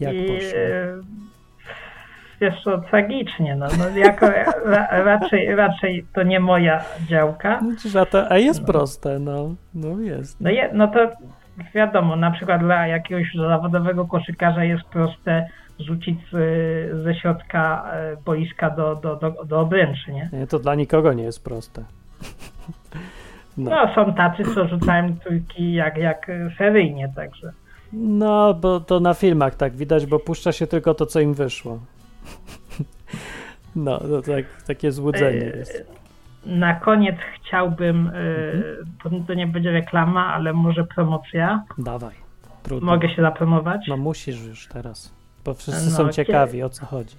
jak 0.01 0.15
I 0.15 0.19
poszło? 0.23 0.59
Wiesz 2.41 2.55
co, 2.65 2.79
tragicznie, 2.79 3.57
no, 3.57 3.67
no 3.79 3.99
jako 3.99 4.27
ra, 4.65 4.87
raczej, 4.91 5.55
raczej 5.55 6.07
to 6.15 6.23
nie 6.23 6.41
moja 6.41 6.85
działka. 7.09 7.61
No, 7.95 8.01
a, 8.01 8.07
to, 8.07 8.33
a 8.33 8.39
jest 8.39 8.65
proste, 8.65 9.19
no, 9.19 9.55
no 9.75 10.01
jest. 10.01 10.41
No, 10.41 10.51
je, 10.51 10.71
no 10.73 10.89
to 10.89 10.99
wiadomo, 11.75 12.17
na 12.17 12.31
przykład 12.31 12.61
dla 12.61 12.87
jakiegoś 12.87 13.35
zawodowego 13.35 14.05
koszykarza 14.05 14.65
jest 14.65 14.85
proste 14.85 15.47
rzucić 15.81 16.19
z, 16.33 17.03
ze 17.05 17.15
środka 17.15 17.91
e, 17.93 18.17
boiska 18.25 18.71
do, 18.71 18.97
do, 18.97 19.17
do, 19.17 19.45
do 19.45 19.61
obręczy, 19.61 20.13
nie? 20.13 20.29
Nie, 20.33 20.47
to 20.47 20.59
dla 20.59 20.75
nikogo 20.75 21.13
nie 21.13 21.25
jest 21.25 21.45
proste. 21.45 21.85
No. 23.57 23.71
No, 23.71 23.95
są 23.95 24.15
tacy, 24.15 24.43
co 24.55 24.69
rzucają 24.69 25.17
trójki 25.25 25.73
jak, 25.73 25.97
jak 25.97 26.31
seryjnie, 26.59 27.13
także. 27.17 27.53
No, 27.93 28.55
bo 28.55 28.81
to 28.81 29.01
na 29.01 29.15
filmach 29.15 29.55
tak 29.55 29.77
widać, 29.77 30.07
bo 30.07 30.19
puszcza 30.19 30.53
się 30.53 30.67
tylko 30.67 30.95
to, 30.95 31.07
co 31.07 31.21
im 31.21 31.35
wyszło. 31.35 31.79
No, 33.77 33.99
to 33.99 34.23
tak, 34.23 34.45
takie 34.67 34.93
złudzenie 34.93 35.53
E, 35.55 35.57
jest. 35.57 35.85
Na 36.47 36.75
koniec 36.75 37.17
chciałbym, 37.41 38.07
e, 38.07 38.13
Mhm. 39.05 39.25
to, 39.27 39.35
nie 39.35 39.47
będzie 39.47 39.71
reklama, 39.73 40.35
ale 40.35 40.53
może 40.53 40.85
promocja. 40.85 41.65
Dawaj, 41.79 42.15
trudno. 42.63 42.87
Mogę 42.93 43.09
się 43.15 43.23
zapromować? 43.23 43.81
No 43.89 43.97
musisz 43.97 44.47
już 44.47 44.69
teraz, 44.69 45.15
bo 45.45 45.55
wszyscy 45.55 45.91
No, 45.91 45.97
są 45.97 46.09
ciekawi, 46.09 46.63
o 46.63 46.69
co 46.69 46.87
chodzi. 46.87 47.17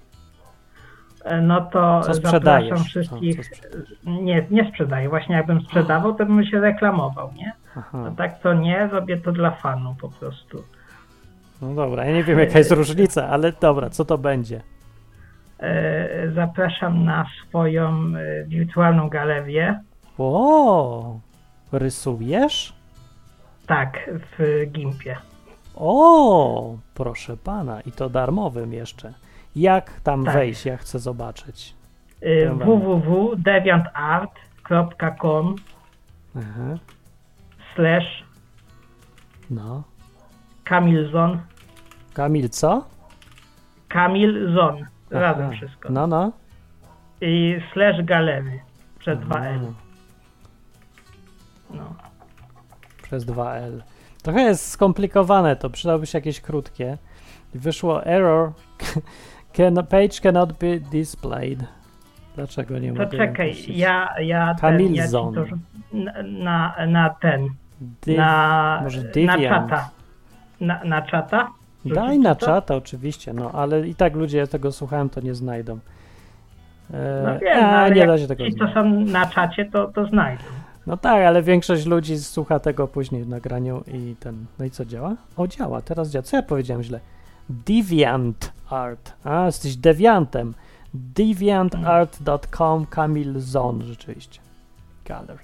E, 1.24 1.42
No 1.42 1.62
to 1.62 2.02
Co 2.02 2.14
zapraszam 2.14 2.32
sprzedajesz? 2.32 2.80
wszystkich. 2.84 3.40
Nie, 4.06 4.46
nie 4.52 4.70
sprzedaję. 4.72 5.10
Właśnie 5.10 5.36
jakbym 5.36 5.62
sprzedawał, 5.62 6.16
to 6.16 6.26
bym 6.26 6.46
się 6.46 6.60
reklamował, 6.60 7.32
nie? 7.38 7.52
Aha, 7.78 8.06
A 8.08 8.12
tak 8.16 8.40
to 8.40 8.54
nie, 8.54 8.88
robię 8.88 9.18
to 9.18 9.32
dla 9.32 9.52
fanów 9.52 9.98
po 9.98 10.10
prostu. 10.10 10.64
no 11.62 11.74
dobra, 11.76 12.06
ja 12.06 12.14
nie 12.14 12.24
wiem 12.24 12.40
jaka 12.40 12.58
jest 12.58 12.72
różnica, 12.72 13.30
ale 13.30 13.52
dobra, 13.62 13.90
co 13.90 14.06
to 14.06 14.18
będzie? 14.18 14.62
E, 15.60 16.32
Zapraszam 16.36 17.04
na 17.06 17.26
swoją 17.48 18.14
e, 18.16 18.46
wirtualną 18.46 19.10
galerię. 19.10 19.80
O, 20.18 21.20
rysujesz? 21.72 22.74
Tak, 23.68 24.10
w 24.38 24.66
Gimpie. 24.72 25.18
O, 25.76 26.78
proszę 26.94 27.38
pana, 27.38 27.82
i 27.82 27.92
to 27.92 28.10
darmowym 28.10 28.74
jeszcze. 28.74 29.14
Jak 29.56 30.00
tam 30.04 30.26
Tak. 30.26 30.34
wejść? 30.34 30.66
Ja 30.66 30.78
chcę 30.78 31.00
zobaczyć. 31.00 31.76
E, 32.22 32.56
www.deviantart.com 32.56 35.56
Aha, 36.38 36.78
slash 37.76 38.24
no. 39.50 39.84
Kamilzon. 40.64 41.40
Kamil, 42.14 42.50
co? 42.50 42.86
Kamilzon. 43.88 44.86
Razem 45.20 45.46
Aha, 45.46 45.56
wszystko. 45.56 45.90
No, 45.92 46.08
no. 46.08 46.32
I 47.22 47.56
slash 47.74 48.02
galery. 48.06 48.60
Przed 49.00 49.20
Aha, 49.30 49.40
2L. 49.40 49.72
No. 51.74 51.94
Przez 53.04 53.26
2L. 53.26 53.82
Trochę 54.24 54.42
jest 54.42 54.70
skomplikowane 54.70 55.56
to, 55.56 55.70
przydałoby 55.70 56.06
się 56.06 56.18
jakieś 56.18 56.42
krótkie. 56.42 56.98
Wyszło 57.54 58.06
error. 58.06 58.52
Can, 59.58 59.76
page 59.76 60.10
cannot 60.24 60.54
be 60.54 60.80
displayed. 60.80 61.60
Dlaczego 62.36 62.80
nie 62.80 62.94
To 62.94 63.04
mogę? 63.04 63.18
czekaj, 63.18 63.50
puścić? 63.50 63.78
ja, 63.78 64.10
ja, 64.20 64.56
ten, 64.62 64.94
ja 64.96 65.08
to, 65.12 65.32
na, 65.94 66.14
na, 66.24 66.86
na 66.88 67.10
ten, 67.10 67.48
Div- 68.06 68.18
na, 68.18 68.80
może 68.84 69.04
na 69.04 69.10
Deviant. 69.12 69.70
czata. 69.70 69.90
Na, 70.62 70.84
na 70.84 71.02
czata? 71.02 71.48
Daj 71.86 72.20
na 72.20 72.36
czata 72.36 72.76
oczywiście, 72.76 73.34
no 73.34 73.52
ale 73.52 73.88
i 73.88 73.96
tak 73.96 74.16
ludzie 74.16 74.48
tego 74.48 74.72
słuchają, 74.72 75.10
to 75.10 75.22
nie 75.22 75.36
znajdą. 75.36 75.80
E, 76.94 77.24
No 77.26 77.40
wiem, 77.40 77.66
a, 77.66 77.70
ale 77.70 77.96
nie 77.96 78.08
da 78.08 78.18
się 78.18 78.28
tego 78.28 78.46
ci, 78.46 78.56
co 78.56 78.68
są 78.74 78.90
na 78.90 79.26
czacie, 79.26 79.66
to, 79.66 79.88
to 79.88 80.06
znajdą. 80.06 80.44
No 80.88 80.98
tak, 80.98 81.24
ale 81.26 81.42
większość 81.42 81.86
ludzi 81.86 82.18
słucha 82.18 82.60
tego 82.60 82.88
później 82.88 83.24
w 83.24 83.30
nagraniu 83.30 83.84
i 83.94 84.16
ten. 84.20 84.46
No 84.60 84.66
i 84.66 84.72
co 84.72 84.86
działa? 84.86 85.16
O, 85.38 85.48
działa, 85.48 85.82
teraz 85.82 86.10
działa. 86.10 86.24
Co 86.24 86.38
ja 86.38 86.44
powiedziałem 86.44 86.84
źle? 86.84 87.00
Deviant 87.50 88.52
Art. 88.70 89.14
A, 89.24 89.46
jesteś 89.46 89.76
deviantem. 89.76 90.54
Deviantart.com 90.94 92.86
Kamil 92.86 93.40
Zon, 93.40 93.82
rzeczywiście. 93.84 94.40
Gallery. 95.06 95.40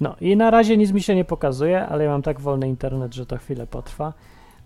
No 0.00 0.16
i 0.20 0.36
na 0.36 0.50
razie 0.50 0.76
nic 0.76 0.92
mi 0.92 1.02
się 1.02 1.14
nie 1.14 1.24
pokazuje, 1.24 1.86
ale 1.86 2.04
ja 2.04 2.10
mam 2.10 2.22
tak 2.22 2.40
wolny 2.40 2.68
internet, 2.68 3.14
że 3.14 3.26
to 3.26 3.36
chwilę 3.38 3.66
potrwa. 3.66 4.12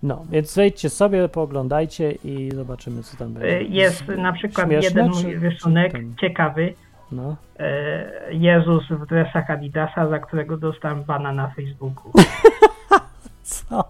No, 0.02 0.24
więc 0.30 0.54
wejdźcie 0.56 0.90
sobie, 0.90 1.28
pooglądajcie 1.28 2.12
i 2.24 2.50
zobaczymy, 2.54 3.02
co 3.02 3.16
tam 3.16 3.32
będzie. 3.32 3.60
Y, 3.60 3.64
Jest 3.64 4.08
na 4.08 4.32
przykład 4.32 4.66
Śmieszne, 4.68 4.88
jeden 5.00 5.12
czy- 5.12 5.24
mój 5.24 5.34
rysunek 5.38 5.92
ten? 5.92 6.14
ciekawy. 6.20 6.74
No. 7.12 7.36
E, 7.58 8.34
Jezus 8.34 8.88
w 8.90 9.06
dresach 9.06 9.50
Adidasa, 9.50 10.08
za 10.08 10.18
którego 10.18 10.56
dostałem 10.56 11.04
bana 11.04 11.32
na 11.32 11.48
Facebooku. 11.50 12.12
Co? 13.42 13.84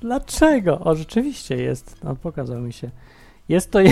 Dlaczego? 0.00 0.78
O, 0.78 0.94
rzeczywiście 0.94 1.56
jest. 1.56 2.04
No, 2.04 2.16
pokazał 2.16 2.60
mi 2.60 2.72
się. 2.72 2.90
Jest 3.48 3.70
to. 3.72 3.78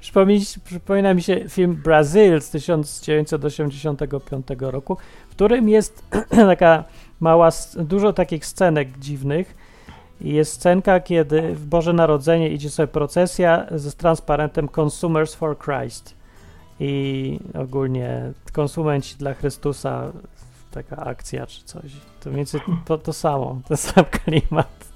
Przypomnieć, 0.00 0.58
przypomina 0.64 1.14
mi 1.14 1.22
się 1.22 1.48
film 1.48 1.74
Brazil 1.84 2.40
z 2.40 2.50
1985 2.50 4.46
roku, 4.60 4.96
w 5.28 5.30
którym 5.34 5.68
jest 5.68 6.04
taka 6.30 6.84
mała, 7.22 7.48
dużo 7.76 8.12
takich 8.12 8.46
scenek 8.46 8.98
dziwnych. 8.98 9.54
Jest 10.20 10.52
scenka, 10.52 11.00
kiedy 11.00 11.54
w 11.54 11.66
Boże 11.66 11.92
Narodzenie 11.92 12.48
idzie 12.48 12.70
sobie 12.70 12.86
procesja 12.86 13.66
z 13.70 13.94
transparentem 13.94 14.68
Consumers 14.76 15.34
for 15.34 15.58
Christ. 15.58 16.14
I 16.80 17.38
ogólnie 17.58 18.32
konsumenci 18.52 19.16
dla 19.16 19.34
Chrystusa, 19.34 20.12
taka 20.70 20.96
akcja 20.96 21.46
czy 21.46 21.64
coś. 21.64 21.92
To 22.20 22.30
mniej 22.30 22.46
to, 22.84 22.98
to 22.98 23.12
samo, 23.12 23.60
ten 23.68 23.76
sam 23.86 24.04
klimat. 24.04 24.88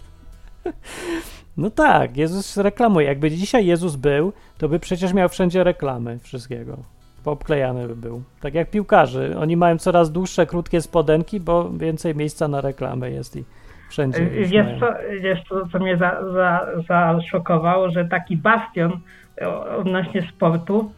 No 1.57 1.71
tak, 1.71 2.17
Jezus 2.17 2.57
reklamuje. 2.57 3.07
Jakby 3.07 3.31
dzisiaj 3.31 3.67
Jezus 3.67 3.97
był, 3.97 4.33
to 4.59 4.69
by 4.69 4.81
przecież 4.81 5.13
miał 5.13 5.29
wszędzie 5.29 5.65
reklamy 5.65 6.19
wszystkiego. 6.19 6.96
Poobklejany 7.27 7.89
by 7.89 7.97
był. 7.97 8.23
Tak 8.41 8.55
jak 8.55 8.71
piłkarzy. 8.71 9.37
Oni 9.39 9.57
mają 9.57 9.79
coraz 9.79 10.13
dłuższe, 10.13 10.47
krótkie 10.47 10.81
spodenki, 10.81 11.41
bo 11.41 11.71
więcej 11.71 12.15
miejsca 12.15 12.49
na 12.49 12.61
reklamę 12.61 13.11
jest 13.11 13.37
i 13.37 13.45
wszędzie. 13.91 14.19
Y, 14.23 14.41
już 14.41 14.49
Wiesz 14.49 14.81
co, 14.81 14.87
wiesz 15.21 15.43
co, 15.49 15.67
co 15.67 15.79
mnie 15.79 15.97
za, 15.97 16.23
za, 16.33 16.67
zaszokowało, 16.89 17.91
że 17.91 18.05
taki 18.05 18.37
bastion 18.37 18.93
o- 19.47 19.77
odnośnie 19.77 20.23
sportu, 20.23 20.93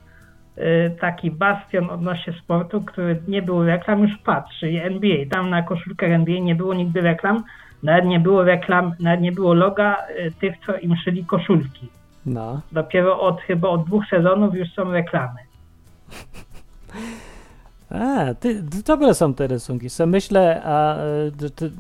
y, 0.58 0.90
taki 1.00 1.30
bastion 1.30 1.90
odnośnie 1.90 2.32
sportu, 2.32 2.80
który 2.80 3.22
nie 3.28 3.42
był 3.42 3.64
reklam, 3.64 4.02
już 4.02 4.18
padł, 4.18 4.48
czyli 4.60 4.76
NBA. 4.78 5.26
Tam 5.30 5.50
na 5.50 5.62
koszulkach 5.62 6.10
NBA 6.10 6.40
nie 6.40 6.54
było 6.54 6.74
nigdy 6.74 7.00
reklam, 7.00 7.44
nawet 7.82 8.04
nie 8.04 8.20
było 8.20 8.44
reklam, 8.44 8.92
nawet 9.00 9.20
nie 9.20 9.32
było 9.32 9.54
loga 9.54 9.96
y, 10.26 10.32
tych, 10.40 10.54
co 10.66 10.76
im 10.76 10.96
szyli 10.96 11.24
koszulki. 11.24 11.88
No. 12.26 12.60
Dopiero 12.72 13.20
od 13.20 13.40
chyba 13.40 13.68
od 13.68 13.84
dwóch 13.86 14.04
sezonów 14.10 14.54
już 14.54 14.68
są 14.72 14.92
reklamy. 14.92 15.47
A, 17.90 18.34
ty, 18.40 18.62
dobre 18.86 19.14
są 19.14 19.34
te 19.34 19.46
rysunki. 19.46 19.90
Se 19.90 20.06
myślę, 20.06 20.62
a 20.64 20.96
e, 20.96 21.30
ty, 21.38 21.50
ty, 21.50 21.70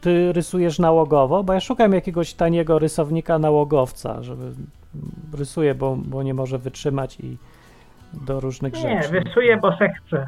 ty 0.00 0.32
rysujesz 0.32 0.78
nałogowo, 0.78 1.44
bo 1.44 1.52
ja 1.52 1.60
szukam 1.60 1.92
jakiegoś 1.92 2.34
taniego 2.34 2.78
rysownika 2.78 3.38
nałogowca, 3.38 4.22
żeby 4.22 4.52
rysuje, 5.32 5.74
bo, 5.74 5.96
bo 5.96 6.22
nie 6.22 6.34
może 6.34 6.58
wytrzymać 6.58 7.20
i 7.20 7.36
do 8.26 8.40
różnych 8.40 8.74
Nie, 8.74 9.02
rzeczy. 9.02 9.20
rysuję, 9.20 9.56
bo 9.56 9.76
se 9.76 9.88
chcę. 9.88 10.26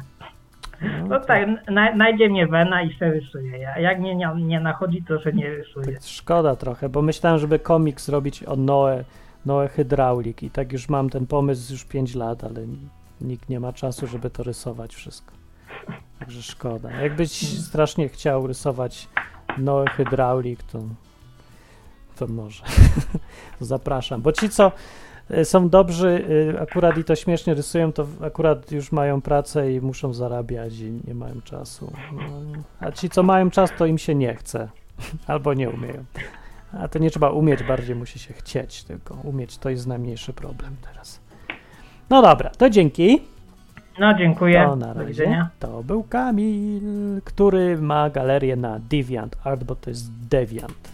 No 1.09 1.19
to- 1.19 1.25
tak, 1.25 1.47
na, 1.71 1.95
najdzie 1.95 2.29
mnie 2.29 2.47
wena 2.47 2.81
i 2.81 2.97
se 2.97 3.11
rysuję. 3.11 3.57
Ja, 3.57 3.79
jak 3.79 3.99
mnie 3.99 4.15
nie, 4.15 4.29
nie 4.37 4.59
nachodzi, 4.59 5.03
to 5.07 5.19
se 5.19 5.33
nie 5.33 5.49
rysuję. 5.49 5.97
Szkoda 6.01 6.55
trochę, 6.55 6.89
bo 6.89 7.01
myślałem, 7.01 7.39
żeby 7.39 7.59
komik 7.59 8.01
zrobić 8.01 8.43
o 8.43 8.55
Noe, 8.55 9.03
Noe 9.45 9.67
Hydraulik 9.67 10.43
i 10.43 10.49
tak 10.49 10.73
już 10.73 10.89
mam 10.89 11.09
ten 11.09 11.27
pomysł 11.27 11.73
już 11.73 11.85
5 11.85 12.15
lat, 12.15 12.43
ale 12.43 12.61
nikt 13.21 13.49
nie 13.49 13.59
ma 13.59 13.73
czasu, 13.73 14.07
żeby 14.07 14.29
to 14.29 14.43
rysować 14.43 14.95
wszystko. 14.95 15.31
Także 16.19 16.41
szkoda. 16.41 16.91
Jakbyś 16.91 17.59
strasznie 17.59 18.09
chciał 18.09 18.47
rysować 18.47 19.07
Noe 19.57 19.85
Hydraulik, 19.87 20.63
to, 20.63 20.79
to 22.15 22.27
może. 22.27 22.63
zapraszam. 23.59 24.21
Bo 24.21 24.31
ci, 24.31 24.49
co 24.49 24.71
y, 25.31 25.45
są 25.45 25.69
dobrzy, 25.69 26.25
y, 26.55 26.61
akurat 26.61 26.97
i 26.97 27.03
to 27.03 27.15
śmiesznie 27.15 27.53
rysują, 27.53 27.93
to 27.93 28.07
akurat 28.21 28.71
już 28.71 28.91
mają 28.91 29.21
pracę 29.21 29.73
i 29.73 29.81
muszą 29.81 30.13
zarabiać 30.13 30.79
i 30.79 31.01
nie 31.07 31.15
mają 31.15 31.41
czasu. 31.41 31.93
No, 32.13 32.21
a 32.79 32.91
ci, 32.91 33.09
co 33.09 33.23
mają 33.23 33.49
czas, 33.49 33.69
to 33.77 33.85
im 33.85 33.97
się 33.97 34.15
nie 34.15 34.35
chce. 34.35 34.69
Albo 35.27 35.53
nie 35.53 35.69
umieją. 35.69 36.05
A 36.73 36.87
to 36.87 36.99
nie 36.99 37.11
trzeba 37.11 37.29
umieć, 37.29 37.63
bardziej 37.63 37.95
musi 37.95 38.19
się 38.19 38.33
chcieć 38.33 38.83
tylko. 38.83 39.15
Umieć 39.23 39.57
to 39.57 39.69
jest 39.69 39.87
najmniejszy 39.87 40.33
problem 40.33 40.75
teraz. 40.81 41.26
No 42.09 42.21
dobra, 42.21 42.49
to 42.49 42.69
dzięki. 42.69 43.21
No 43.99 44.13
dziękuję. 44.13 44.65
To 44.65 44.75
na 44.75 44.93
razie. 44.93 45.47
To 45.59 45.83
był 45.83 46.03
Kamil, 46.03 46.81
który 47.23 47.77
ma 47.77 48.09
galerię 48.09 48.55
na 48.55 48.79
Deviant 48.79 49.35
Art, 49.43 49.63
bo 49.63 49.75
to 49.75 49.89
jest 49.89 50.11
Deviant. 50.29 50.91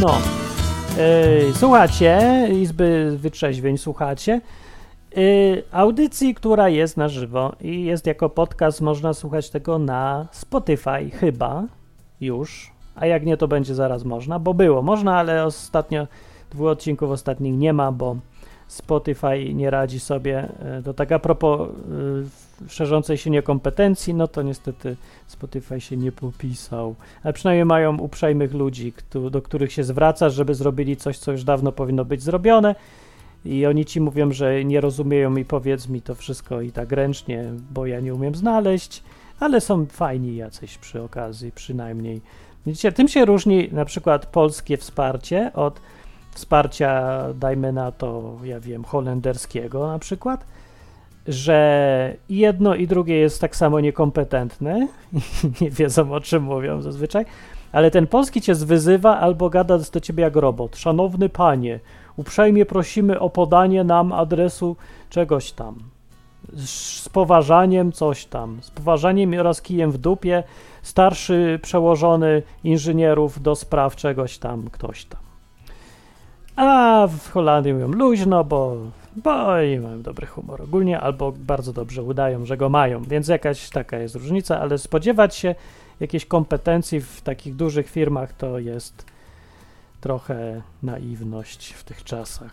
No. 0.00 0.18
Yy, 1.46 1.54
słuchacie, 1.54 2.20
Izby 2.52 3.16
Wytrzeźwień 3.18 3.78
słuchacie. 3.78 4.40
Yy, 5.16 5.62
audycji, 5.72 6.34
która 6.34 6.68
jest 6.68 6.96
na 6.96 7.08
żywo 7.08 7.52
i 7.60 7.84
jest 7.84 8.06
jako 8.06 8.30
podcast, 8.30 8.80
można 8.80 9.14
słuchać 9.14 9.50
tego 9.50 9.78
na 9.78 10.28
Spotify 10.32 11.10
chyba 11.10 11.64
już, 12.20 12.77
a 13.00 13.06
jak 13.06 13.26
nie, 13.26 13.36
to 13.36 13.48
będzie 13.48 13.74
zaraz 13.74 14.04
można, 14.04 14.38
bo 14.38 14.54
było 14.54 14.82
można, 14.82 15.16
ale 15.16 15.44
ostatnio 15.44 16.06
Dwóch 16.50 16.68
odcinków 16.68 17.10
ostatnich 17.10 17.58
nie 17.58 17.72
ma, 17.72 17.92
bo 17.92 18.16
Spotify 18.68 19.54
nie 19.54 19.70
radzi 19.70 20.00
sobie. 20.00 20.48
E, 20.60 20.82
To 20.82 20.94
tak 20.94 21.12
a 21.12 21.18
propos 21.18 21.68
y, 22.66 22.68
szerzącej 22.68 23.16
się 23.16 23.30
niekompetencji, 23.30 24.14
no 24.14 24.28
to 24.28 24.42
niestety 24.42 24.96
Spotify 25.26 25.80
się 25.80 25.96
nie 25.96 26.12
popisał. 26.12 26.94
Ale 27.22 27.32
przynajmniej 27.32 27.64
mają 27.64 27.98
uprzejmych 27.98 28.54
ludzi, 28.54 28.92
do 29.30 29.42
których 29.42 29.72
się 29.72 29.84
zwracasz, 29.84 30.34
żeby 30.34 30.54
zrobili 30.54 30.96
coś, 30.96 31.18
co 31.18 31.32
już 31.32 31.44
dawno 31.44 31.72
powinno 31.72 32.04
być 32.04 32.22
zrobione. 32.22 32.74
I 33.44 33.66
oni 33.66 33.84
ci 33.84 34.00
mówią, 34.00 34.32
że 34.32 34.64
nie 34.64 34.80
rozumieją 34.80 35.36
i 35.36 35.44
powiedz 35.44 35.88
mi 35.88 36.02
to 36.02 36.14
wszystko 36.14 36.60
i 36.60 36.72
tak 36.72 36.92
ręcznie, 36.92 37.44
bo 37.70 37.86
ja 37.86 38.00
nie 38.00 38.14
umiem 38.14 38.34
znaleźć, 38.34 39.02
ale 39.40 39.60
są 39.60 39.86
fajni 39.86 40.36
jacyś 40.36 40.78
przy 40.78 41.02
okazji, 41.02 41.52
przynajmniej. 41.52 42.20
Widzicie, 42.68 42.92
tym 42.92 43.08
się 43.08 43.24
różni 43.24 43.68
na 43.72 43.84
przykład 43.84 44.26
polskie 44.26 44.76
wsparcie 44.76 45.50
od 45.54 45.80
wsparcia, 46.30 47.24
dajmy 47.34 47.72
na 47.72 47.92
to, 47.92 48.36
ja 48.44 48.60
wiem, 48.60 48.84
holenderskiego 48.84 49.86
na 49.86 49.98
przykład, 49.98 50.44
że 51.28 52.16
jedno 52.28 52.74
i 52.74 52.86
drugie 52.86 53.16
jest 53.16 53.40
tak 53.40 53.56
samo 53.56 53.80
niekompetentne 53.80 54.88
nie 55.60 55.70
wiedzą 55.70 56.12
o 56.12 56.20
czym 56.20 56.42
mówią 56.42 56.82
zazwyczaj, 56.82 57.24
ale 57.72 57.90
ten 57.90 58.06
polski 58.06 58.40
cię 58.40 58.54
zwyzywa 58.54 59.18
albo 59.18 59.50
gada 59.50 59.78
do 59.92 60.00
ciebie 60.00 60.22
jak 60.22 60.36
robot. 60.36 60.76
Szanowny 60.76 61.28
panie, 61.28 61.80
uprzejmie 62.16 62.66
prosimy 62.66 63.20
o 63.20 63.30
podanie 63.30 63.84
nam 63.84 64.12
adresu 64.12 64.76
czegoś 65.10 65.52
tam. 65.52 65.97
Z 66.56 67.08
poważaniem 67.08 67.92
coś 67.92 68.26
tam. 68.26 68.58
Z 68.62 68.70
poważaniem 68.70 69.34
oraz 69.34 69.62
kijem 69.62 69.92
w 69.92 69.98
dupie 69.98 70.42
starszy 70.82 71.58
przełożony 71.62 72.42
inżynierów 72.64 73.42
do 73.42 73.54
spraw 73.54 73.96
czegoś 73.96 74.38
tam, 74.38 74.70
ktoś 74.70 75.04
tam. 75.04 75.20
A 76.56 77.06
w 77.18 77.30
Holandii 77.30 77.72
mówią 77.72 77.88
luźno, 77.88 78.44
bo, 78.44 78.76
bo 79.16 79.60
i 79.60 79.78
mają 79.78 80.02
dobry 80.02 80.26
humor 80.26 80.62
ogólnie, 80.62 81.00
albo 81.00 81.32
bardzo 81.32 81.72
dobrze 81.72 82.02
udają, 82.02 82.44
że 82.44 82.56
go 82.56 82.68
mają, 82.68 83.02
więc 83.02 83.28
jakaś 83.28 83.70
taka 83.70 83.98
jest 83.98 84.14
różnica, 84.14 84.60
ale 84.60 84.78
spodziewać 84.78 85.36
się 85.36 85.54
jakiejś 86.00 86.26
kompetencji 86.26 87.00
w 87.00 87.20
takich 87.20 87.56
dużych 87.56 87.90
firmach 87.90 88.32
to 88.32 88.58
jest 88.58 89.04
trochę 90.00 90.62
naiwność 90.82 91.72
w 91.72 91.84
tych 91.84 92.04
czasach. 92.04 92.52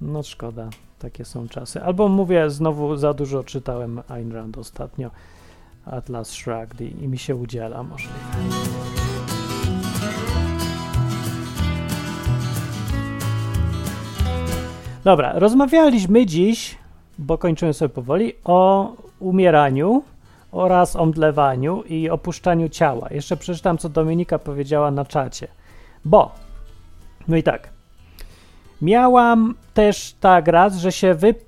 No 0.00 0.22
szkoda, 0.22 0.68
takie 1.04 1.24
są 1.24 1.48
czasy. 1.48 1.82
Albo 1.82 2.08
mówię, 2.08 2.50
znowu 2.50 2.96
za 2.96 3.14
dużo 3.14 3.44
czytałem 3.44 4.02
Ayn 4.08 4.32
Rand 4.32 4.58
ostatnio, 4.58 5.10
Atlas 5.86 6.30
Shrugged 6.30 6.80
i, 6.80 7.04
i 7.04 7.08
mi 7.08 7.18
się 7.18 7.36
udziela 7.36 7.82
możliwe. 7.82 8.14
Dobra, 15.04 15.32
rozmawialiśmy 15.38 16.26
dziś, 16.26 16.78
bo 17.18 17.38
kończymy 17.38 17.74
sobie 17.74 17.88
powoli, 17.88 18.32
o 18.44 18.92
umieraniu 19.20 20.02
oraz 20.52 20.96
omdlewaniu 20.96 21.82
i 21.82 22.10
opuszczaniu 22.10 22.68
ciała. 22.68 23.08
Jeszcze 23.10 23.36
przeczytam, 23.36 23.78
co 23.78 23.88
Dominika 23.88 24.38
powiedziała 24.38 24.90
na 24.90 25.04
czacie. 25.04 25.48
Bo, 26.04 26.34
no 27.28 27.36
i 27.36 27.42
tak, 27.42 27.73
miałam 28.82 29.54
też 29.74 30.14
tak 30.20 30.48
raz, 30.48 30.76
że 30.76 30.92
się 30.92 31.14
wyp... 31.14 31.38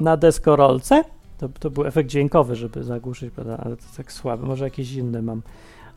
na 0.00 0.16
deskorolce. 0.16 1.04
To, 1.38 1.48
to 1.60 1.70
był 1.70 1.86
efekt 1.86 2.10
dźwiękowy, 2.10 2.56
żeby 2.56 2.84
zagłuszyć, 2.84 3.34
ale 3.64 3.76
to 3.76 3.82
tak 3.96 4.12
słaby. 4.12 4.46
Może 4.46 4.64
jakieś 4.64 4.92
inne 4.92 5.22
mam. 5.22 5.42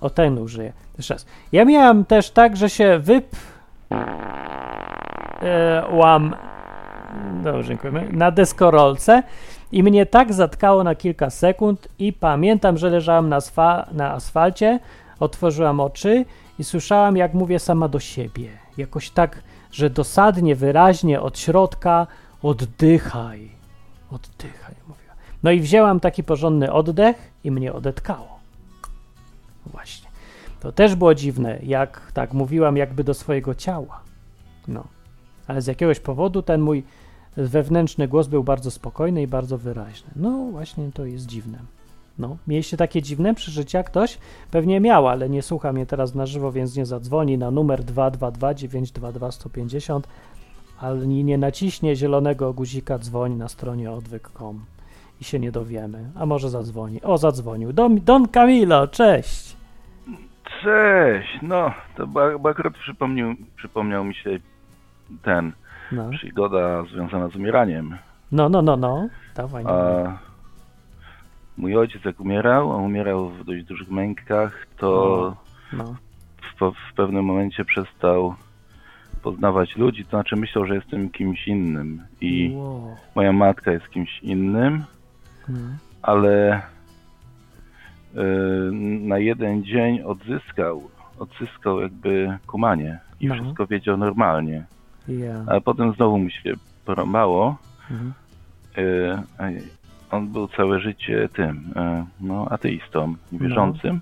O, 0.02 0.10
ten 0.10 0.38
użyję. 0.38 0.74
Jeszcze 0.98 1.14
raz. 1.14 1.26
Ja 1.52 1.66
miałam 1.66 2.06
też 2.06 2.32
tak, 2.32 2.58
że 2.58 2.70
się 2.70 3.00
wyp... 3.00 3.26
E, 5.42 5.84
łam... 5.92 6.36
Dobrze, 7.44 7.64
dziękujemy. 7.64 8.10
Na 8.12 8.32
deskorolce 8.32 9.24
i 9.72 9.84
mnie 9.84 10.06
tak 10.06 10.34
zatkało 10.34 10.84
na 10.84 10.96
kilka 10.96 11.30
sekund 11.30 11.88
i 12.00 12.14
pamiętam, 12.14 12.78
że 12.78 12.90
leżałam 12.90 13.30
na, 13.30 13.40
na 13.92 14.12
asfalcie, 14.12 14.80
otworzyłam 15.20 15.80
oczy 15.80 16.26
i 16.60 16.64
słyszałam, 16.64 17.18
jak 17.18 17.34
mówię 17.34 17.60
sama 17.60 17.88
do 17.88 18.00
siebie. 18.00 18.50
Jakoś 18.78 19.10
tak, 19.10 19.44
że 19.72 19.90
dosadnie, 19.90 20.56
wyraźnie 20.56 21.22
od 21.22 21.40
środka 21.40 22.08
oddychaj. 22.44 23.50
Oddychaj, 24.12 24.76
mówiła. 24.88 25.14
No 25.44 25.52
i 25.52 25.60
wzięłam 25.60 26.00
taki 26.00 26.24
porządny 26.24 26.74
oddech 26.74 27.32
i 27.44 27.52
mnie 27.52 27.74
odetkało. 27.74 28.40
Właśnie. 29.66 30.10
To 30.60 30.72
też 30.72 30.96
było 30.96 31.16
dziwne, 31.16 31.60
jak 31.64 32.12
tak 32.14 32.34
mówiłam 32.34 32.78
jakby 32.78 33.04
do 33.04 33.14
swojego 33.14 33.56
ciała. 33.56 34.02
No. 34.68 34.84
Ale 35.48 35.62
z 35.62 35.68
jakiegoś 35.68 36.00
powodu 36.00 36.42
ten 36.42 36.62
mój 36.62 36.84
wewnętrzny 37.38 38.08
głos 38.08 38.28
był 38.28 38.44
bardzo 38.44 38.72
spokojny 38.72 39.22
i 39.22 39.28
bardzo 39.28 39.58
wyraźny. 39.58 40.10
No 40.16 40.48
właśnie 40.52 40.92
to 40.94 41.06
jest 41.06 41.26
dziwne. 41.26 41.60
No, 42.20 42.38
mieliście 42.48 42.78
takie 42.78 43.02
dziwne 43.02 43.36
przeżycia 43.36 43.84
ktoś? 43.84 44.18
Pewnie 44.52 44.80
miał, 44.80 45.08
ale 45.08 45.30
nie 45.30 45.42
słucha 45.42 45.74
mnie 45.74 45.86
teraz 45.86 46.16
na 46.16 46.26
żywo, 46.26 46.52
więc 46.52 46.76
nie 46.76 46.86
zadzwoni 46.86 47.38
na 47.38 47.52
numer 47.52 47.84
222 47.84 48.54
922 48.54 49.32
150 49.32 50.08
ani 50.82 51.24
nie 51.24 51.38
naciśnie 51.38 51.96
zielonego 51.96 52.54
guzika 52.54 53.00
dzwoń 53.00 53.34
na 53.34 53.48
stronie 53.48 53.92
odwyk.com 53.92 54.66
i 55.22 55.24
się 55.24 55.40
nie 55.40 55.52
dowiemy. 55.52 56.10
A 56.16 56.26
może 56.26 56.50
zadzwoni. 56.50 57.02
O, 57.02 57.18
zadzwonił. 57.18 57.74
Don, 57.74 58.00
Don 58.02 58.28
Camilo, 58.28 58.88
cześć! 58.88 59.56
Cześć! 60.64 61.40
No, 61.42 61.74
to 61.98 62.08
bo 62.08 62.50
akurat 62.50 62.74
przypomniał, 62.74 63.34
przypomniał 63.56 64.04
mi 64.04 64.16
się 64.16 64.40
ten, 65.24 65.52
No, 65.92 66.10
przygoda 66.10 66.84
związana 66.84 67.30
z 67.30 67.36
umieraniem. 67.36 67.98
no, 68.32 68.50
no, 68.50 68.62
no. 68.62 68.78
no. 68.78 69.08
Dawaj. 69.36 69.64
A. 69.68 70.29
mój 71.60 71.76
ojciec 71.78 72.06
jak 72.06 72.20
umierał, 72.20 72.72
a 72.72 72.76
umierał 72.78 73.30
w 73.30 73.44
dość 73.46 73.66
dużych 73.66 73.90
mękach, 73.92 74.68
to 74.78 75.36
No, 75.74 75.96
w, 76.42 76.60
pe- 76.62 76.72
w 76.92 76.94
pewnym 76.96 77.26
momencie 77.26 77.66
przestał 77.66 78.36
poznawać 79.24 79.76
ludzi, 79.76 80.04
to 80.04 80.10
znaczy 80.10 80.36
myślał, 80.36 80.66
że 80.66 80.76
jestem 80.76 81.10
kimś 81.10 81.48
innym 81.48 82.02
i 82.22 82.52
Wow. 82.56 82.96
moja 83.16 83.34
matka 83.34 83.72
jest 83.72 83.90
kimś 83.90 84.20
innym, 84.24 84.84
No. 85.50 85.60
ale 86.02 86.62
y, 88.16 88.72
na 89.02 89.18
jeden 89.18 89.64
dzień 89.64 90.02
odzyskał, 90.02 90.90
odzyskał 91.20 91.82
jakby 91.82 92.38
kumanie 92.48 93.00
i 93.20 93.28
No. 93.28 93.36
wszystko 93.36 93.68
wiedział 93.68 93.98
normalnie. 93.98 94.66
Ja. 95.08 95.44
Ale 95.48 95.62
potem 95.62 95.94
znowu 95.94 96.18
mu 96.20 96.30
się 96.30 96.54
porąbało. 96.86 97.58
Mhm. 97.92 98.14
y, 98.78 99.18
On 100.12 100.28
był 100.28 100.48
całe 100.48 100.80
życie 100.80 101.30
tym, 101.34 101.58
y, 101.58 102.06
no, 102.22 102.48
ateistą, 102.50 103.16
wierzącym. 103.32 104.00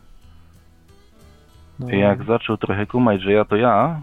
No. 1.79 1.89
I 1.89 1.99
jak 1.99 2.23
zaczął 2.23 2.57
trochę 2.57 2.85
kumać, 2.85 3.21
że 3.21 3.31
ja 3.31 3.45
to 3.45 3.55
ja, 3.55 4.01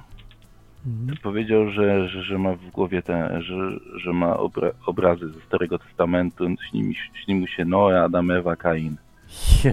Mhm. 0.86 1.16
to 1.16 1.22
powiedział, 1.22 1.70
że, 1.70 2.08
że, 2.08 2.22
że 2.22 2.38
ma 2.38 2.52
w 2.54 2.70
głowie 2.70 3.02
te, 3.02 3.42
że, 3.42 3.70
że 3.96 4.12
ma 4.12 4.36
obra, 4.36 4.70
obrazy 4.86 5.28
ze 5.28 5.40
Starego 5.40 5.78
Testamentu, 5.78 6.44
śni, 6.70 6.94
śni 7.24 7.34
mu 7.34 7.46
się 7.46 7.64
Noe, 7.64 8.02
Adam, 8.02 8.30
Ewa, 8.30 8.56
Kain 8.56 8.96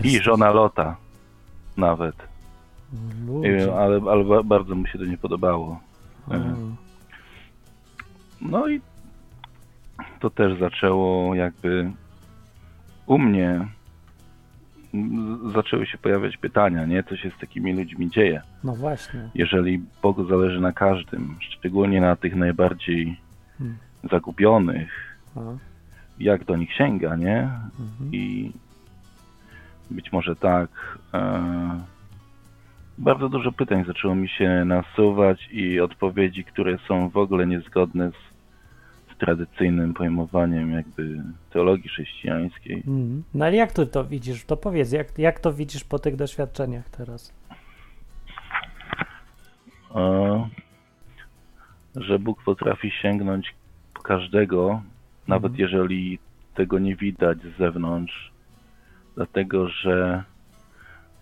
i 0.03 0.19
żona 0.19 0.51
Lota 0.51 0.95
nawet. 1.77 2.15
Ludzie. 3.27 3.73
ale, 3.77 4.01
ale 4.11 4.23
ba- 4.23 4.43
bardzo 4.43 4.75
mu 4.75 4.87
się 4.87 4.99
to 4.99 5.05
nie 5.05 5.17
podobało. 5.17 5.79
O. 6.27 6.33
No 8.41 8.67
i 8.67 8.81
to 10.19 10.29
też 10.29 10.59
zaczęło 10.59 11.35
jakby 11.35 11.91
u 13.11 13.17
mnie 13.17 13.67
zaczęły 15.53 15.85
się 15.85 15.97
pojawiać 15.97 16.37
pytania, 16.37 16.85
nie? 16.85 17.03
Co 17.03 17.17
się 17.17 17.31
z 17.31 17.37
takimi 17.37 17.73
ludźmi 17.73 18.09
dzieje? 18.09 18.41
No 18.63 18.75
właśnie. 18.75 19.29
Jeżeli 19.35 19.81
Bogu 20.01 20.25
zależy 20.25 20.59
na 20.61 20.71
każdym, 20.71 21.35
szczególnie 21.39 22.01
na 22.01 22.15
tych 22.15 22.35
najbardziej 22.35 23.17
Hmm. 23.57 23.77
zagubionych, 24.11 25.17
O. 25.35 25.57
jak 26.19 26.43
do 26.43 26.57
nich 26.57 26.73
sięga, 26.73 27.15
nie? 27.15 27.39
Mhm. 27.79 28.09
I 28.11 28.51
być 29.91 30.11
może 30.11 30.35
tak. 30.35 30.97
E, 31.13 31.41
bardzo 32.97 33.29
dużo 33.29 33.51
pytań 33.51 33.85
zaczęło 33.87 34.15
mi 34.15 34.29
się 34.29 34.65
nasuwać 34.65 35.49
i 35.51 35.79
odpowiedzi, 35.79 36.43
które 36.43 36.77
są 36.87 37.09
w 37.09 37.17
ogóle 37.17 37.47
niezgodne 37.47 38.11
z 38.11 38.30
tradycyjnym 39.25 39.93
pojmowaniem 39.93 40.71
jakby 40.71 41.23
teologii 41.53 41.89
chrześcijańskiej. 41.89 42.75
Mhm. 42.75 43.23
No 43.33 43.45
ale 43.45 43.55
jak 43.55 43.71
ty 43.71 43.85
to 43.87 44.03
widzisz? 44.05 44.45
To 44.45 44.57
powiedz, 44.57 44.91
jak, 44.91 45.19
jak 45.19 45.39
to 45.39 45.53
widzisz 45.53 45.83
po 45.83 45.99
tych 45.99 46.15
doświadczeniach 46.15 46.89
teraz? 46.89 47.33
E, 49.95 50.49
że 51.95 52.19
Bóg 52.19 52.43
potrafi 52.43 52.91
sięgnąć 53.01 53.55
każdego, 54.03 54.81
nawet 55.27 55.51
Mhm. 55.51 55.61
jeżeli 55.61 56.19
tego 56.55 56.79
nie 56.79 56.95
widać 56.95 57.37
z 57.41 57.57
zewnątrz, 57.57 58.31
dlatego 59.15 59.67
że 59.69 60.23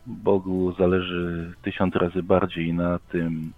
Bogu 0.05 0.73
zależy 0.79 1.53
tysiąc 1.61 1.95
razy 1.95 2.23
bardziej 2.23 2.73
na 2.73 2.99
tym, 2.99 3.53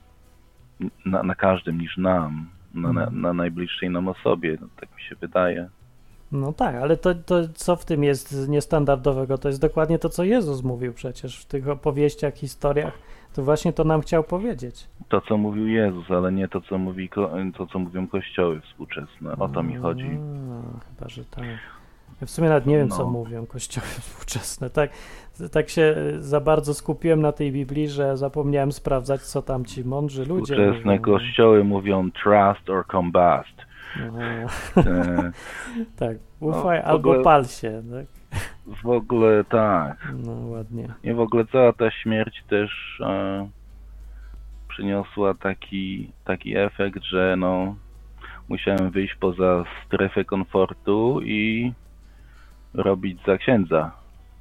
na, 1.06 1.24
na 1.24 1.36
każdym 1.36 1.82
niż 1.82 1.98
nam, 1.98 2.50
na, 2.74 2.94
na, 2.94 3.10
na 3.10 3.34
najbliższej 3.34 3.90
nam 3.90 4.08
osobie, 4.08 4.58
no, 4.62 4.68
tak 4.80 4.96
mi 4.96 5.02
się 5.02 5.16
wydaje. 5.16 5.70
No 6.32 6.54
tak, 6.54 6.76
ale 6.76 6.98
to, 6.98 7.16
to 7.16 7.36
co 7.54 7.76
w 7.76 7.86
tym 7.86 8.04
jest 8.04 8.48
niestandardowego? 8.48 9.38
To 9.38 9.48
jest 9.48 9.62
dokładnie 9.62 10.00
to, 10.00 10.10
co 10.10 10.24
Jezus 10.24 10.64
mówił 10.64 10.94
przecież 10.94 11.42
w 11.42 11.46
tych 11.46 11.68
opowieściach, 11.70 12.34
historiach. 12.34 12.94
To 13.34 13.44
właśnie 13.44 13.74
to 13.74 13.84
nam 13.84 14.02
chciał 14.02 14.24
powiedzieć. 14.24 14.88
To, 15.10 15.22
co 15.22 15.38
mówił 15.38 15.68
Jezus, 15.68 16.12
ale 16.12 16.32
nie 16.32 16.48
to, 16.48 16.62
co, 16.62 16.78
mówi, 16.78 17.10
to, 17.58 17.68
co 17.68 17.80
mówią 17.80 18.08
kościoły 18.08 18.62
współczesne. 18.62 19.38
O 19.38 19.50
to 19.50 19.64
mi 19.64 19.76
chodzi. 19.76 20.10
A, 20.10 20.80
chyba, 20.96 21.10
że 21.10 21.26
tak. 21.26 21.44
Ja 22.22 22.28
w 22.28 22.30
sumie 22.30 22.50
nawet 22.50 22.66
nie 22.66 22.78
wiem, 22.78 22.90
co 22.90 23.04
No. 23.04 23.10
mówią 23.10 23.46
kościoły 23.46 23.88
współczesne. 24.02 24.70
Tak, 24.70 24.90
tak 25.50 25.70
się 25.70 25.96
za 26.20 26.40
bardzo 26.42 26.74
skupiłem 26.74 27.22
na 27.22 27.32
tej 27.32 27.52
Biblii, 27.52 27.88
że 27.88 28.18
zapomniałem 28.18 28.72
sprawdzać, 28.72 29.22
co 29.22 29.42
tam 29.42 29.66
ci 29.66 29.86
mądrzy 29.86 30.26
ludzie 30.26 30.54
Współczesne 30.56 30.92
mówią. 30.92 31.02
kościoły 31.02 31.64
mówią 31.64 32.12
trust 32.12 32.70
or 32.70 32.88
combust. 32.88 33.56
Aha. 33.96 34.48
E, 34.78 35.32
tak, 36.00 36.18
ufaj 36.40 36.80
No, 36.80 36.86
albo 36.86 37.10
ogóle- 37.10 37.24
pal 37.24 37.46
się. 37.46 37.84
Tak? 37.92 38.06
w 38.84 38.90
ogóle 38.90 39.44
tak. 39.44 40.14
No 40.26 40.32
ładnie. 40.32 40.88
I 41.04 41.14
w 41.14 41.20
ogóle 41.20 41.46
cała 41.52 41.74
ta 41.74 41.92
śmierć 41.92 42.44
też 42.50 43.00
e, 43.06 43.50
przyniosła 44.70 45.34
taki, 45.34 46.12
taki 46.26 46.58
efekt, 46.58 47.04
że 47.04 47.36
no 47.38 47.76
musiałem 48.50 48.92
wyjść 48.92 49.16
poza 49.16 49.64
strefę 49.86 50.26
komfortu 50.26 51.20
i 51.24 51.74
robić 52.74 53.20
za 53.28 53.38
księdza. 53.38 53.92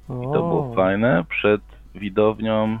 I 0.09 0.23
to 0.23 0.31
było 0.31 0.71
O, 0.71 0.73
fajne 0.75 1.25
przed 1.29 1.61
widownią 1.95 2.79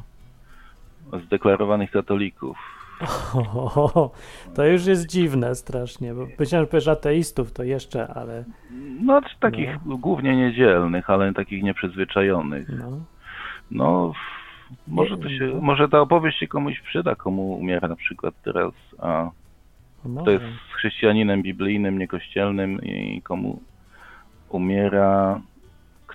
zdeklarowanych 1.25 1.91
katolików. 1.91 2.57
to 4.55 4.65
już 4.65 4.85
jest 4.85 5.07
dziwne 5.07 5.55
strasznie, 5.55 6.13
bo 6.13 6.27
myślałem, 6.39 6.65
że 6.65 6.71
powiesz 6.71 6.87
ateistów 6.87 7.53
to 7.53 7.63
jeszcze, 7.63 8.07
ale 8.07 8.43
No, 9.01 9.21
czy 9.21 9.39
takich 9.39 9.77
głównie 9.85 10.35
niedzielnych, 10.35 11.09
ale 11.09 11.33
takich 11.33 11.63
nieprzyzwyczajonych. 11.63 12.69
no. 12.69 12.99
No, 13.71 14.13
może 14.87 15.17
to 15.17 15.29
się, 15.29 15.59
może 15.61 15.89
ta 15.89 15.99
opowieść 16.01 16.39
się 16.39 16.47
komuś 16.47 16.79
przyda, 16.81 17.15
komu 17.15 17.53
umiera 17.53 17.87
na 17.87 17.95
przykład 17.95 18.33
teraz, 18.43 18.73
a 18.99 19.29
no 20.05 20.23
to 20.23 20.31
jest 20.31 20.45
chrześcijaninem 20.71 21.41
biblijnym, 21.41 21.97
niekościelnym 21.97 22.81
i 22.81 23.21
komu 23.21 23.59
umiera 24.49 25.41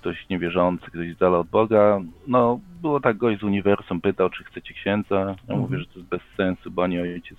ktoś 0.06 0.28
niewierzący, 0.28 0.86
ktoś 0.86 1.14
z 1.14 1.18
dala 1.18 1.38
od 1.38 1.48
Boga. 1.48 2.00
No, 2.26 2.60
było 2.82 3.00
tak, 3.00 3.16
gość 3.16 3.40
z 3.40 3.42
uniwersum 3.42 4.00
pytał, 4.00 4.30
czy 4.30 4.44
chcecie 4.44 4.74
księdza. 4.74 5.14
Ja 5.20 5.30
Mhm. 5.30 5.60
mówię, 5.60 5.78
że 5.78 5.86
to 5.86 5.98
jest 5.98 6.08
bez 6.10 6.20
sensu, 6.36 6.70
bo 6.70 6.84
ani 6.84 7.00
ojciec 7.00 7.38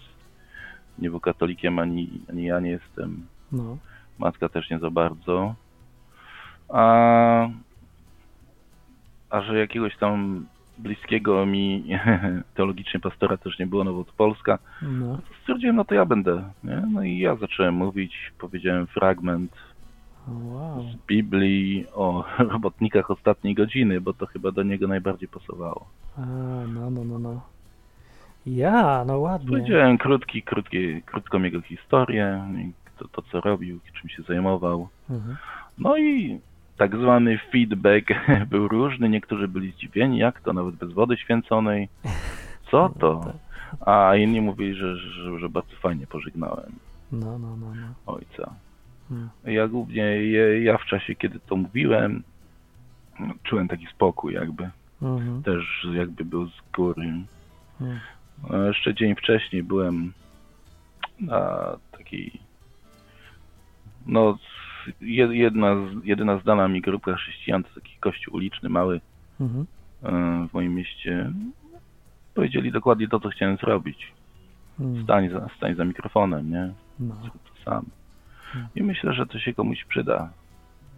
nie 0.99 1.09
był 1.09 1.19
katolikiem, 1.19 1.79
ani, 1.79 2.09
ani 2.29 2.43
ja 2.43 2.59
nie 2.59 2.69
jestem. 2.69 3.25
No. 3.51 3.77
Matka 4.19 4.49
też 4.49 4.69
nie 4.69 4.79
za 4.79 4.89
bardzo. 4.89 5.55
A, 6.69 7.47
a 9.29 9.41
że 9.41 9.59
jakiegoś 9.59 9.97
tam 9.97 10.45
bliskiego 10.77 11.45
mi 11.45 11.83
teologicznie 12.55 12.99
pastora 12.99 13.37
też 13.37 13.59
nie 13.59 13.67
było, 13.67 13.83
no 13.83 13.93
bo 13.93 14.03
to 14.03 14.11
Polska, 14.17 14.59
No. 14.81 15.19
stwierdziłem, 15.41 15.75
no 15.75 15.85
to 15.85 15.95
ja 15.95 16.05
będę. 16.05 16.43
Nie? 16.63 16.83
No 16.91 17.03
i 17.03 17.17
ja 17.19 17.35
zacząłem 17.35 17.73
mówić, 17.75 18.31
powiedziałem 18.39 18.87
fragment 18.87 19.51
Wow. 20.27 20.83
z 20.83 21.07
Biblii 21.07 21.85
o 21.95 22.23
robotnikach 22.53 23.11
ostatniej 23.11 23.55
godziny, 23.55 24.01
bo 24.01 24.13
to 24.13 24.25
chyba 24.25 24.51
do 24.51 24.63
niego 24.63 24.87
najbardziej 24.87 25.27
pasowało. 25.29 25.85
A, 26.17 26.21
no, 26.67 26.89
no, 26.89 27.03
no, 27.03 27.19
no. 27.19 27.41
Ja, 28.45 29.03
no 29.07 29.19
ładnie. 29.19 29.49
Powiedziałem 29.49 29.97
krótki, 29.97 30.43
krótki, 30.43 31.01
krótką 31.01 31.41
jego 31.43 31.61
historię, 31.61 32.43
to, 32.97 33.07
to 33.07 33.21
co 33.21 33.41
robił, 33.41 33.79
czym 33.93 34.09
się 34.09 34.23
zajmował. 34.23 34.87
Mhm. 35.09 35.37
No 35.77 35.97
i 35.97 36.39
tak 36.77 36.97
zwany 36.97 37.37
feedback 37.51 38.07
był 38.51 38.67
różny. 38.67 39.09
Niektórzy 39.09 39.47
byli 39.47 39.71
zdziwieni, 39.71 40.17
jak 40.17 40.41
to, 40.41 40.53
nawet 40.53 40.75
bez 40.75 40.93
wody 40.93 41.17
święconej. 41.17 41.89
Co 42.71 42.89
to? 42.99 43.33
A 43.85 44.15
inni 44.15 44.41
mówili, 44.41 44.73
że, 44.73 44.97
że, 44.97 45.39
że 45.39 45.49
bardzo 45.49 45.75
fajnie 45.75 46.07
pożegnałem 46.07 46.71
No, 47.11 47.39
no, 47.39 47.57
no, 47.57 47.67
no. 47.75 48.13
ojca. 48.13 48.53
Ja 49.45 49.67
głównie, 49.67 50.31
ja, 50.63 50.77
w 50.77 50.85
czasie, 50.85 51.15
kiedy 51.15 51.39
to 51.39 51.55
mówiłem, 51.55 52.23
czułem 53.43 53.67
taki 53.67 53.87
spokój 53.87 54.33
jakby. 54.33 54.69
Mhm. 55.01 55.43
Też 55.43 55.87
jakby 55.93 56.25
był 56.25 56.47
z 56.49 56.61
góry. 56.75 57.13
Mhm. 57.81 57.99
Jeszcze 58.67 58.93
dzień 58.95 59.15
wcześniej 59.15 59.63
byłem 59.63 60.13
na 61.19 61.57
takiej, 61.91 62.39
no 64.05 64.37
jed- 65.01 65.31
jedna, 65.31 65.75
z- 65.75 66.05
jedyna 66.05 66.37
znana 66.39 66.67
mi 66.67 66.81
grupka 66.81 67.13
chrześcijan, 67.15 67.63
to 67.63 67.69
taki 67.75 67.95
kościół 67.99 68.35
uliczny, 68.35 68.69
mały 68.69 69.01
Mhm. 69.39 69.65
e, 70.03 70.47
w 70.47 70.53
moim 70.53 70.75
mieście. 70.75 71.31
Powiedzieli 72.33 72.71
dokładnie 72.71 73.07
to, 73.07 73.19
co 73.19 73.29
chciałem 73.29 73.57
zrobić. 73.57 74.11
Mhm. 74.79 75.03
Stań 75.03 75.29
za, 75.29 75.47
stań 75.57 75.75
za 75.75 75.85
mikrofonem, 75.85 76.51
nie? 76.51 76.73
No. 76.99 77.15
Sam. 77.65 77.85
I 78.75 78.83
myślę, 78.83 79.13
że 79.13 79.25
to 79.25 79.39
się 79.39 79.53
komuś 79.53 79.85
przyda. 79.85 80.29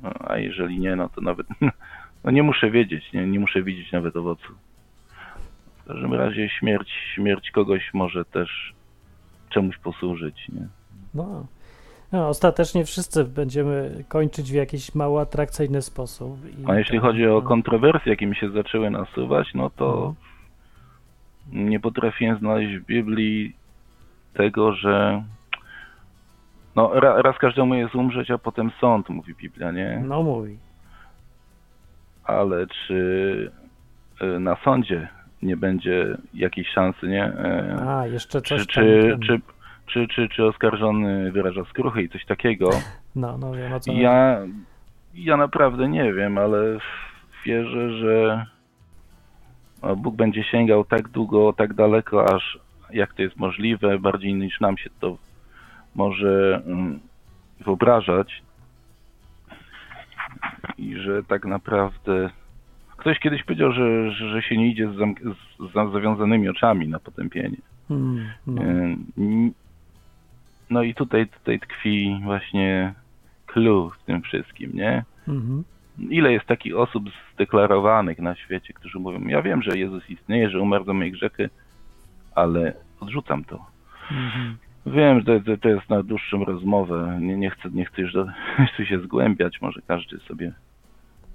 No, 0.03 0.13
A 0.19 0.37
jeżeli 0.37 0.79
nie, 0.79 0.95
no 0.95 1.09
to 1.09 1.21
nawet 1.21 1.47
no 2.23 2.31
nie 2.31 2.43
muszę 2.43 2.71
wiedzieć, 2.71 3.13
nie, 3.13 3.27
nie 3.27 3.39
muszę 3.39 3.63
widzieć 3.63 3.91
nawet 3.91 4.15
owocu. 4.15 4.53
W 5.77 5.87
każdym 5.87 6.13
razie 6.13 6.49
śmierć, 6.49 6.89
śmierć 7.15 7.51
kogoś 7.51 7.93
może 7.93 8.25
też 8.25 8.73
czemuś 9.49 9.77
posłużyć, 9.77 10.49
nie? 10.49 10.67
No. 11.13 11.45
no. 12.11 12.29
Ostatecznie 12.29 12.85
wszyscy 12.85 13.23
będziemy 13.23 14.03
kończyć 14.07 14.51
w 14.51 14.55
jakiś 14.55 14.95
mało 14.95 15.21
atrakcyjny 15.21 15.81
sposób. 15.81 16.37
A 16.67 16.75
jeśli 16.75 16.99
tak, 16.99 17.01
chodzi 17.01 17.27
o 17.27 17.41
kontrowersje, 17.41 18.09
jakie 18.09 18.27
mi 18.27 18.35
się 18.35 18.49
zaczęły 18.49 18.89
nasuwać, 18.89 19.53
no 19.53 19.69
to 19.69 20.15
nie 21.51 21.79
potrafiłem 21.79 22.39
znaleźć 22.39 22.77
w 22.77 22.85
Biblii 22.85 23.55
tego, 24.33 24.73
że 24.73 25.23
no 26.75 26.99
ra, 26.99 27.21
raz 27.21 27.37
każdemu 27.37 27.75
jest 27.75 27.95
umrzeć, 27.95 28.31
a 28.31 28.37
potem 28.37 28.71
sąd, 28.81 29.09
mówi 29.09 29.33
Biblia, 29.35 29.71
nie? 29.71 30.03
No 30.07 30.23
mówi. 30.23 30.57
ale 32.23 32.67
czy 32.67 33.51
y, 34.21 34.39
na 34.39 34.55
sądzie 34.55 35.07
nie 35.41 35.57
będzie 35.57 36.17
jakiejś 36.33 36.67
szansy, 36.69 37.07
nie? 37.07 37.23
E, 37.25 37.85
A, 37.89 38.07
jeszcze 38.07 38.41
coś 38.41 38.67
Czy, 38.67 38.73
tam. 38.75 38.83
czy, 38.83 39.09
ten- 39.09 39.21
czy, 39.21 39.41
czy, 39.87 40.07
czy, 40.07 40.29
czy 40.29 40.45
oskarżony 40.45 41.31
wyraża 41.31 41.63
skruchę 41.69 42.01
i 42.01 42.09
coś 42.09 42.25
takiego? 42.25 42.69
No, 43.15 43.37
no 43.37 43.51
wiem 43.53 43.73
o 43.73 43.79
co 43.79 43.91
chodzi. 43.91 44.03
Ja, 44.03 44.37
ja 45.13 45.37
naprawdę 45.37 45.87
nie 45.87 46.13
wiem, 46.13 46.37
ale 46.37 46.77
wierzę, 47.45 47.91
że 47.97 48.45
no, 49.83 49.95
Bóg 49.95 50.15
będzie 50.15 50.43
sięgał 50.43 50.85
tak 50.85 51.07
długo, 51.07 51.53
tak 51.53 51.73
daleko, 51.73 52.33
aż 52.35 52.59
jak 52.93 53.13
to 53.13 53.21
jest 53.21 53.37
możliwe, 53.37 53.99
bardziej 53.99 54.33
niż 54.33 54.59
nam 54.59 54.77
się 54.77 54.89
to 54.99 55.17
może 55.99 56.61
mm, 56.65 56.99
wyobrażać. 57.65 58.41
I 60.77 60.95
że 60.97 61.23
tak 61.23 61.45
naprawdę 61.45 62.29
ktoś 62.97 63.19
kiedyś 63.19 63.43
powiedział, 63.43 63.71
że, 63.71 64.11
że, 64.11 64.41
się 64.41 64.57
nie 64.57 64.67
idzie 64.67 64.87
z, 64.89 64.95
zamk- 64.95 65.35
z, 65.59 65.93
zawiązanymi 65.93 66.49
oczami 66.49 66.87
na 66.87 66.99
potępienie. 66.99 67.57
Mm, 67.89 68.29
no. 68.47 68.61
Ym, 68.61 69.53
No 70.69 70.83
i 70.83 70.93
tutaj, 70.93 71.27
tutaj 71.27 71.59
tkwi 71.59 72.19
właśnie 72.23 72.93
clue 73.45 73.89
w 73.89 74.05
tym 74.05 74.21
wszystkim, 74.21 74.71
nie? 74.73 75.03
Mhm. 75.27 75.63
Ile 75.99 76.31
jest 76.31 76.45
takich 76.45 76.77
osób 76.77 77.03
zdeklarowanych 77.33 78.19
na 78.19 78.35
świecie, 78.35 78.73
którzy 78.73 78.99
mówią, 78.99 79.27
ja 79.27 79.41
wiem, 79.41 79.61
że 79.61 79.77
Jezus 79.77 80.09
istnieje, 80.09 80.49
że 80.49 80.59
umarł 80.59 80.85
za 80.85 80.93
moje 80.93 81.11
grzechy, 81.11 81.49
ale 82.35 82.73
odrzucam 82.99 83.43
to. 83.43 83.65
Mhm. 84.11 84.57
Wiem, 84.93 85.19
że 85.27 85.39
to, 85.41 85.57
to 85.61 85.69
jest 85.69 85.89
na 85.89 86.03
dłuższą 86.03 86.45
rozmowę, 86.45 87.17
nie, 87.21 87.37
nie, 87.37 87.49
chcę, 87.49 87.69
nie 87.73 87.85
chcę 87.85 88.01
już 88.01 88.13
do, 88.13 88.25
chcę 88.73 88.85
się 88.85 88.99
zgłębiać, 88.99 89.61
może 89.61 89.81
każdy 89.87 90.17
sobie 90.19 90.51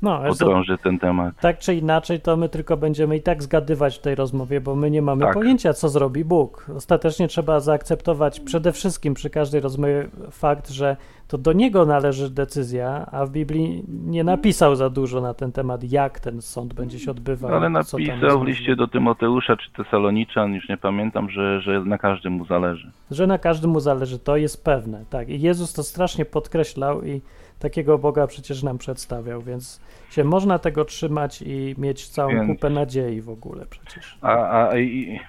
No, 0.03 0.23
podrąży 0.29 0.79
ten 0.79 0.99
temat. 0.99 1.35
tak 1.41 1.59
czy 1.59 1.75
inaczej, 1.75 2.21
to 2.21 2.37
my 2.37 2.49
tylko 2.49 2.77
będziemy 2.77 3.17
i 3.17 3.23
tak 3.23 3.43
zgadywać 3.43 3.99
w 3.99 4.01
tej 4.01 4.15
rozmowie, 4.15 4.61
bo 4.61 4.75
my 4.75 4.91
nie 4.91 5.03
mamy 5.03 5.23
Tak. 5.25 5.35
pojęcia, 5.35 5.73
co 5.73 5.89
zrobi 5.89 6.25
Bóg. 6.25 6.67
Ostatecznie 6.77 7.29
trzeba 7.29 7.61
zaakceptować 7.61 8.41
przede 8.41 8.73
wszystkim 8.73 9.15
przy 9.15 9.31
każdej 9.31 9.61
rozmowie 9.61 10.07
fakt, 10.31 10.71
że 10.71 10.97
to 11.29 11.39
do 11.39 11.53
niego 11.53 11.87
należy 11.87 12.31
decyzja, 12.31 13.07
a 13.13 13.27
w 13.27 13.31
Biblii 13.31 13.85
nie 13.89 14.25
napisał 14.25 14.77
za 14.77 14.91
dużo 14.91 15.21
na 15.21 15.35
ten 15.35 15.53
temat, 15.53 15.93
jak 15.93 16.21
ten 16.21 16.43
sąd 16.43 16.75
będzie 16.75 16.99
się 16.99 17.11
odbywał. 17.11 17.55
Ale 17.55 17.71
napisał 17.71 18.41
w 18.41 18.47
liście 18.47 18.77
do 18.77 18.89
Tymoteusza 18.89 19.57
czy 19.57 19.73
Tesaloniczan, 19.73 20.55
już 20.55 20.69
nie 20.69 20.77
pamiętam, 20.77 21.31
że, 21.31 21.61
że 21.61 21.81
na 21.85 21.99
każdym 21.99 22.33
mu 22.33 22.45
zależy. 22.45 22.91
Że 23.11 23.27
na 23.27 23.39
każdym 23.39 23.71
mu 23.71 23.81
zależy, 23.81 24.19
to 24.19 24.37
jest 24.37 24.65
pewne. 24.65 25.05
Tak. 25.11 25.29
I 25.29 25.41
Jezus 25.41 25.73
to 25.73 25.83
strasznie 25.83 26.25
podkreślał 26.25 27.05
i 27.05 27.21
takiego 27.59 27.99
Boga 27.99 28.27
przecież 28.27 28.63
nam 28.63 28.79
przedstawiał, 28.79 29.43
więc 29.43 29.81
się 30.11 30.25
można 30.25 30.59
tego 30.59 30.85
trzymać 30.85 31.43
i 31.43 31.75
mieć 31.79 32.09
całą 32.09 32.31
Więc- 32.33 32.47
kupę 32.49 32.71
nadziei 32.71 33.21
w 33.21 33.31
ogóle 33.31 33.67
przecież. 33.71 34.19
A, 34.23 34.69
a 34.69 34.79
i 34.79 35.21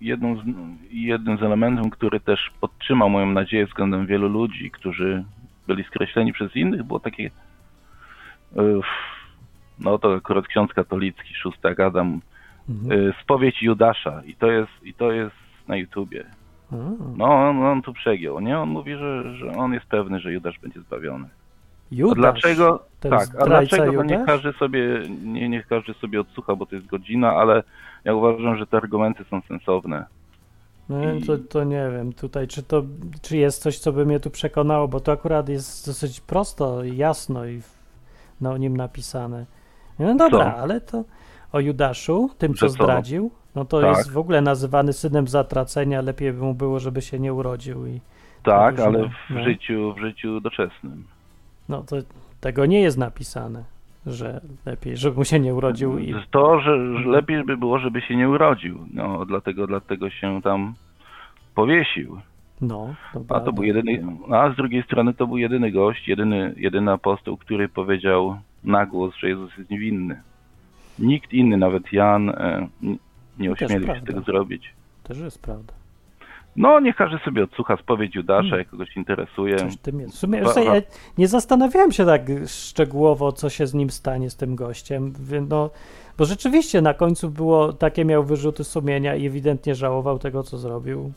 jedną 0.00 0.36
z, 0.36 0.40
jednym 0.90 1.38
z 1.38 1.42
elementów, 1.42 1.92
który 1.92 2.20
też 2.20 2.50
podtrzymał 2.60 3.10
moją 3.10 3.26
nadzieję 3.26 3.66
względem 3.66 4.06
wielu 4.06 4.28
ludzi, 4.28 4.70
którzy 4.70 5.24
byli 5.66 5.84
skreśleni 5.84 6.32
przez 6.32 6.56
innych, 6.56 6.82
było 6.82 7.00
takie 7.00 7.30
uff, 8.52 8.86
no 9.80 9.98
to 9.98 10.14
akurat 10.14 10.46
ksiądz 10.46 10.72
katolicki, 10.72 11.34
szóstak 11.34 11.80
Adam, 11.80 12.20
Mhm. 12.68 12.92
y, 13.08 13.12
spowiedź 13.22 13.62
Judasza 13.62 14.22
i 14.26 14.34
to 14.34 14.50
jest, 14.50 14.72
i 14.82 14.94
to 14.94 15.12
jest 15.12 15.34
na 15.68 15.76
YouTubie. 15.76 16.24
A, 16.72 16.74
No 17.16 17.24
on, 17.48 17.62
on 17.66 17.82
tu 17.82 17.92
przegiął, 17.92 18.40
nie? 18.40 18.58
On 18.58 18.68
mówi, 18.68 18.96
że, 18.96 19.36
że 19.36 19.50
on 19.52 19.72
jest 19.72 19.86
pewny, 19.86 20.20
że 20.20 20.32
Judasz 20.32 20.58
będzie 20.58 20.80
zbawiony. 20.80 21.24
A 21.24 21.94
Judasz, 21.94 22.16
dlaczego? 22.16 22.84
ten 23.00 23.10
tak, 23.10 23.28
a 23.40 23.44
dlaczego? 23.46 23.92
Bo 23.92 24.02
niech 24.02 24.18
Judasz? 24.20 24.26
każdy 24.26 24.52
sobie, 24.52 25.02
nie, 25.22 25.48
niech 25.48 25.66
każdy 25.66 25.94
sobie 25.94 26.20
odsłucha, 26.20 26.56
bo 26.56 26.66
to 26.66 26.74
jest 26.76 26.86
godzina, 26.88 27.32
ale 27.32 27.62
ja 28.04 28.14
uważam, 28.14 28.56
że 28.56 28.66
te 28.66 28.76
argumenty 28.76 29.24
są 29.24 29.40
sensowne. 29.48 30.04
No, 30.88 31.12
I- 31.14 31.22
to, 31.22 31.38
to 31.38 31.64
nie 31.64 31.88
wiem 31.92 32.12
tutaj, 32.12 32.48
czy 32.48 32.62
to 32.62 32.82
czy 33.22 33.36
jest 33.36 33.62
coś, 33.62 33.78
co 33.78 33.92
by 33.92 34.06
mnie 34.06 34.20
tu 34.20 34.30
przekonało, 34.30 34.88
bo 34.88 35.00
to 35.00 35.12
akurat 35.12 35.48
jest 35.48 35.86
dosyć 35.86 36.20
prosto 36.20 36.84
i 36.84 36.96
jasno 36.96 37.44
i 37.46 37.60
w, 37.60 37.70
no, 38.40 38.50
o 38.50 38.56
nim 38.56 38.76
napisane. 38.76 39.46
No 39.98 40.14
dobra, 40.14 40.52
Co? 40.52 40.56
ale 40.56 40.80
to 40.80 41.04
o 41.52 41.60
Judaszu, 41.60 42.30
tym, 42.38 42.54
co 42.54 42.68
zdradził, 42.68 43.30
no 43.54 43.64
to 43.64 43.80
Tak. 43.80 43.96
jest 43.96 44.10
w 44.10 44.18
ogóle 44.18 44.40
nazywany 44.40 44.92
synem 44.92 45.28
zatracenia, 45.28 46.00
lepiej 46.00 46.32
by 46.32 46.40
mu 46.42 46.54
było, 46.54 46.80
żeby 46.80 47.02
się 47.02 47.18
nie 47.18 47.34
urodził 47.34 47.86
i 47.86 48.00
Tak, 48.42 48.80
ale 48.80 49.08
w 49.08 49.12
no. 49.30 49.44
życiu, 49.44 49.94
w 49.94 50.00
życiu 50.00 50.40
doczesnym. 50.40 51.04
no 51.68 51.82
to 51.82 51.96
tego 52.40 52.66
nie 52.66 52.80
jest 52.80 52.98
napisane, 52.98 53.64
że 54.06 54.40
lepiej, 54.66 54.96
żeby 54.96 55.16
mu 55.16 55.24
się 55.24 55.40
nie 55.40 55.54
urodził 55.54 55.98
i 55.98 56.14
To, 56.30 56.60
że, 56.60 56.98
że 57.02 57.08
lepiej 57.08 57.44
by 57.44 57.56
było, 57.56 57.78
żeby 57.78 58.00
się 58.00 58.16
nie 58.16 58.28
urodził. 58.28 58.78
No, 58.94 59.26
dlatego, 59.26 59.66
dlatego 59.66 60.10
się 60.10 60.42
tam 60.42 60.74
powiesił. 61.54 62.18
no, 62.60 62.94
A 63.14 63.18
dobra, 63.18 63.40
to 63.40 63.52
był 63.52 63.64
jedyny, 63.64 64.06
a 64.30 64.50
z 64.52 64.56
drugiej 64.56 64.82
strony 64.82 65.14
to 65.14 65.26
był 65.26 65.36
jedyny 65.36 65.70
gość, 65.70 66.08
jedyny, 66.08 66.54
jedyny 66.56 66.92
apostoł, 66.92 67.36
który 67.36 67.68
powiedział 67.68 68.36
na 68.64 68.86
głos, 68.86 69.14
że 69.16 69.28
Jezus 69.28 69.58
jest 69.58 69.70
niewinny. 69.70 70.22
Nikt 70.98 71.32
inny, 71.32 71.56
nawet 71.56 71.92
Jan, 71.92 72.28
e, 72.28 72.68
nie 73.38 73.52
ośmielił 73.52 73.78
się 73.80 73.84
prawda. 73.84 74.06
tego 74.06 74.20
zrobić. 74.20 74.72
też 75.02 75.18
jest 75.18 75.42
prawda. 75.42 75.72
No, 76.56 76.80
niech 76.80 76.96
każdy 76.96 77.18
sobie 77.18 77.44
odsłucha 77.44 77.76
spowiedź 77.76 78.14
Judasza, 78.14 78.42
Hmm. 78.42 78.58
jak 78.58 78.68
kogoś 78.68 78.96
interesuje. 78.96 79.56
Coś 79.56 79.76
tym. 79.76 80.06
W 80.06 80.14
sumie 80.14 80.38
ja 80.38 80.74
nie 81.18 81.28
zastanawiałem 81.28 81.92
się 81.92 82.06
tak 82.06 82.22
szczegółowo, 82.46 83.32
co 83.32 83.50
się 83.50 83.66
z 83.66 83.74
nim 83.74 83.90
stanie, 83.90 84.30
z 84.30 84.36
tym 84.36 84.56
gościem. 84.56 85.12
No, 85.48 85.70
bo 86.18 86.24
rzeczywiście 86.24 86.82
na 86.82 86.94
końcu 86.94 87.30
było 87.30 87.72
takie 87.72 88.04
miał 88.04 88.24
wyrzuty 88.24 88.64
sumienia 88.64 89.14
i 89.14 89.26
ewidentnie 89.26 89.74
żałował 89.74 90.18
tego, 90.18 90.42
co 90.42 90.58
zrobił. 90.58 91.12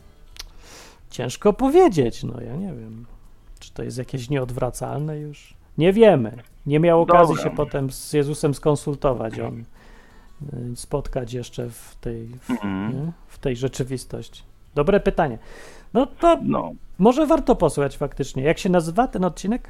Ciężko 1.10 1.52
powiedzieć, 1.52 2.24
no 2.24 2.40
ja 2.40 2.56
nie 2.56 2.72
wiem. 2.74 3.06
Czy 3.58 3.72
to 3.72 3.82
jest 3.82 3.98
jakieś 3.98 4.30
nieodwracalne 4.30 5.18
już? 5.18 5.54
Nie 5.78 5.92
wiemy. 5.92 6.36
Nie 6.66 6.80
miał 6.80 7.02
okazji 7.02 7.36
Dobra. 7.36 7.50
się 7.50 7.56
potem 7.56 7.90
z 7.90 8.12
Jezusem 8.12 8.54
skonsultować, 8.54 9.40
on 9.40 9.64
y, 10.72 10.76
spotkać 10.76 11.32
jeszcze 11.32 11.70
w 11.70 11.96
tej, 12.00 12.26
w, 12.26 12.48
nie? 12.64 13.12
w 13.26 13.38
tej 13.38 13.56
rzeczywistości. 13.56 14.42
Dobre 14.78 15.00
pytanie. 15.00 15.38
No 15.94 16.06
to 16.06 16.38
No, 16.42 16.70
może 16.98 17.26
warto 17.26 17.56
posłuchać 17.56 17.96
faktycznie. 17.96 18.42
Jak 18.42 18.58
się 18.58 18.68
nazywa 18.68 19.06
ten 19.06 19.24
odcinek? 19.24 19.68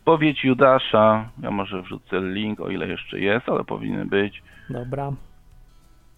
spowiedź 0.00 0.44
Judasza, 0.44 1.28
ja 1.42 1.50
może 1.50 1.82
wrzucę 1.82 2.20
link, 2.20 2.60
o 2.60 2.68
ile 2.70 2.86
jeszcze 2.88 3.18
jest, 3.20 3.48
ale 3.48 3.64
powinien 3.64 4.08
być. 4.08 4.42
Dobra. 4.70 5.12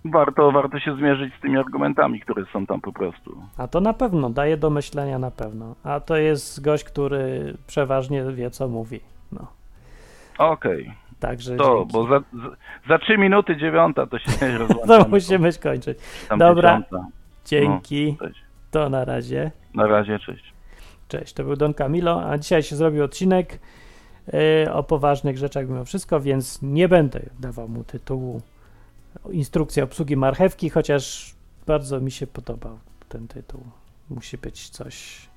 Warto, 0.05 0.53
warto 0.53 0.80
się 0.80 0.97
zmierzyć 0.97 1.34
z 1.39 1.41
tymi 1.41 1.57
argumentami, 1.59 2.20
które 2.20 2.45
są 2.53 2.66
tam 2.66 2.80
po 2.80 2.93
prostu. 2.93 3.37
A 3.59 3.68
to 3.68 3.80
na 3.80 3.93
pewno, 3.93 4.30
daje 4.30 4.57
do 4.57 4.70
myślenia 4.70 5.18
na 5.18 5.30
pewno. 5.30 5.74
A 5.84 6.01
to 6.01 6.16
jest 6.16 6.62
gość, 6.62 6.84
który 6.84 7.55
przeważnie 7.66 8.24
wie, 8.32 8.51
co 8.51 8.68
mówi. 8.68 9.01
No, 9.32 9.47
Okej, 10.39 10.93
także 11.20 11.57
to, 11.57 11.76
dzięki. 11.78 11.93
bo 11.93 12.07
za, 12.07 12.18
za, 12.20 12.57
za 12.89 12.99
3 12.99 13.18
minuty 13.18 13.57
dziewiąta 13.57 14.07
to 14.07 14.18
się 14.18 14.30
To 14.41 14.59
rozłączamy. 14.59 15.05
musimy 15.09 15.53
skończyć. 15.53 15.99
Tam 16.28 16.39
Dobra. 16.39 16.70
dziesiąta. 16.82 17.07
Dzięki. 17.47 18.16
Cześć. 18.20 18.40
To 18.70 18.88
na 18.88 19.05
razie. 19.05 19.51
Na 19.74 19.86
razie, 19.86 20.18
cześć. 20.18 20.53
Cześć, 21.09 21.32
to 21.32 21.44
był 21.44 21.57
Don 21.57 21.74
Camilo, 21.74 22.22
a 22.22 22.38
dzisiaj 22.38 22.62
się 22.62 22.76
zrobił 22.76 23.05
odcinek 23.05 23.59
yy, 24.32 24.72
o 24.72 24.82
poważnych 24.82 25.38
rzeczach 25.38 25.68
mimo 25.68 25.84
wszystko, 25.84 26.20
więc 26.20 26.62
nie 26.62 26.88
będę 26.88 27.20
dawał 27.40 27.68
mu 27.68 27.84
tytułu 27.84 28.40
Instrukcja 29.30 29.84
obsługi 29.84 30.16
marchewki, 30.16 30.70
chociaż 30.70 31.34
bardzo 31.66 32.01
mi 32.01 32.11
się 32.11 32.26
podobał 32.26 32.78
ten 33.09 33.28
tytuł. 33.28 33.61
Musi 34.11 34.38
być 34.38 34.68
coś, 34.68 35.28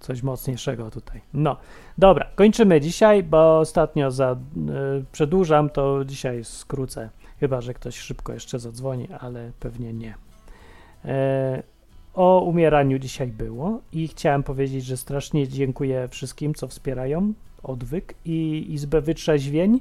coś 0.00 0.22
mocniejszego 0.22 0.90
tutaj. 0.90 1.20
No, 1.34 1.56
dobra, 1.98 2.26
kończymy 2.34 2.80
dzisiaj, 2.80 3.22
bo 3.22 3.58
ostatnio 3.58 4.10
za, 4.10 4.36
yy, 4.56 5.04
przedłużam, 5.12 5.70
to 5.70 6.04
dzisiaj 6.04 6.44
skrócę, 6.44 7.10
chyba 7.40 7.60
że 7.60 7.74
ktoś 7.74 7.98
szybko 7.98 8.32
jeszcze 8.32 8.58
zadzwoni, 8.58 9.08
ale 9.20 9.52
pewnie 9.60 9.92
nie. 9.92 10.14
E, 11.04 11.62
o 12.14 12.40
umieraniu 12.40 12.98
dzisiaj 12.98 13.28
było 13.28 13.80
i 13.92 14.08
chciałem 14.08 14.42
powiedzieć, 14.42 14.84
że 14.84 14.96
strasznie 14.96 15.48
dziękuję 15.48 16.08
wszystkim, 16.08 16.54
co 16.54 16.68
wspierają 16.68 17.32
Odwyk 17.62 18.14
i 18.24 18.66
Izbę 18.68 19.00
Wytrzeźwień 19.00 19.80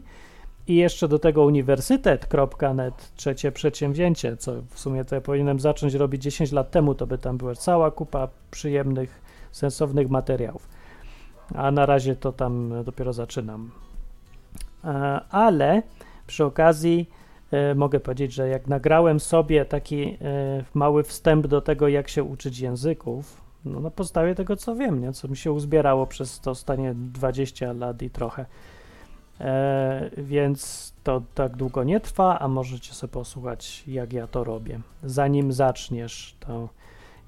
i 0.68 0.76
jeszcze 0.76 1.08
do 1.08 1.20
tego 1.20 1.46
uniwersytet.net, 1.46 3.12
trzecie 3.16 3.52
przedsięwzięcie, 3.52 4.38
co 4.38 4.54
w 4.70 4.80
sumie 4.80 5.06
to 5.06 5.16
ja 5.16 5.22
powinienem 5.22 5.60
zacząć 5.60 5.94
robić 5.94 6.24
10 6.24 6.52
lat 6.52 6.72
temu, 6.72 6.96
to 6.96 7.08
by 7.08 7.18
tam 7.18 7.38
była 7.38 7.56
cała 7.56 7.92
kupa 7.92 8.28
przyjemnych, 8.52 9.22
sensownych 9.52 10.10
materiałów. 10.10 10.70
A 11.56 11.72
na 11.72 11.86
razie 11.86 12.16
to 12.16 12.32
tam 12.32 12.84
dopiero 12.86 13.14
zaczynam. 13.14 13.72
E, 14.84 14.88
Ale 15.30 15.84
przy 16.28 16.46
okazji 16.46 17.10
mogę 17.76 18.00
powiedzieć, 18.00 18.34
że 18.34 18.50
jak 18.50 18.68
nagrałem 18.68 19.20
sobie 19.20 19.66
taki 19.66 20.04
e, 20.04 20.18
mały 20.74 21.04
wstęp 21.04 21.48
do 21.48 21.62
tego, 21.62 21.88
jak 21.88 22.10
się 22.10 22.24
uczyć 22.24 22.60
języków, 22.60 23.42
no 23.66 23.80
na 23.80 23.92
podstawie 23.92 24.36
tego, 24.36 24.56
co 24.56 24.76
wiem, 24.76 25.02
nie? 25.02 25.14
co 25.14 25.28
mi 25.28 25.38
się 25.38 25.52
uzbierało 25.52 26.08
przez 26.08 26.40
to 26.40 26.56
stanie 26.56 26.94
20 26.96 27.74
lat 27.74 28.02
i 28.02 28.10
trochę. 28.10 28.46
E, 29.40 30.10
więc 30.18 30.94
to 31.04 31.22
tak 31.36 31.56
długo 31.56 31.84
nie 31.84 32.00
trwa, 32.00 32.40
a 32.40 32.48
możecie 32.48 32.94
sobie 32.94 33.14
posłuchać, 33.14 33.84
jak 33.88 34.14
ja 34.14 34.28
to 34.28 34.44
robię. 34.44 34.80
Zanim 35.04 35.54
zaczniesz, 35.54 36.36
to 36.40 36.70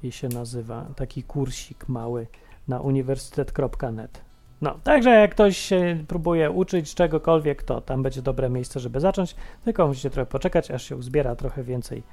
i 0.03 0.11
się 0.11 0.29
nazywa 0.29 0.85
taki 0.95 1.23
kursik 1.23 1.87
mały 1.87 2.27
na 2.67 2.79
uniwersytet.net. 2.79 4.21
No, 4.61 4.75
także 4.83 5.09
jak 5.09 5.31
ktoś 5.31 5.57
się 5.57 6.03
próbuje 6.07 6.51
uczyć 6.51 6.95
czegokolwiek, 6.95 7.63
to 7.63 7.81
tam 7.81 8.03
będzie 8.03 8.21
dobre 8.21 8.49
miejsce, 8.49 8.79
żeby 8.79 8.99
zacząć. 8.99 9.35
Tylko 9.63 9.87
musicie 9.87 10.09
trochę 10.09 10.25
poczekać, 10.25 10.71
aż 10.71 10.83
się 10.83 10.95
uzbiera 10.95 11.35
trochę 11.35 11.63
więcej 11.63 12.03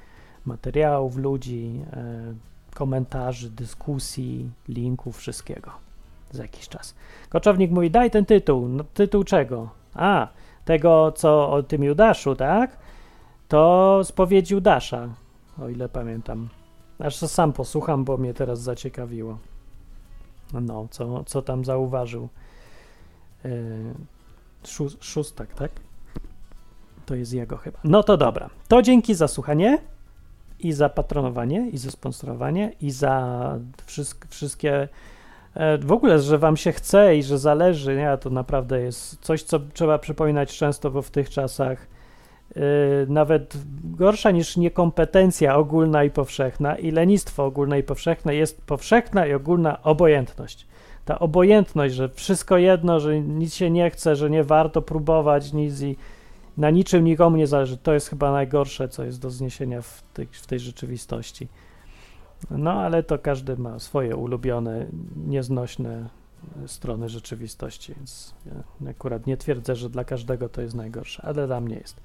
materiałów, 0.45 1.17
ludzi, 1.17 1.81
e, 1.93 2.33
komentarzy, 2.75 3.49
dyskusji, 3.49 4.49
linków, 4.67 5.17
wszystkiego 5.17 5.71
za 6.31 6.41
jakiś 6.41 6.69
czas. 6.69 6.95
Koczownik 7.29 7.71
mówi, 7.71 7.91
daj 7.91 8.11
ten 8.11 8.25
tytuł. 8.25 8.67
No, 8.67 8.83
tytuł 8.93 9.23
czego? 9.23 9.69
A, 9.93 10.27
tego, 10.65 11.11
co 11.11 11.51
o 11.51 11.63
tym 11.63 11.83
Judaszu, 11.83 12.35
tak? 12.35 12.77
To 13.47 14.01
spowiedź 14.03 14.51
Judasza, 14.51 15.09
o 15.61 15.69
ile 15.69 15.89
pamiętam. 15.89 16.49
Aż 16.99 17.15
sam 17.15 17.53
posłucham, 17.53 18.03
bo 18.03 18.17
mnie 18.17 18.33
teraz 18.33 18.61
zaciekawiło. 18.61 19.37
No, 20.61 20.87
co, 20.91 21.23
co 21.23 21.41
tam 21.41 21.65
zauważył. 21.65 22.29
Yy, 23.43 23.51
szó- 24.63 24.97
szóstak, 25.01 25.53
tak? 25.53 25.71
To 27.05 27.15
jest 27.15 27.33
jego 27.33 27.57
chyba. 27.57 27.79
No 27.83 28.03
to 28.03 28.17
dobra. 28.17 28.49
To 28.67 28.81
dzięki 28.81 29.15
za 29.15 29.27
słuchanie 29.27 29.77
i 30.59 30.73
za 30.73 30.89
patronowanie, 30.89 31.69
i 31.69 31.77
za 31.77 31.91
sponsorowanie, 31.91 32.71
i 32.81 32.91
za 32.91 33.59
wszystk- 33.87 34.27
wszystkie. 34.29 34.87
e, 35.55 35.77
W 35.77 35.91
ogóle, 35.91 36.19
że 36.19 36.37
Wam 36.37 36.57
się 36.57 36.71
chce 36.71 37.17
i 37.17 37.23
że 37.23 37.37
zależy, 37.39 37.95
nie? 37.95 38.17
To 38.17 38.29
naprawdę 38.29 38.81
jest 38.81 39.17
coś, 39.21 39.43
co 39.43 39.59
trzeba 39.73 39.99
przypominać 39.99 40.57
często, 40.57 40.91
bo 40.91 41.01
w 41.01 41.11
tych 41.11 41.29
czasach 41.29 41.87
nawet 43.07 43.53
gorsza 43.83 44.31
niż 44.31 44.57
niekompetencja 44.57 45.55
ogólna 45.55 46.03
i 46.03 46.09
powszechna 46.09 46.75
i 46.75 46.91
lenistwo 46.91 47.45
ogólne 47.45 47.79
i 47.79 47.83
powszechne 47.83 48.35
jest 48.35 48.61
powszechna 48.61 49.25
i 49.25 49.33
ogólna 49.33 49.83
obojętność. 49.83 50.67
ta 51.05 51.19
obojętność, 51.19 51.95
że 51.95 52.09
wszystko 52.09 52.57
jedno, 52.57 52.99
że 52.99 53.19
nic 53.21 53.53
się 53.53 53.69
nie 53.69 53.89
chce, 53.89 54.15
że 54.15 54.29
nie 54.29 54.43
warto 54.43 54.81
próbować 54.81 55.53
nic 55.53 55.81
i 55.81 55.97
na 56.57 56.69
niczym 56.69 57.03
nikomu 57.03 57.37
nie 57.37 57.47
zależy. 57.47 57.77
To 57.77 57.93
jest 57.93 58.09
chyba 58.09 58.31
najgorsze, 58.31 58.89
co 58.89 59.03
jest 59.03 59.21
do 59.21 59.29
zniesienia 59.29 59.81
w 59.81 60.03
tej, 60.13 60.27
w 60.31 60.47
tej 60.47 60.59
rzeczywistości. 60.59 61.47
No, 62.51 62.71
ale 62.71 63.03
to 63.03 63.19
każdy 63.19 63.57
ma 63.57 63.79
swoje 63.79 64.15
ulubione, 64.15 64.85
nieznośne 65.27 66.09
strony 66.67 67.09
rzeczywistości, 67.09 67.93
więc 67.95 68.33
ja 68.45 68.89
akurat 68.89 69.27
nie 69.27 69.37
twierdzę, 69.37 69.75
że 69.75 69.89
dla 69.89 70.03
każdego 70.03 70.49
to 70.49 70.61
jest 70.61 70.75
najgorsze, 70.75 71.23
ale 71.25 71.47
dla 71.47 71.61
mnie 71.61 71.75
jest. 71.75 72.01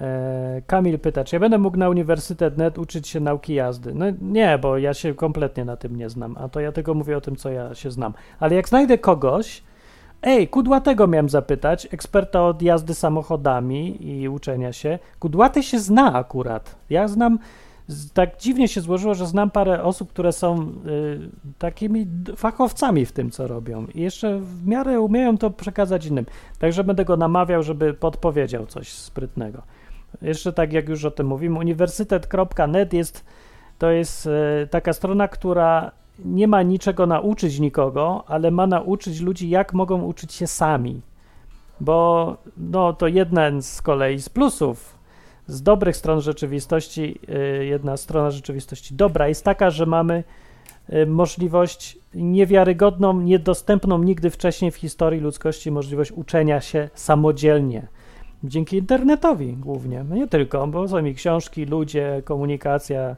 E, 0.00 0.62
Kamil 0.66 0.98
pyta, 0.98 1.24
czy 1.24 1.36
ja 1.36 1.40
będę 1.40 1.58
mógł 1.58 1.76
na 1.76 1.88
Uniwersytet 1.88 2.58
Net 2.58 2.78
uczyć 2.78 3.08
się 3.08 3.20
nauki 3.20 3.54
jazdy? 3.54 3.94
No 3.94 4.06
nie, 4.20 4.58
bo 4.58 4.78
ja 4.78 4.94
się 4.94 5.14
kompletnie 5.14 5.64
na 5.64 5.76
tym 5.76 5.96
nie 5.96 6.10
znam, 6.10 6.36
a 6.38 6.48
to 6.48 6.60
ja 6.60 6.72
tylko 6.72 6.94
mówię 6.94 7.16
o 7.16 7.20
tym, 7.20 7.36
co 7.36 7.50
ja 7.50 7.74
się 7.74 7.90
znam. 7.90 8.14
Ale 8.40 8.54
jak 8.54 8.68
znajdę 8.68 8.98
kogoś, 8.98 9.62
ej, 10.22 10.48
Kudłatego 10.48 11.06
miałem 11.06 11.28
zapytać, 11.28 11.88
eksperta 11.90 12.44
od 12.44 12.62
jazdy 12.62 12.94
samochodami 12.94 14.06
i 14.06 14.28
uczenia 14.28 14.72
się. 14.72 14.98
Kudłaty 15.18 15.62
się 15.62 15.78
zna 15.78 16.14
akurat. 16.14 16.76
Ja 16.90 17.08
znam, 17.08 17.38
tak 18.14 18.38
dziwnie 18.38 18.68
się 18.68 18.80
złożyło, 18.80 19.14
że 19.14 19.26
znam 19.26 19.50
parę 19.50 19.82
osób, 19.82 20.10
które 20.10 20.32
są 20.32 20.60
y, 20.62 21.30
takimi 21.58 22.06
fachowcami 22.36 23.06
w 23.06 23.12
tym, 23.12 23.30
co 23.30 23.46
robią 23.46 23.86
i 23.94 24.00
jeszcze 24.00 24.40
w 24.40 24.66
miarę 24.66 25.00
umieją 25.00 25.38
to 25.38 25.50
przekazać 25.50 26.06
innym. 26.06 26.26
Także 26.58 26.84
będę 26.84 27.04
go 27.04 27.16
namawiał, 27.16 27.62
żeby 27.62 27.94
podpowiedział 27.94 28.66
coś 28.66 28.88
sprytnego. 28.88 29.62
Jeszcze 30.22 30.52
tak 30.52 30.72
jak 30.72 30.88
już 30.88 31.04
o 31.04 31.10
tym 31.10 31.26
mówimy, 31.26 31.58
uniwersytet.net 31.58 32.92
jest 32.92 33.24
to 33.80 33.90
jest 33.90 34.26
e, 34.26 34.66
taka 34.66 34.92
strona, 34.92 35.28
która 35.28 35.90
nie 36.24 36.48
ma 36.48 36.62
niczego 36.62 37.06
nauczyć 37.06 37.60
nikogo, 37.60 38.24
ale 38.26 38.50
ma 38.50 38.66
nauczyć 38.66 39.20
ludzi, 39.20 39.50
jak 39.50 39.72
mogą 39.72 40.02
uczyć 40.02 40.32
się 40.32 40.46
sami. 40.46 41.00
Bo 41.80 42.36
no, 42.56 42.92
to 42.92 43.08
jeden 43.08 43.62
z 43.62 43.82
kolei 43.82 44.18
z 44.22 44.28
plusów, 44.28 44.98
z 45.46 45.62
dobrych 45.62 45.96
stron 45.96 46.20
rzeczywistości, 46.20 47.20
e, 47.28 47.38
jedna 47.64 47.96
strona 47.96 48.30
rzeczywistości 48.30 48.94
dobra 48.94 49.28
jest 49.28 49.44
taka, 49.44 49.70
że 49.70 49.86
mamy 49.86 50.24
e, 50.88 51.06
możliwość 51.06 51.98
niewiarygodną, 52.14 53.20
niedostępną 53.20 54.02
nigdy 54.02 54.30
wcześniej 54.30 54.70
w 54.70 54.76
historii 54.76 55.20
ludzkości 55.20 55.70
możliwość 55.70 56.12
uczenia 56.12 56.60
się 56.60 56.88
samodzielnie. 56.94 57.86
Dzięki 58.44 58.76
internetowi 58.76 59.52
głównie, 59.52 60.04
no 60.08 60.16
nie 60.16 60.28
tylko, 60.28 60.66
bo 60.66 60.88
są 60.88 61.04
i 61.04 61.14
książki, 61.14 61.66
ludzie, 61.66 62.22
komunikacja, 62.24 63.16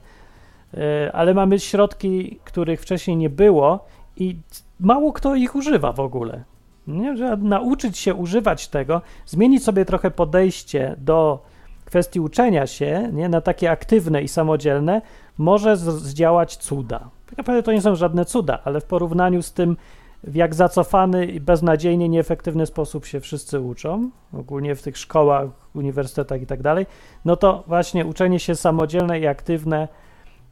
e, 0.75 1.13
ale 1.13 1.35
mamy 1.35 1.61
środki, 1.61 2.39
których 2.45 2.81
wcześniej 2.81 3.17
nie 3.17 3.31
było 3.31 3.85
i 4.17 4.37
mało 4.81 5.13
kto 5.13 5.35
ich 5.35 5.55
używa 5.55 5.93
w 5.93 6.01
ogóle. 6.01 6.45
Nie? 6.87 7.17
Że 7.17 7.37
nauczyć 7.37 7.99
się 7.99 8.15
używać 8.15 8.69
tego, 8.69 9.03
zmienić 9.27 9.65
sobie 9.65 9.85
trochę 9.85 10.11
podejście 10.11 10.97
do 10.99 11.43
kwestii 11.85 12.21
uczenia 12.21 12.67
się 12.67 13.11
nie? 13.13 13.29
na 13.29 13.41
takie 13.41 13.71
aktywne 13.71 14.23
i 14.23 14.29
samodzielne, 14.29 15.03
może 15.39 15.77
zdziałać 15.77 16.57
cuda. 16.57 17.11
Tak 17.27 17.39
naprawdę 17.39 17.63
to 17.63 17.73
nie 17.73 17.81
są 17.81 17.97
żadne 17.97 18.25
cuda, 18.25 18.59
ale 18.65 18.81
w 18.81 18.85
porównaniu 18.85 19.43
z 19.43 19.53
tym, 19.53 19.77
w 20.25 20.35
jak 20.35 20.55
zacofany 20.55 21.27
i 21.27 21.41
beznadziejnie 21.41 22.09
nieefektywny 22.09 22.67
sposób 22.67 23.07
się 23.07 23.21
wszyscy 23.21 23.61
uczą, 23.61 24.11
ogólnie 24.33 24.75
w 24.75 24.83
tych 24.83 24.99
szkołach, 24.99 25.49
uniwersytetach 25.75 26.43
i 26.43 26.47
tak 26.47 26.63
dalej, 26.63 26.87
no 27.25 27.37
to 27.37 27.65
właśnie 27.67 28.07
uczenie 28.07 28.39
się 28.39 28.55
samodzielne 28.55 29.21
i 29.21 29.27
aktywne, 29.27 29.89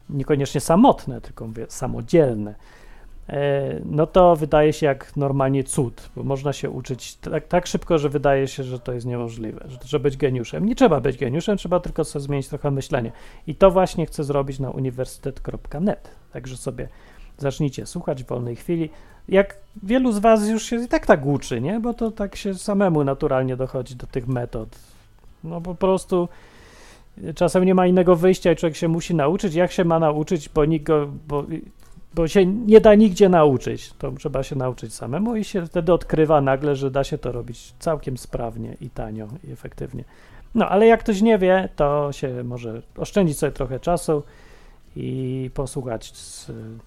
niekoniecznie 0.09 0.61
samotne, 0.61 1.21
tylko 1.21 1.47
mówię 1.47 1.65
samodzielne, 1.69 2.55
e, 3.29 3.79
no 3.85 4.07
to 4.07 4.35
wydaje 4.35 4.73
się 4.73 4.85
jak 4.85 5.17
normalnie 5.17 5.63
cud, 5.63 6.09
bo 6.15 6.23
można 6.23 6.53
się 6.53 6.69
uczyć 6.69 7.15
tak, 7.15 7.47
tak 7.47 7.67
szybko, 7.67 7.97
że 7.97 8.09
wydaje 8.09 8.47
się, 8.47 8.63
że 8.63 8.79
to 8.79 8.93
jest 8.93 9.05
niemożliwe, 9.05 9.67
że 9.85 9.99
być 9.99 10.17
geniuszem. 10.17 10.65
Nie 10.65 10.75
trzeba 10.75 11.01
być 11.01 11.17
geniuszem, 11.17 11.57
trzeba 11.57 11.79
tylko 11.79 12.03
sobie 12.03 12.23
zmienić 12.23 12.47
trochę 12.47 12.71
myślenie. 12.71 13.11
I 13.47 13.55
to 13.55 13.71
właśnie 13.71 14.05
chcę 14.05 14.23
zrobić 14.23 14.59
na 14.59 14.69
uniwersytet.net. 14.69 16.09
Także 16.33 16.57
sobie 16.57 16.87
zacznijcie 17.37 17.85
słuchać 17.85 18.23
w 18.23 18.27
wolnej 18.27 18.55
chwili. 18.55 18.89
Jak 19.29 19.55
wielu 19.83 20.11
z 20.11 20.19
Was 20.19 20.49
już 20.49 20.63
się 20.63 20.83
i 20.83 20.87
tak 20.87 21.05
tak 21.05 21.25
uczy, 21.25 21.61
nie? 21.61 21.79
Bo 21.79 21.93
to 21.93 22.11
tak 22.11 22.35
się 22.35 22.53
samemu 22.53 23.03
naturalnie 23.03 23.57
dochodzi 23.57 23.95
do 23.95 24.07
tych 24.07 24.27
metod. 24.27 24.69
No 25.43 25.61
po 25.61 25.75
prostu 25.75 26.29
czasem 27.35 27.63
nie 27.63 27.75
ma 27.75 27.87
innego 27.87 28.15
wyjścia 28.15 28.51
i 28.51 28.55
człowiek 28.55 28.75
się 28.75 28.87
musi 28.87 29.15
nauczyć. 29.15 29.53
Jak 29.53 29.71
się 29.71 29.85
ma 29.85 29.99
nauczyć, 29.99 30.49
bo, 30.49 30.65
nikt 30.65 30.85
go, 30.85 31.07
bo, 31.27 31.45
bo 32.15 32.27
się 32.27 32.45
nie 32.45 32.81
da 32.81 32.95
nigdzie 32.95 33.29
nauczyć. 33.29 33.93
To 33.93 34.11
trzeba 34.11 34.43
się 34.43 34.55
nauczyć 34.55 34.93
samemu 34.93 35.35
i 35.35 35.43
się 35.43 35.65
wtedy 35.65 35.93
odkrywa 35.93 36.41
nagle, 36.41 36.75
że 36.75 36.91
da 36.91 37.03
się 37.03 37.17
to 37.17 37.31
robić 37.31 37.73
całkiem 37.79 38.17
sprawnie 38.17 38.77
i 38.81 38.89
tanio 38.89 39.27
i 39.47 39.51
efektywnie. 39.51 40.03
No 40.55 40.69
ale 40.69 40.87
jak 40.87 40.99
ktoś 40.99 41.21
nie 41.21 41.37
wie, 41.37 41.69
to 41.75 42.11
się 42.11 42.43
może 42.43 42.81
oszczędzić 42.97 43.37
sobie 43.37 43.51
trochę 43.51 43.79
czasu 43.79 44.23
i 44.95 45.49
posłuchać, 45.53 46.11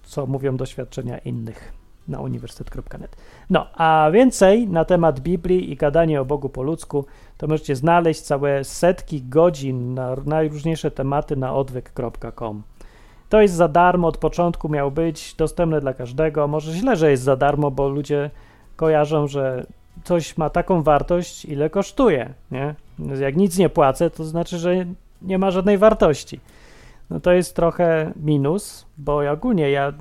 co 0.02 0.26
mówią 0.26 0.56
doświadczenia 0.56 1.18
innych 1.18 1.83
na 2.08 2.20
uniwersytet.net. 2.20 3.16
No, 3.50 3.66
a 3.74 4.10
więcej 4.12 4.68
na 4.68 4.84
temat 4.84 5.20
Biblii 5.20 5.72
i 5.72 5.76
gadanie 5.76 6.20
o 6.20 6.24
Bogu 6.24 6.48
po 6.48 6.62
ludzku, 6.62 7.04
to 7.38 7.46
możecie 7.46 7.76
znaleźć 7.76 8.20
całe 8.20 8.64
setki 8.64 9.22
godzin 9.22 9.94
na 9.94 10.16
najróżniejsze 10.26 10.90
tematy 10.90 11.36
na 11.36 11.54
odwyk.com. 11.54 12.62
To 13.28 13.40
jest 13.40 13.54
za 13.54 13.68
darmo, 13.68 14.08
od 14.08 14.18
początku 14.18 14.68
miał 14.68 14.90
być 14.90 15.34
dostępne 15.34 15.80
dla 15.80 15.94
każdego. 15.94 16.48
Może 16.48 16.72
źle, 16.72 16.96
że 16.96 17.10
jest 17.10 17.22
za 17.22 17.36
darmo, 17.36 17.70
bo 17.70 17.88
ludzie 17.88 18.30
kojarzą, 18.76 19.26
że 19.26 19.66
coś 20.04 20.36
ma 20.36 20.50
taką 20.50 20.82
wartość, 20.82 21.44
ile 21.44 21.70
kosztuje, 21.70 22.34
nie? 22.50 22.74
Jak 23.20 23.36
nic 23.36 23.58
nie 23.58 23.68
płacę, 23.68 24.10
to 24.10 24.24
znaczy, 24.24 24.58
że 24.58 24.74
nie 25.22 25.38
ma 25.38 25.50
żadnej 25.50 25.78
wartości. 25.78 26.40
No 27.10 27.20
to 27.20 27.32
jest 27.32 27.56
trochę 27.56 28.12
minus, 28.16 28.86
bo 28.98 29.30
ogólnie 29.30 29.70
ja 29.70 29.92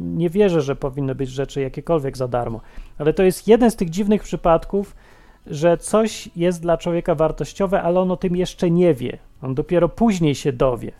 nie 0.00 0.30
wierzę, 0.30 0.60
że 0.60 0.76
powinny 0.76 1.14
być 1.14 1.30
rzeczy 1.30 1.60
jakiekolwiek 1.60 2.16
za 2.16 2.28
darmo. 2.28 2.60
Ale 2.98 3.12
to 3.12 3.22
jest 3.22 3.48
jeden 3.48 3.70
z 3.70 3.76
tych 3.76 3.90
dziwnych 3.90 4.22
przypadków, 4.22 4.96
że 5.46 5.78
coś 5.78 6.28
jest 6.36 6.62
dla 6.62 6.76
człowieka 6.76 7.14
wartościowe, 7.14 7.82
ale 7.82 8.00
on 8.00 8.10
o 8.10 8.16
tym 8.16 8.36
jeszcze 8.36 8.70
nie 8.70 8.94
wie. 8.94 9.18
On 9.42 9.54
dopiero 9.54 9.88
później 9.88 10.34
się 10.34 10.52
dowie. 10.52 10.92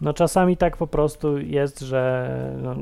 No 0.00 0.12
czasami 0.12 0.56
tak 0.56 0.76
po 0.76 0.86
prostu 0.86 1.38
jest, 1.38 1.80
że, 1.80 2.28
no, 2.62 2.74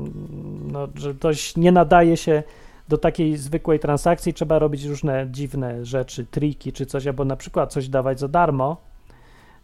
no, 0.71 0.87
że 0.95 1.13
ktoś 1.13 1.57
nie 1.57 1.71
nadaje 1.71 2.17
się 2.17 2.43
do 2.87 2.97
takiej 2.97 3.37
zwykłej 3.37 3.79
transakcji, 3.79 4.33
trzeba 4.33 4.59
robić 4.59 4.83
różne 4.83 5.27
dziwne 5.31 5.85
rzeczy, 5.85 6.25
triki 6.25 6.73
czy 6.73 6.85
coś, 6.85 7.07
albo 7.07 7.25
na 7.25 7.35
przykład 7.35 7.73
coś 7.73 7.89
dawać 7.89 8.19
za 8.19 8.27
darmo, 8.27 8.77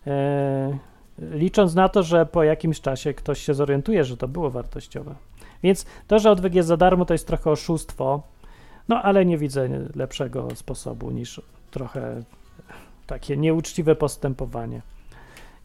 e, 0.08 0.78
licząc 1.32 1.76
na 1.76 1.90
to, 1.90 2.04
że 2.04 2.26
po 2.26 2.44
jakimś 2.44 2.82
czasie 2.82 3.14
ktoś 3.14 3.40
się 3.40 3.54
zorientuje, 3.54 4.06
że 4.06 4.18
to 4.18 4.28
było 4.28 4.50
wartościowe. 4.50 5.16
Więc 5.64 5.86
to, 6.08 6.20
że 6.20 6.32
odwyk 6.32 6.56
jest 6.56 6.68
za 6.68 6.78
darmo, 6.78 7.06
to 7.06 7.14
jest 7.14 7.28
trochę 7.28 7.52
oszustwo, 7.52 8.24
no 8.88 9.02
ale 9.02 9.26
nie 9.26 9.38
widzę 9.38 9.70
lepszego 9.96 10.48
sposobu 10.56 11.12
niż 11.12 11.42
trochę 11.72 12.24
takie 13.08 13.38
nieuczciwe 13.38 13.96
postępowanie, 13.96 14.82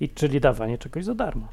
i 0.00 0.08
czyli 0.08 0.40
dawanie 0.40 0.78
czegoś 0.78 1.04
za 1.04 1.14
darmo. 1.14 1.48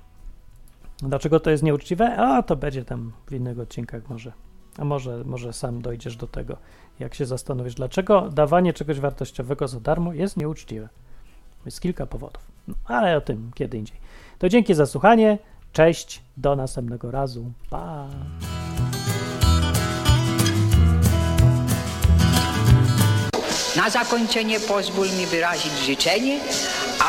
Dlaczego 0.97 1.39
to 1.39 1.49
jest 1.49 1.63
nieuczciwe? 1.63 2.15
A 2.17 2.43
to 2.43 2.55
będzie 2.55 2.85
tam 2.85 3.11
w 3.25 3.33
innych 3.33 3.59
odcinkach 3.59 4.09
może. 4.09 4.31
A 4.77 4.85
może, 4.85 5.23
może 5.25 5.53
sam 5.53 5.81
dojdziesz 5.81 6.15
do 6.15 6.27
tego, 6.27 6.57
jak 6.99 7.15
się 7.15 7.25
zastanowisz, 7.25 7.75
dlaczego 7.75 8.29
dawanie 8.29 8.73
czegoś 8.73 8.99
wartościowego 8.99 9.67
za 9.67 9.79
darmo 9.79 10.13
jest 10.13 10.37
nieuczciwe. 10.37 10.89
Jest 11.65 11.81
kilka 11.81 12.05
powodów, 12.05 12.50
no, 12.67 12.75
ale 12.85 13.17
o 13.17 13.21
tym 13.21 13.51
kiedy 13.55 13.77
indziej. 13.77 13.97
To 14.39 14.49
dzięki 14.49 14.73
za 14.73 14.85
słuchanie. 14.85 15.37
Cześć, 15.73 16.21
do 16.37 16.55
następnego 16.55 17.11
razu. 17.11 17.51
Pa! 17.69 18.07
Na 23.75 23.89
zakończenie 23.89 24.59
pozwól 24.59 25.07
mi 25.07 25.25
wyrazić 25.25 25.73
życzenie, 25.85 26.39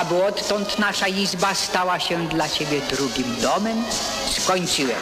aby 0.00 0.24
odtąd 0.24 0.78
nasza 0.78 1.09
izba 1.09 1.55
stała 1.55 1.98
się 1.98 2.28
dla 2.28 2.48
Ciebie 2.48 2.80
drugim 2.90 3.40
domem. 3.42 3.84
Skończyłem. 4.30 5.00